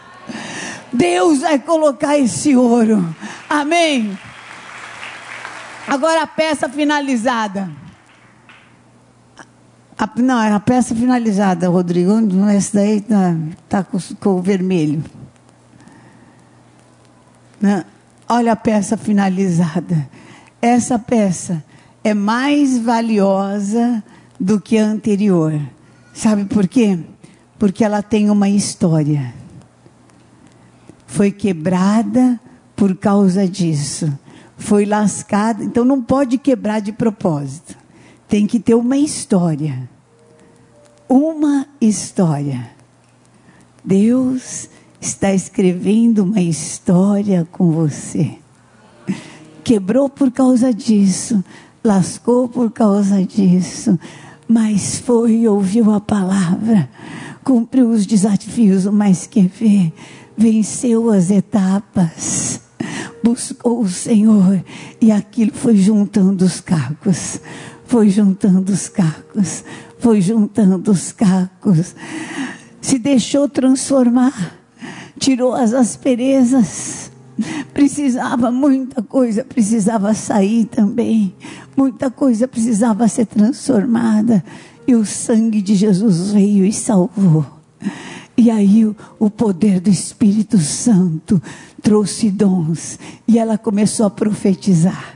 Deus 0.93 1.41
vai 1.41 1.59
colocar 1.59 2.17
esse 2.17 2.57
ouro. 2.57 3.15
Amém. 3.49 4.17
Agora 5.87 6.23
a 6.23 6.27
peça 6.27 6.69
finalizada. 6.69 7.71
A, 9.99 10.09
não, 10.17 10.43
é 10.43 10.53
a 10.53 10.61
peça 10.61 10.95
finalizada, 10.95 11.69
Rodrigo. 11.69 12.13
Essa 12.49 12.79
daí 12.79 12.99
está 12.99 13.37
tá 13.69 13.85
com, 13.85 13.99
com 14.21 14.31
o 14.31 14.43
vermelho. 14.43 15.05
Não, 17.61 17.85
olha 18.29 18.53
a 18.53 18.57
peça 18.57 18.97
finalizada. 18.97 20.09
Essa 20.61 20.99
peça 20.99 21.63
é 22.03 22.15
mais 22.15 22.79
valiosa 22.79 24.03
do 24.39 24.61
que 24.61 24.79
a 24.79 24.85
anterior. 24.85 25.61
Sabe 26.15 26.47
por 26.47 26.67
quê? 26.67 26.99
Porque 27.59 27.85
ela 27.85 28.01
tem 28.01 28.31
uma 28.31 28.49
história. 28.49 29.35
Foi 31.07 31.31
quebrada 31.31 32.41
por 32.75 32.97
causa 32.97 33.47
disso. 33.47 34.11
Foi 34.57 34.87
lascada. 34.87 35.63
Então 35.63 35.85
não 35.85 36.01
pode 36.01 36.39
quebrar 36.39 36.81
de 36.81 36.93
propósito 36.93 37.85
tem 38.35 38.49
que 38.49 38.59
ter 38.59 38.75
uma 38.75 38.97
história. 38.97 39.89
Uma 41.09 41.69
história. 41.81 42.69
Deus 43.85 44.69
está 45.01 45.33
escrevendo 45.33 46.25
uma 46.25 46.41
história 46.41 47.47
com 47.53 47.71
você. 47.71 48.39
Quebrou 49.63 50.09
por 50.09 50.33
causa 50.33 50.75
disso, 50.75 51.45
lascou 51.85 52.49
por 52.49 52.73
causa 52.73 53.25
disso, 53.25 53.97
mas 54.49 54.99
foi 54.99 55.39
e 55.39 55.49
ouviu 55.49 55.93
a 55.93 56.01
palavra, 56.01 56.89
cumpriu 57.43 57.91
os 57.91 58.07
desafios, 58.07 58.87
mas 58.87 59.27
que 59.27 59.43
vê, 59.43 59.93
venceu 60.37 61.11
as 61.11 61.31
etapas, 61.31 62.61
buscou 63.23 63.81
o 63.81 63.89
Senhor 63.89 64.63
e 65.01 65.11
aquilo 65.11 65.53
foi 65.53 65.77
juntando 65.77 66.45
os 66.45 66.61
cacos 66.61 67.41
foi 67.87 68.09
juntando 68.09 68.73
os 68.73 68.89
cacos, 68.89 69.65
foi 69.99 70.21
juntando 70.21 70.91
os 70.91 71.13
cacos, 71.13 71.95
se 72.81 72.99
deixou 72.99 73.49
transformar, 73.49 74.59
tirou 75.19 75.55
as 75.55 75.73
asperezas. 75.73 77.11
Precisava 77.73 78.51
muita 78.51 79.03
coisa, 79.03 79.45
precisava 79.45 80.15
sair 80.15 80.67
também, 80.67 81.35
muita 81.77 82.11
coisa 82.11 82.47
precisava 82.47 83.09
ser 83.09 83.27
transformada, 83.27 84.45
e 84.87 84.95
o 84.95 85.05
sangue 85.05 85.61
de 85.61 85.75
Jesus 85.75 86.33
veio 86.33 86.65
e 86.65 86.73
salvou. 86.73 87.45
E 88.37 88.51
aí 88.51 88.85
o, 89.19 89.31
poder 89.31 89.81
do 89.81 89.91
Espírito 89.91 90.59
Santo 90.59 91.43
trouxe 91.83 92.31
dons, 92.31 92.99
e 93.27 93.39
ela 93.39 93.59
começou 93.59 94.07
a 94.07 94.11
profetizar 94.11 95.15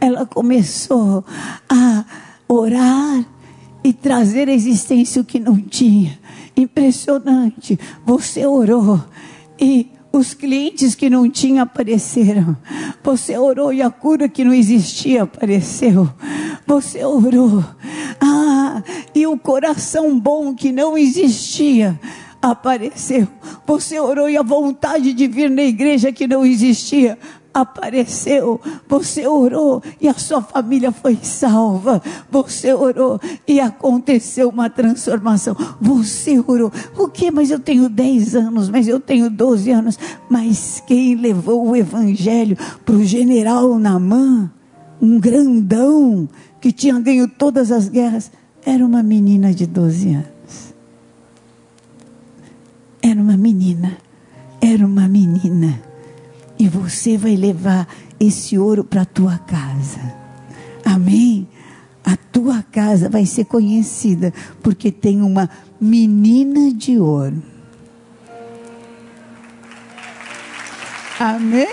ela 0.00 0.26
começou 0.26 1.24
a 1.68 2.04
orar 2.48 3.24
e 3.82 3.92
trazer 3.92 4.48
à 4.48 4.52
existência 4.52 5.20
o 5.20 5.24
que 5.24 5.38
não 5.38 5.60
tinha. 5.60 6.18
Impressionante. 6.56 7.78
Você 8.04 8.46
orou 8.46 9.02
e 9.60 9.88
os 10.16 10.32
clientes 10.32 10.94
que 10.94 11.10
não 11.10 11.28
tinham 11.28 11.62
apareceram. 11.62 12.56
Você 13.02 13.36
orou 13.36 13.72
e 13.72 13.82
a 13.82 13.90
cura 13.90 14.28
que 14.28 14.44
não 14.44 14.52
existia 14.52 15.24
apareceu. 15.24 16.08
Você 16.66 17.04
orou. 17.04 17.62
Ah, 18.20 18.82
e 19.14 19.26
o 19.26 19.38
coração 19.38 20.18
bom 20.18 20.54
que 20.54 20.72
não 20.72 20.96
existia 20.96 22.00
apareceu. 22.40 23.28
Você 23.66 24.00
orou 24.00 24.28
e 24.28 24.36
a 24.36 24.42
vontade 24.42 25.12
de 25.12 25.26
vir 25.26 25.50
na 25.50 25.62
igreja 25.62 26.12
que 26.12 26.26
não 26.26 26.44
existia 26.44 27.18
apareceu, 27.56 28.60
você 28.86 29.26
orou 29.26 29.82
e 29.98 30.06
a 30.08 30.12
sua 30.12 30.42
família 30.42 30.92
foi 30.92 31.18
salva, 31.22 32.02
você 32.30 32.74
orou 32.74 33.18
e 33.48 33.58
aconteceu 33.58 34.50
uma 34.50 34.68
transformação, 34.68 35.56
você 35.80 36.38
orou, 36.38 36.70
o 36.98 37.08
que? 37.08 37.30
Mas 37.30 37.50
eu 37.50 37.58
tenho 37.58 37.88
10 37.88 38.36
anos, 38.36 38.68
mas 38.68 38.86
eu 38.86 39.00
tenho 39.00 39.30
12 39.30 39.70
anos, 39.70 39.98
mas 40.28 40.82
quem 40.86 41.14
levou 41.14 41.66
o 41.66 41.74
evangelho 41.74 42.58
para 42.84 42.94
o 42.94 43.02
general 43.02 43.78
Namã, 43.78 44.50
um 45.00 45.18
grandão 45.18 46.28
que 46.60 46.70
tinha 46.70 47.00
ganho 47.00 47.26
todas 47.26 47.72
as 47.72 47.88
guerras, 47.88 48.30
era 48.66 48.84
uma 48.84 49.02
menina 49.02 49.54
de 49.54 49.66
12 49.66 50.12
anos. 50.12 50.74
Era 53.00 53.18
uma 53.18 53.36
menina, 53.36 53.96
era 54.60 54.84
uma 54.84 55.08
menina 55.08 55.86
e 56.58 56.68
você 56.68 57.16
vai 57.16 57.36
levar 57.36 57.86
esse 58.18 58.58
ouro 58.58 58.82
para 58.84 59.02
a 59.02 59.06
tua 59.06 59.38
casa. 59.38 60.00
Amém? 60.84 61.48
A 62.04 62.16
tua 62.16 62.62
casa 62.62 63.08
vai 63.08 63.26
ser 63.26 63.44
conhecida 63.44 64.32
porque 64.62 64.92
tem 64.92 65.20
uma 65.20 65.50
menina 65.80 66.72
de 66.72 66.98
ouro. 66.98 67.42
Amém? 71.18 71.68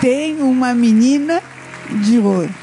Tem 0.00 0.40
uma 0.40 0.74
menina 0.74 1.42
de 2.02 2.18
ouro. 2.18 2.54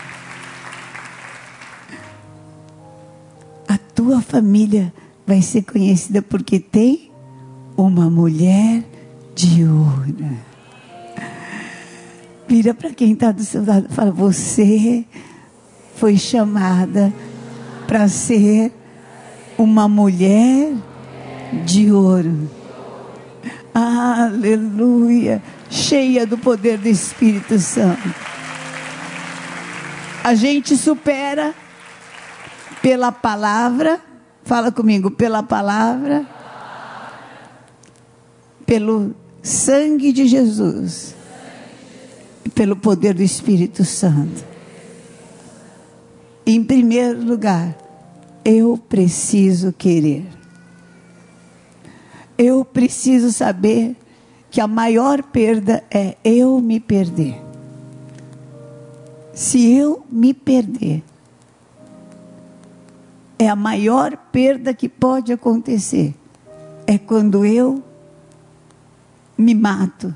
A 3.68 3.78
tua 3.78 4.22
família 4.22 4.94
vai 5.28 5.42
ser 5.42 5.64
conhecida 5.64 6.22
porque 6.22 6.60
tem 6.60 7.12
uma 7.76 8.10
mulher 8.10 8.84
de 9.34 9.66
ouro. 9.66 10.55
Vira 12.48 12.76
para 12.76 12.92
quem 12.92 13.14
está 13.14 13.32
do 13.32 13.44
seu 13.44 13.66
lado 13.66 13.88
e 13.90 13.94
fala: 13.94 14.12
Você 14.12 15.04
foi 15.96 16.18
chamada 16.18 17.12
para 17.88 18.08
ser 18.08 18.72
uma 19.58 19.88
mulher 19.88 20.74
de 21.66 21.92
ouro. 21.92 22.50
Aleluia! 23.74 25.42
Cheia 25.70 26.26
do 26.26 26.38
poder 26.38 26.78
do 26.78 26.88
Espírito 26.88 27.58
Santo. 27.58 28.14
A 30.24 30.36
gente 30.36 30.78
supera 30.78 31.54
pela 32.82 33.12
palavra. 33.12 34.00
Fala 34.44 34.72
comigo, 34.72 35.10
pela 35.10 35.42
palavra. 35.42 36.26
Pelo 38.68 39.16
sangue 39.42 40.12
de 40.12 40.28
Jesus 40.28 41.15
pelo 42.54 42.76
poder 42.76 43.14
do 43.14 43.24
Espírito 43.24 43.84
Santo. 43.84 44.46
Em 46.46 46.64
primeiro 46.64 47.24
lugar, 47.24 47.76
eu 48.44 48.78
preciso 48.78 49.74
querer. 49.74 50.26
Eu 52.38 52.64
preciso 52.64 53.32
saber 53.32 53.96
que 54.52 54.62
a 54.62 54.68
maior 54.68 55.24
perda 55.24 55.84
é 55.90 56.16
eu 56.24 56.60
me 56.60 56.80
perder. 56.80 57.42
Se 59.34 59.74
eu 59.74 60.06
me 60.10 60.34
perder, 60.34 61.04
é 63.40 63.50
a 63.50 63.56
maior 63.56 64.16
perda 64.32 64.74
que 64.74 64.88
pode 64.88 65.34
acontecer. 65.34 66.14
É 66.86 66.98
quando 66.98 67.44
eu 67.46 67.84
me 69.38 69.54
mato. 69.54 70.14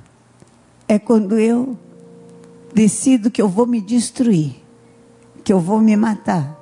É 0.87 0.97
quando 0.97 1.37
eu 1.37 1.77
decido 2.73 3.31
que 3.31 3.41
eu 3.41 3.47
vou 3.47 3.65
me 3.65 3.81
destruir, 3.81 4.55
que 5.43 5.51
eu 5.51 5.59
vou 5.59 5.79
me 5.79 5.95
matar, 5.95 6.57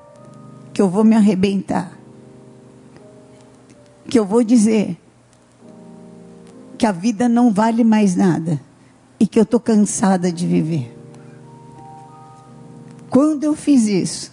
que 0.73 0.81
eu 0.81 0.89
vou 0.89 1.03
me 1.03 1.15
arrebentar, 1.15 1.97
que 4.09 4.17
eu 4.17 4.25
vou 4.25 4.43
dizer 4.43 4.97
que 6.77 6.85
a 6.85 6.91
vida 6.91 7.27
não 7.27 7.51
vale 7.51 7.83
mais 7.83 8.15
nada 8.15 8.61
e 9.19 9.25
que 9.25 9.39
eu 9.39 9.43
estou 9.43 9.59
cansada 9.59 10.31
de 10.31 10.45
viver. 10.45 10.95
Quando 13.09 13.43
eu 13.43 13.55
fiz 13.55 13.87
isso, 13.87 14.31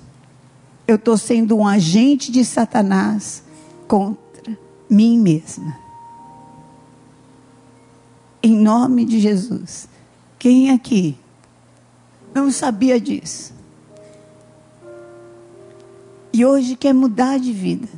eu 0.87 0.97
estou 0.97 1.17
sendo 1.17 1.57
um 1.57 1.67
agente 1.67 2.31
de 2.31 2.45
Satanás 2.45 3.43
contra 3.89 4.59
mim 4.91 5.19
mesma. 5.19 5.79
Em 8.43 8.55
nome 8.55 9.07
de 9.07 9.19
Jesus. 9.19 9.89
Quem 10.39 10.71
aqui 10.71 11.17
não 12.35 12.51
sabia 12.51 13.01
disso? 13.01 13.55
E 16.33 16.45
hoje 16.45 16.75
quer 16.75 16.93
mudar 16.93 17.39
de 17.39 17.53
vida. 17.53 17.89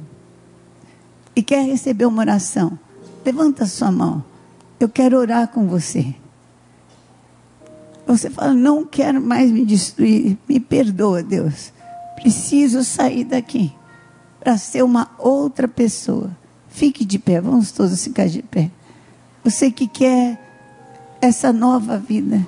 E 1.34 1.42
quer 1.42 1.64
receber 1.64 2.04
uma 2.04 2.22
oração. 2.22 2.78
Levanta 3.24 3.66
sua 3.66 3.90
mão. 3.90 4.22
Eu 4.78 4.88
quero 4.88 5.18
orar 5.18 5.48
com 5.48 5.66
você. 5.66 6.14
Você 8.06 8.30
fala, 8.30 8.52
não 8.52 8.84
quero 8.84 9.20
mais 9.20 9.50
me 9.50 9.64
destruir. 9.64 10.36
Me 10.48 10.60
perdoa, 10.60 11.22
Deus. 11.22 11.72
Preciso 12.14 12.84
sair 12.84 13.24
daqui 13.24 13.72
para 14.38 14.56
ser 14.56 14.84
uma 14.84 15.10
outra 15.18 15.66
pessoa. 15.66 16.30
Fique 16.68 17.04
de 17.04 17.18
pé, 17.18 17.40
vamos 17.40 17.72
todos 17.72 18.04
ficar 18.04 18.28
de 18.28 18.42
pé. 18.42 18.70
Você 19.42 19.70
que 19.70 19.88
quer 19.88 20.38
essa 21.20 21.52
nova 21.52 21.98
vida, 21.98 22.46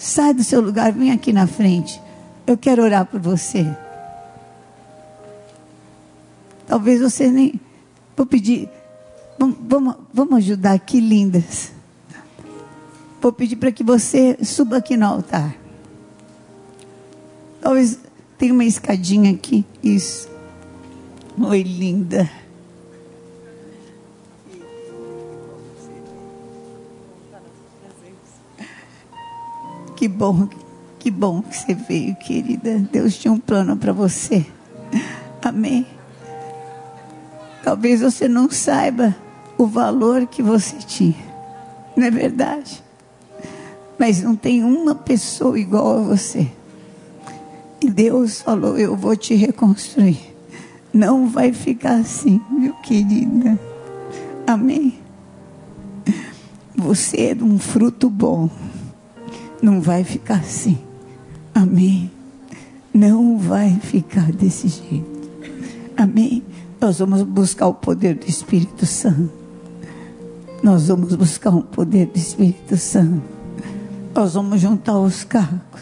sai 0.00 0.32
do 0.32 0.42
seu 0.42 0.62
lugar, 0.62 0.92
vem 0.92 1.12
aqui 1.12 1.30
na 1.30 1.46
frente. 1.46 2.00
Eu 2.46 2.56
quero 2.56 2.82
orar 2.82 3.04
por 3.04 3.20
você. 3.20 3.66
Talvez 6.66 7.00
você 7.00 7.30
nem. 7.30 7.60
Vou 8.16 8.24
pedir. 8.24 8.68
Vamos, 9.38 9.96
vamos 10.12 10.36
ajudar 10.38 10.72
aqui, 10.72 11.00
lindas. 11.00 11.72
Vou 13.20 13.32
pedir 13.32 13.56
para 13.56 13.70
que 13.70 13.84
você 13.84 14.38
suba 14.42 14.78
aqui 14.78 14.96
no 14.96 15.06
altar. 15.06 15.54
Talvez 17.60 17.98
tenha 18.38 18.54
uma 18.54 18.64
escadinha 18.64 19.30
aqui. 19.30 19.64
Isso. 19.82 20.28
Oi, 21.38 21.62
linda. 21.62 22.28
Que 30.00 30.08
bom, 30.08 30.48
que 30.98 31.10
bom 31.10 31.42
que 31.42 31.54
você 31.54 31.74
veio, 31.74 32.16
querida. 32.16 32.78
Deus 32.90 33.18
tinha 33.18 33.30
um 33.30 33.38
plano 33.38 33.76
para 33.76 33.92
você. 33.92 34.46
Amém. 35.42 35.86
Talvez 37.62 38.00
você 38.00 38.26
não 38.26 38.50
saiba 38.50 39.14
o 39.58 39.66
valor 39.66 40.26
que 40.26 40.42
você 40.42 40.76
tinha. 40.78 41.22
Não 41.94 42.06
é 42.06 42.10
verdade? 42.10 42.82
Mas 43.98 44.22
não 44.22 44.34
tem 44.34 44.64
uma 44.64 44.94
pessoa 44.94 45.60
igual 45.60 45.98
a 45.98 46.02
você. 46.02 46.50
E 47.78 47.90
Deus 47.90 48.40
falou: 48.40 48.78
Eu 48.78 48.96
vou 48.96 49.14
te 49.14 49.34
reconstruir. 49.34 50.34
Não 50.94 51.28
vai 51.28 51.52
ficar 51.52 51.96
assim, 51.96 52.40
meu 52.50 52.72
querida. 52.76 53.60
Amém. 54.46 54.98
Você 56.74 57.36
é 57.38 57.44
um 57.44 57.58
fruto 57.58 58.08
bom. 58.08 58.48
Não 59.62 59.80
vai 59.80 60.04
ficar 60.04 60.36
assim. 60.36 60.78
Amém. 61.54 62.10
Não 62.92 63.38
vai 63.38 63.78
ficar 63.78 64.32
desse 64.32 64.68
jeito. 64.68 65.30
Amém. 65.96 66.42
Nós 66.80 66.98
vamos 66.98 67.22
buscar 67.22 67.66
o 67.66 67.74
poder 67.74 68.14
do 68.14 68.26
Espírito 68.26 68.86
Santo. 68.86 69.30
Nós 70.62 70.88
vamos 70.88 71.14
buscar 71.14 71.54
o 71.54 71.62
poder 71.62 72.06
do 72.06 72.16
Espírito 72.16 72.76
Santo. 72.76 73.22
Nós 74.14 74.34
vamos 74.34 74.60
juntar 74.60 74.98
os 74.98 75.24
cargos 75.24 75.80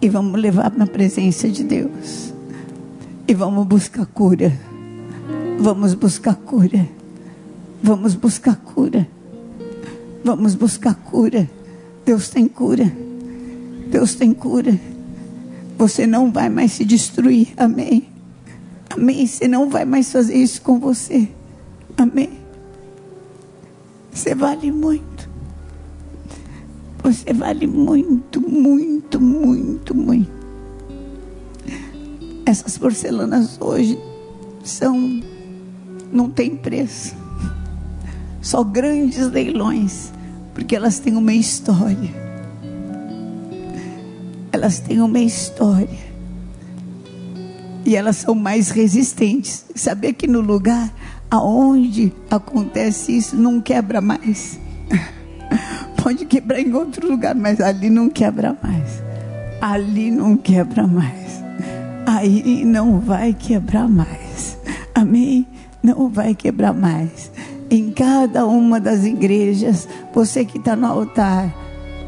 e 0.00 0.08
vamos 0.08 0.40
levar 0.40 0.72
na 0.72 0.86
presença 0.86 1.48
de 1.48 1.64
Deus. 1.64 2.32
E 3.26 3.34
vamos 3.34 3.66
buscar 3.66 4.06
cura. 4.06 4.52
Vamos 5.58 5.94
buscar 5.94 6.34
cura. 6.36 6.86
Vamos 7.82 8.14
buscar 8.14 8.56
cura. 8.56 9.08
Vamos 10.24 10.54
buscar 10.54 10.94
cura. 10.94 11.48
Deus 12.04 12.28
tem 12.28 12.46
cura. 12.46 13.05
Deus 13.86 14.14
tem 14.14 14.32
cura. 14.34 14.78
Você 15.78 16.06
não 16.06 16.32
vai 16.32 16.48
mais 16.48 16.72
se 16.72 16.84
destruir. 16.84 17.48
Amém. 17.56 18.08
Amém. 18.90 19.26
Você 19.26 19.46
não 19.46 19.68
vai 19.68 19.84
mais 19.84 20.10
fazer 20.10 20.34
isso 20.34 20.60
com 20.62 20.78
você. 20.78 21.28
Amém. 21.96 22.30
Você 24.12 24.34
vale 24.34 24.72
muito. 24.72 25.28
Você 27.02 27.32
vale 27.32 27.66
muito, 27.66 28.40
muito, 28.40 29.20
muito, 29.20 29.94
muito. 29.94 30.30
Essas 32.44 32.78
porcelanas 32.78 33.58
hoje 33.60 33.98
são. 34.64 35.20
não 36.12 36.30
tem 36.30 36.56
preço. 36.56 37.14
Só 38.40 38.64
grandes 38.64 39.30
leilões. 39.30 40.12
Porque 40.54 40.74
elas 40.74 40.98
têm 40.98 41.16
uma 41.16 41.34
história. 41.34 42.25
Elas 44.56 44.80
têm 44.80 45.02
uma 45.02 45.18
história 45.18 45.86
e 47.84 47.94
elas 47.94 48.16
são 48.16 48.34
mais 48.34 48.70
resistentes. 48.70 49.66
Saber 49.74 50.14
que 50.14 50.26
no 50.26 50.40
lugar 50.40 50.90
aonde 51.30 52.10
acontece 52.30 53.18
isso 53.18 53.36
não 53.36 53.60
quebra 53.60 54.00
mais. 54.00 54.58
Pode 56.02 56.24
quebrar 56.24 56.58
em 56.58 56.72
outro 56.72 57.06
lugar, 57.06 57.34
mas 57.34 57.60
ali 57.60 57.90
não 57.90 58.08
quebra 58.08 58.56
mais. 58.62 59.02
Ali 59.60 60.10
não 60.10 60.38
quebra 60.38 60.86
mais. 60.86 61.44
Aí 62.06 62.64
não 62.64 62.98
vai 62.98 63.34
quebrar 63.34 63.86
mais. 63.86 64.56
Amém? 64.94 65.46
Não 65.82 66.08
vai 66.08 66.34
quebrar 66.34 66.72
mais. 66.72 67.30
Em 67.68 67.90
cada 67.90 68.46
uma 68.46 68.80
das 68.80 69.04
igrejas, 69.04 69.86
você 70.14 70.46
que 70.46 70.56
está 70.56 70.74
no 70.74 70.86
altar, 70.86 71.54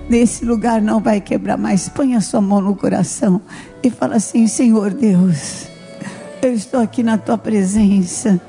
nesse 0.08 0.44
lugar 0.44 0.80
não 0.80 1.00
vai 1.00 1.20
quebrar 1.20 1.56
mais. 1.56 1.88
Põe 1.88 2.14
a 2.14 2.20
sua 2.20 2.40
mão 2.40 2.60
no 2.60 2.74
coração 2.74 3.40
e 3.82 3.90
fala 3.90 4.16
assim: 4.16 4.46
Senhor 4.46 4.92
Deus, 4.92 5.66
eu 6.42 6.52
estou 6.52 6.80
aqui 6.80 7.02
na 7.02 7.18
tua 7.18 7.36
presença 7.36 8.40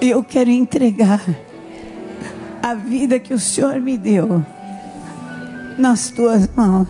e 0.00 0.10
eu 0.10 0.22
quero 0.22 0.50
entregar 0.50 1.22
a 2.62 2.74
vida 2.74 3.18
que 3.18 3.34
o 3.34 3.38
Senhor 3.38 3.80
me 3.80 3.96
deu 3.96 4.44
nas 5.78 6.10
tuas 6.10 6.48
mãos. 6.54 6.88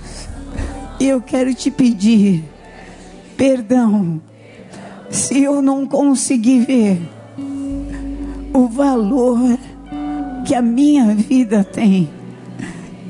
E 0.99 1.09
eu 1.09 1.21
quero 1.21 1.55
te 1.55 1.71
pedir 1.71 2.43
perdão 3.37 4.21
se 5.11 5.43
eu 5.43 5.61
não 5.61 5.87
conseguir 5.87 6.61
ver 6.61 7.01
o 8.53 8.67
valor 8.69 9.59
que 10.47 10.55
a 10.55 10.63
minha 10.63 11.15
vida 11.15 11.63
tem. 11.63 12.16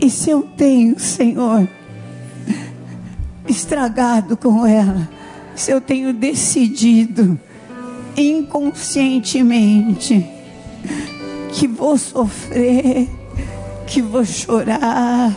E 0.00 0.10
se 0.10 0.30
eu 0.30 0.42
tenho, 0.42 0.98
Senhor, 0.98 1.68
estragado 3.48 4.36
com 4.36 4.66
ela, 4.66 5.08
se 5.54 5.70
eu 5.70 5.80
tenho 5.80 6.12
decidido 6.12 7.38
inconscientemente 8.16 10.26
que 11.52 11.66
vou 11.66 11.96
sofrer, 11.96 13.08
que 13.86 14.02
vou 14.02 14.24
chorar, 14.24 15.34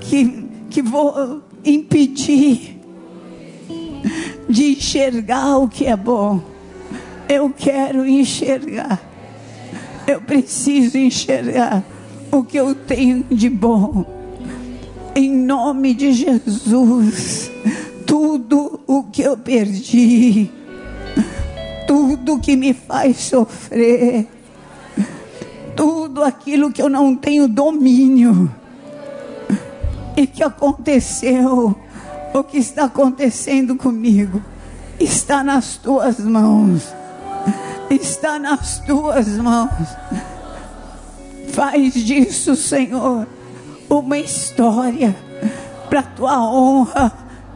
que, 0.00 0.46
que 0.70 0.80
vou 0.80 1.42
impedir 1.64 2.78
de 4.48 4.72
enxergar 4.72 5.58
o 5.58 5.68
que 5.68 5.86
é 5.86 5.96
bom. 5.96 6.40
Eu 7.28 7.50
quero 7.50 8.06
enxergar. 8.06 9.02
Eu 10.06 10.20
preciso 10.20 10.96
enxergar 10.96 11.82
o 12.30 12.42
que 12.42 12.56
eu 12.58 12.74
tenho 12.74 13.24
de 13.30 13.48
bom. 13.48 14.04
Em 15.14 15.30
nome 15.30 15.94
de 15.94 16.12
Jesus 16.12 17.50
tudo 18.06 18.80
o 18.86 19.02
que 19.02 19.22
eu 19.22 19.36
perdi, 19.36 20.50
tudo 21.86 22.38
que 22.38 22.56
me 22.56 22.72
faz 22.72 23.16
sofrer, 23.18 24.28
tudo 25.74 26.22
aquilo 26.22 26.72
que 26.72 26.80
eu 26.80 26.88
não 26.88 27.14
tenho 27.16 27.48
domínio. 27.48 28.50
e 30.16 30.26
que 30.26 30.42
aconteceu, 30.42 31.76
o 32.32 32.42
que 32.42 32.56
está 32.56 32.84
acontecendo 32.84 33.76
comigo, 33.76 34.42
está 34.98 35.44
nas 35.44 35.76
tuas 35.76 36.18
mãos. 36.20 36.88
Está 37.90 38.38
nas 38.38 38.80
tuas 38.80 39.28
mãos. 39.36 39.86
Faz 41.56 41.94
disso, 41.94 42.54
Senhor, 42.54 43.26
uma 43.88 44.18
história 44.18 45.16
para 45.88 46.02
tua 46.02 46.38
honra 46.52 47.10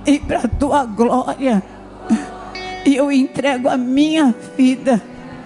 e 0.07 0.19
para 0.19 0.49
tua 0.49 0.87
glória. 0.87 1.63
E 2.87 2.97
eu 2.97 3.13
entrego 3.13 3.69
a 3.69 3.77
minha 3.77 4.35
vida 4.57 5.03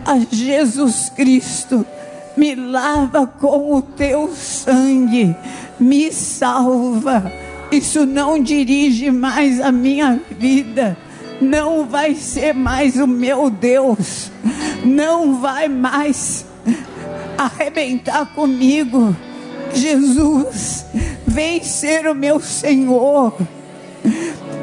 a 0.07 0.21
Jesus 0.31 1.09
Cristo. 1.09 1.85
Me 2.37 2.55
lava 2.55 3.27
com 3.27 3.75
o 3.75 3.83
teu 3.83 4.33
sangue, 4.33 5.35
me 5.81 6.13
salva. 6.13 7.33
Isso 7.73 8.07
não 8.07 8.41
dirige 8.41 9.11
mais 9.11 9.61
a 9.61 9.73
minha 9.73 10.21
vida, 10.31 10.97
não 11.41 11.87
vai 11.87 12.15
ser 12.15 12.55
mais 12.55 12.95
o 12.95 13.07
meu 13.09 13.51
Deus, 13.51 14.31
não 14.85 15.41
vai 15.41 15.69
mais 15.69 16.47
arrebentar 17.37 18.27
comigo. 18.35 19.15
Jesus, 19.75 20.87
vem 21.27 21.63
ser 21.63 22.07
o 22.07 22.15
meu 22.15 22.41
Senhor. 22.41 23.37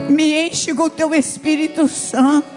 Me 0.10 0.48
enche 0.48 0.74
com 0.74 0.84
o 0.84 0.90
teu 0.90 1.14
Espírito 1.14 1.88
Santo, 1.88 2.48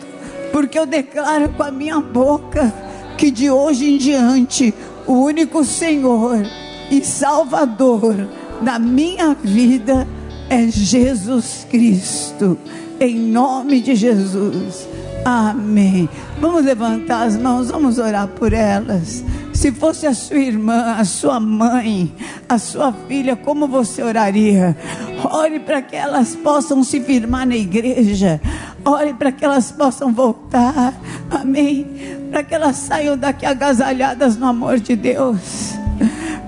porque 0.52 0.78
eu 0.78 0.86
declaro 0.86 1.48
com 1.50 1.62
a 1.62 1.70
minha 1.70 2.00
boca 2.00 2.72
que 3.16 3.30
de 3.30 3.50
hoje 3.50 3.92
em 3.92 3.98
diante 3.98 4.74
o 5.06 5.12
único 5.12 5.64
Senhor 5.64 6.44
e 6.90 7.04
Salvador 7.04 8.28
da 8.60 8.78
minha 8.78 9.34
vida 9.34 10.06
é 10.48 10.68
Jesus 10.68 11.66
Cristo. 11.70 12.58
Em 13.00 13.16
nome 13.16 13.80
de 13.80 13.94
Jesus. 13.94 14.88
Amém. 15.24 16.08
Vamos 16.40 16.64
levantar 16.64 17.26
as 17.26 17.36
mãos, 17.36 17.70
vamos 17.70 17.98
orar 17.98 18.28
por 18.28 18.52
elas. 18.52 19.24
Se 19.54 19.72
fosse 19.72 20.06
a 20.06 20.12
sua 20.12 20.36
irmã, 20.36 20.96
a 20.98 21.04
sua 21.04 21.40
mãe, 21.40 22.12
a 22.48 22.58
sua 22.58 22.92
filha, 22.92 23.36
como 23.36 23.66
você 23.66 24.02
oraria? 24.02 24.76
Ore 25.24 25.60
para 25.60 25.80
que 25.80 25.96
elas 25.96 26.34
possam 26.34 26.82
se 26.82 27.00
firmar 27.00 27.46
na 27.46 27.56
igreja. 27.56 28.40
Ore 28.84 29.14
para 29.14 29.32
que 29.32 29.44
elas 29.44 29.72
possam 29.72 30.12
voltar. 30.12 30.92
Amém. 31.30 31.86
Para 32.30 32.42
que 32.42 32.54
elas 32.54 32.76
saiam 32.76 33.16
daqui 33.16 33.46
agasalhadas 33.46 34.36
no 34.36 34.46
amor 34.46 34.78
de 34.80 34.96
Deus. 34.96 35.72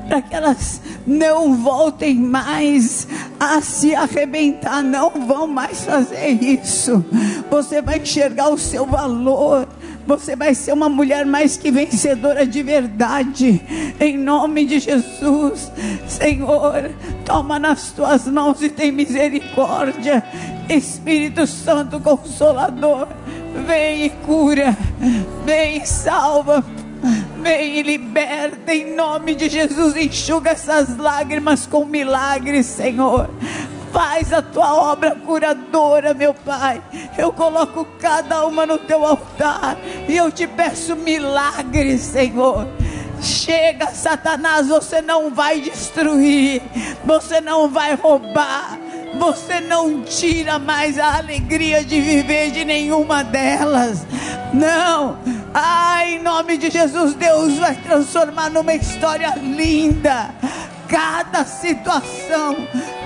Para 0.08 0.20
que 0.20 0.34
elas 0.34 0.80
não 1.06 1.54
voltem 1.54 2.16
mais 2.16 3.08
a 3.38 3.60
se 3.60 3.94
arrebentar, 3.94 4.82
não 4.82 5.10
vão 5.26 5.46
mais 5.46 5.84
fazer 5.84 6.28
isso. 6.28 7.04
Você 7.50 7.80
vai 7.80 7.98
enxergar 7.98 8.48
o 8.50 8.58
seu 8.58 8.84
valor. 8.84 9.66
Você 10.06 10.36
vai 10.36 10.54
ser 10.54 10.72
uma 10.72 10.88
mulher 10.88 11.26
mais 11.26 11.56
que 11.56 11.70
vencedora 11.70 12.46
de 12.46 12.62
verdade. 12.62 13.60
Em 13.98 14.16
nome 14.16 14.64
de 14.64 14.78
Jesus. 14.78 15.72
Senhor, 16.06 16.90
toma 17.24 17.58
nas 17.58 17.90
tuas 17.90 18.26
mãos 18.26 18.62
e 18.62 18.68
tem 18.68 18.92
misericórdia. 18.92 20.22
Espírito 20.68 21.46
Santo 21.46 21.98
Consolador, 22.00 23.08
vem 23.66 24.06
e 24.06 24.10
cura. 24.10 24.76
Vem 25.44 25.78
e 25.82 25.86
salva. 25.86 26.64
Vem 27.42 27.78
e 27.78 27.82
liberta 27.82 28.72
em 28.72 28.94
nome 28.94 29.34
de 29.34 29.48
Jesus. 29.48 29.96
Enxuga 29.96 30.50
essas 30.50 30.96
lágrimas 30.96 31.66
com 31.66 31.84
milagres, 31.84 32.66
Senhor. 32.66 33.28
Faz 33.92 34.32
a 34.32 34.42
tua 34.42 34.74
obra 34.74 35.12
curadora, 35.14 36.12
meu 36.12 36.34
Pai. 36.34 36.82
Eu 37.16 37.32
coloco 37.32 37.86
cada 37.98 38.44
uma 38.46 38.66
no 38.66 38.78
teu 38.78 39.04
altar 39.04 39.76
e 40.08 40.16
eu 40.16 40.30
te 40.30 40.46
peço 40.46 40.94
milagres, 40.96 42.02
Senhor. 42.02 42.66
Chega, 43.20 43.86
Satanás, 43.86 44.68
você 44.68 45.00
não 45.00 45.34
vai 45.34 45.60
destruir, 45.60 46.62
você 47.04 47.40
não 47.40 47.68
vai 47.68 47.94
roubar, 47.94 48.78
você 49.18 49.60
não 49.60 50.02
tira 50.02 50.58
mais 50.58 50.98
a 50.98 51.16
alegria 51.16 51.82
de 51.82 52.00
viver 52.00 52.50
de 52.50 52.64
nenhuma 52.64 53.24
delas. 53.24 54.06
Não. 54.52 55.18
Ai, 55.54 56.16
em 56.16 56.22
nome 56.22 56.58
de 56.58 56.70
Jesus, 56.70 57.14
Deus 57.14 57.56
vai 57.58 57.74
transformar 57.76 58.50
numa 58.50 58.74
história 58.74 59.34
linda 59.36 60.30
cada 60.88 61.44
situação, 61.44 62.56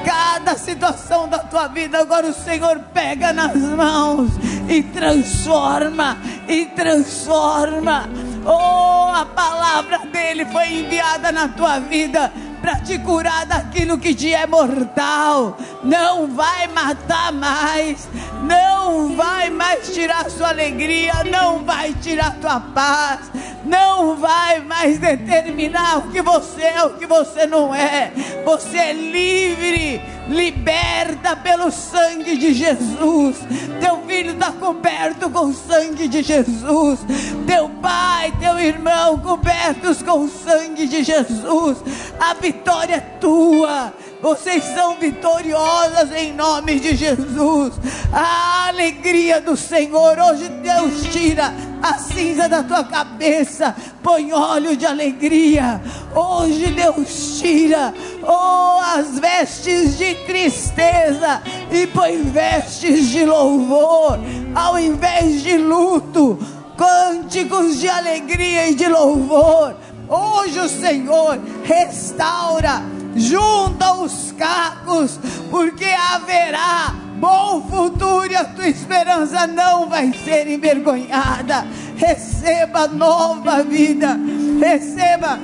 cada 0.05 0.57
situação 0.57 1.29
da 1.29 1.39
tua 1.39 1.69
vida. 1.69 1.99
Agora 1.99 2.27
o 2.27 2.35
Senhor 2.35 2.81
pega 2.93 3.33
nas 3.33 3.57
mãos 3.57 4.31
e 4.69 4.83
transforma, 4.83 6.19
e 6.49 6.67
transforma. 6.67 8.09
Oh, 8.45 9.13
a 9.13 9.27
palavra 9.27 9.99
dele 10.07 10.45
foi 10.47 10.81
enviada 10.81 11.31
na 11.31 11.49
tua 11.49 11.79
vida 11.79 12.33
para 12.61 12.77
te 12.81 12.99
curar 12.99 13.47
daquilo 13.47 13.99
que 13.99 14.15
te 14.15 14.33
é 14.33 14.47
mortal. 14.47 15.57
Não 15.83 16.29
vai 16.29 16.67
matar 16.69 17.33
mais, 17.33 18.09
não 18.43 19.17
vai 19.17 19.51
mais 19.51 19.93
tirar 19.93 20.31
sua 20.31 20.49
alegria, 20.49 21.25
não 21.25 21.65
vai 21.65 21.95
tirar 21.95 22.37
tua 22.37 22.61
paz, 22.61 23.31
não 23.65 24.17
vai 24.17 24.61
mais 24.61 24.99
determinar 24.99 25.99
o 25.99 26.11
que 26.11 26.23
você 26.23 26.63
é, 26.63 26.85
o 26.85 26.91
que 26.91 27.07
você 27.07 27.47
não 27.47 27.75
é. 27.75 28.13
Você 28.45 28.77
é 28.77 28.93
livre, 28.93 30.03
liberta 30.31 31.37
pelo 31.37 31.71
sangue 31.71 32.37
de 32.37 32.55
Jesus. 32.55 33.37
Teu 33.81 34.03
filho 34.07 34.33
está 34.33 34.53
coberto 34.53 35.29
com 35.29 35.47
o 35.47 35.55
sangue 35.55 36.07
de 36.09 36.23
Jesus. 36.23 37.01
Teu 37.47 37.69
pai, 37.69 38.33
teu 38.39 38.59
irmão 38.59 39.19
cobertos 39.19 40.01
com 40.03 40.25
o 40.25 40.29
sangue 40.29 40.87
de 40.87 41.03
Jesus. 41.03 41.79
A 42.19 42.35
vitória 42.35 42.95
é 42.95 43.01
tua. 43.01 43.93
Vocês 44.23 44.63
são 44.65 44.97
vitoriosas 44.97 46.13
em 46.13 46.35
nome 46.35 46.79
de 46.79 46.95
Jesus. 46.95 47.73
A 48.13 48.69
alegria 48.69 49.41
do 49.41 49.57
Senhor. 49.57 50.19
Hoje 50.19 50.47
Deus 50.49 51.05
tira 51.11 51.55
a 51.83 51.95
cinza 51.95 52.47
da 52.47 52.63
tua 52.63 52.85
cabeça. 52.85 53.75
Põe 54.03 54.31
óleo 54.33 54.77
de 54.77 54.85
alegria. 54.85 55.81
Hoje 56.15 56.67
Deus 56.67 57.39
tira 57.41 57.95
oh, 58.23 58.79
as 58.95 59.19
vestes 59.19 59.97
de 59.97 60.15
tristeza 60.27 61.43
e 61.73 61.87
põe 61.87 62.23
vestes 62.23 63.09
de 63.09 63.25
louvor. 63.25 64.19
Ao 64.55 64.79
invés 64.79 65.43
de 65.43 65.57
luto, 65.57 66.39
cânticos 66.77 67.81
de 67.81 67.89
alegria 67.89 68.69
e 68.69 68.75
de 68.75 68.87
louvor. 68.87 69.75
Hoje 70.07 70.59
o 70.59 70.69
Senhor 70.69 71.39
restaura 71.65 73.00
junta 73.17 73.95
os 73.95 74.33
cacos, 74.33 75.19
porque 75.51 75.85
haverá 75.85 76.95
bom 77.21 77.63
futuro 77.69 78.33
e 78.33 78.35
a 78.35 78.45
tua 78.45 78.69
esperança 78.69 79.47
não 79.47 79.89
vai 79.89 80.13
ser 80.25 80.49
envergonhada. 80.49 81.67
Receba 81.97 82.89
nova 82.89 83.63
vida, 83.63 84.19
receba 84.59 85.39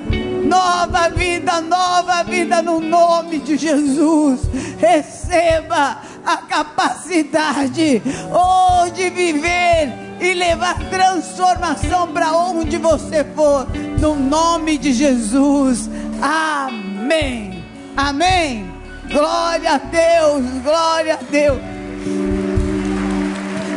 nova 0.46 1.10
vida, 1.10 1.60
nova 1.60 2.22
vida 2.22 2.62
no 2.62 2.80
nome 2.80 3.38
de 3.38 3.58
Jesus. 3.58 4.40
Receba 4.78 5.98
a 6.24 6.36
capacidade 6.38 8.02
oh, 8.32 8.88
de 8.90 9.10
viver 9.10 9.92
e 10.20 10.32
levar 10.32 10.78
transformação 10.88 12.08
para 12.08 12.32
onde 12.32 12.78
você 12.78 13.22
for, 13.22 13.66
no 14.00 14.14
nome 14.16 14.78
de 14.78 14.92
Jesus. 14.92 15.90
Amém. 16.20 17.55
Amém. 17.96 18.70
Glória 19.10 19.72
a 19.72 19.78
Deus, 19.78 20.44
glória 20.62 21.14
a 21.14 21.30
Deus. 21.30 21.58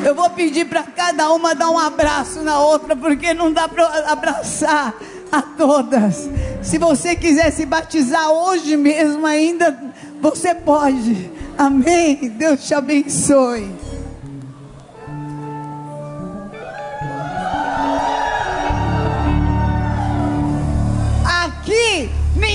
Eu 0.06 0.16
vou 0.16 0.30
pedir 0.32 0.66
para 0.66 0.84
cada 0.84 1.32
uma 1.32 1.54
dar 1.54 1.70
um 1.70 1.78
abraço 1.78 2.42
na 2.42 2.60
outra, 2.60 2.96
porque 2.96 3.34
não 3.34 3.52
dá 3.52 3.68
para 3.68 4.12
abraçar 4.12 4.94
a 5.32 5.42
todas. 5.42 6.30
Se 6.62 6.78
você 6.78 7.16
quiser 7.16 7.52
se 7.52 7.66
batizar 7.66 8.30
hoje 8.32 8.76
mesmo 8.76 9.26
ainda, 9.26 9.78
você 10.22 10.54
pode. 10.54 11.30
Amém. 11.58 12.16
Deus 12.30 12.66
te 12.66 12.74
abençoe. 12.74 13.70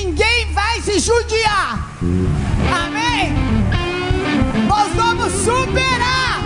Ninguém 0.04 0.52
vai 0.52 0.80
se 0.82 0.98
judiar. 0.98 1.96
Amém? 2.84 3.32
Nós 4.68 4.92
vamos 4.94 5.32
superar. 5.32 6.44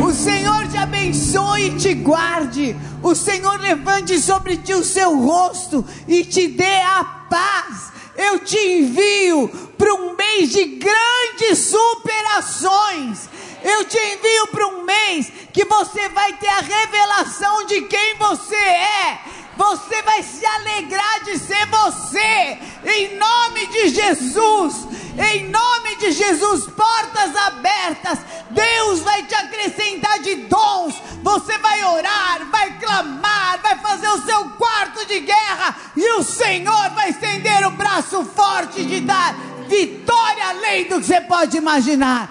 O 0.00 0.12
Senhor 0.12 0.68
te 0.68 0.76
abençoe 0.76 1.66
e 1.66 1.76
te 1.76 1.94
guarde. 1.94 2.76
o 3.02 3.14
Senhor 3.14 3.60
levante 3.60 4.18
sobre 4.18 4.56
ti 4.56 4.72
o 4.72 4.84
seu 4.84 5.18
rosto 5.18 5.84
e 6.06 6.24
te 6.24 6.48
dê 6.48 6.80
a 6.80 7.04
paz. 7.28 7.92
Eu 8.16 8.38
te 8.38 8.56
envio 8.56 9.48
para 9.76 9.92
um 9.94 10.16
mês 10.16 10.50
de 10.50 10.64
grandes 10.64 11.58
superações. 11.58 13.28
Eu 13.64 13.84
te 13.86 13.96
envio 13.96 14.46
para 14.48 14.66
um 14.68 14.84
mês 14.84 15.32
que 15.50 15.64
você 15.64 16.08
vai 16.10 16.34
ter 16.34 16.48
a 16.48 16.60
revelação 16.60 17.64
de 17.64 17.80
quem 17.82 18.14
você 18.16 18.54
é. 18.54 19.18
Você 19.56 20.02
vai 20.02 20.22
se 20.22 20.44
alegrar 20.44 21.24
de 21.24 21.38
ser 21.38 21.64
você, 21.66 22.58
em 22.84 23.16
nome 23.16 23.66
de 23.68 23.88
Jesus. 23.88 24.86
Em 25.16 25.48
nome 25.48 25.96
de 25.96 26.10
Jesus, 26.10 26.66
portas 26.66 27.36
abertas. 27.36 28.18
Deus 28.50 29.00
vai 29.00 29.22
te 29.22 29.34
acrescentar 29.34 30.18
de 30.18 30.34
dons. 30.34 30.94
Você 31.22 31.56
vai 31.58 31.84
orar, 31.84 32.50
vai 32.50 32.78
clamar, 32.78 33.60
vai 33.62 33.78
fazer 33.78 34.08
o 34.08 34.22
seu 34.22 34.44
quarto 34.50 35.06
de 35.06 35.20
guerra. 35.20 35.76
E 35.96 36.18
o 36.18 36.22
Senhor 36.22 36.90
vai 36.90 37.10
estender 37.10 37.64
o 37.66 37.70
braço 37.70 38.24
forte 38.24 38.84
de 38.84 39.00
dar 39.00 39.34
vitória 39.68 40.48
além 40.48 40.88
do 40.88 41.00
que 41.00 41.06
você 41.06 41.20
pode 41.20 41.56
imaginar. 41.56 42.30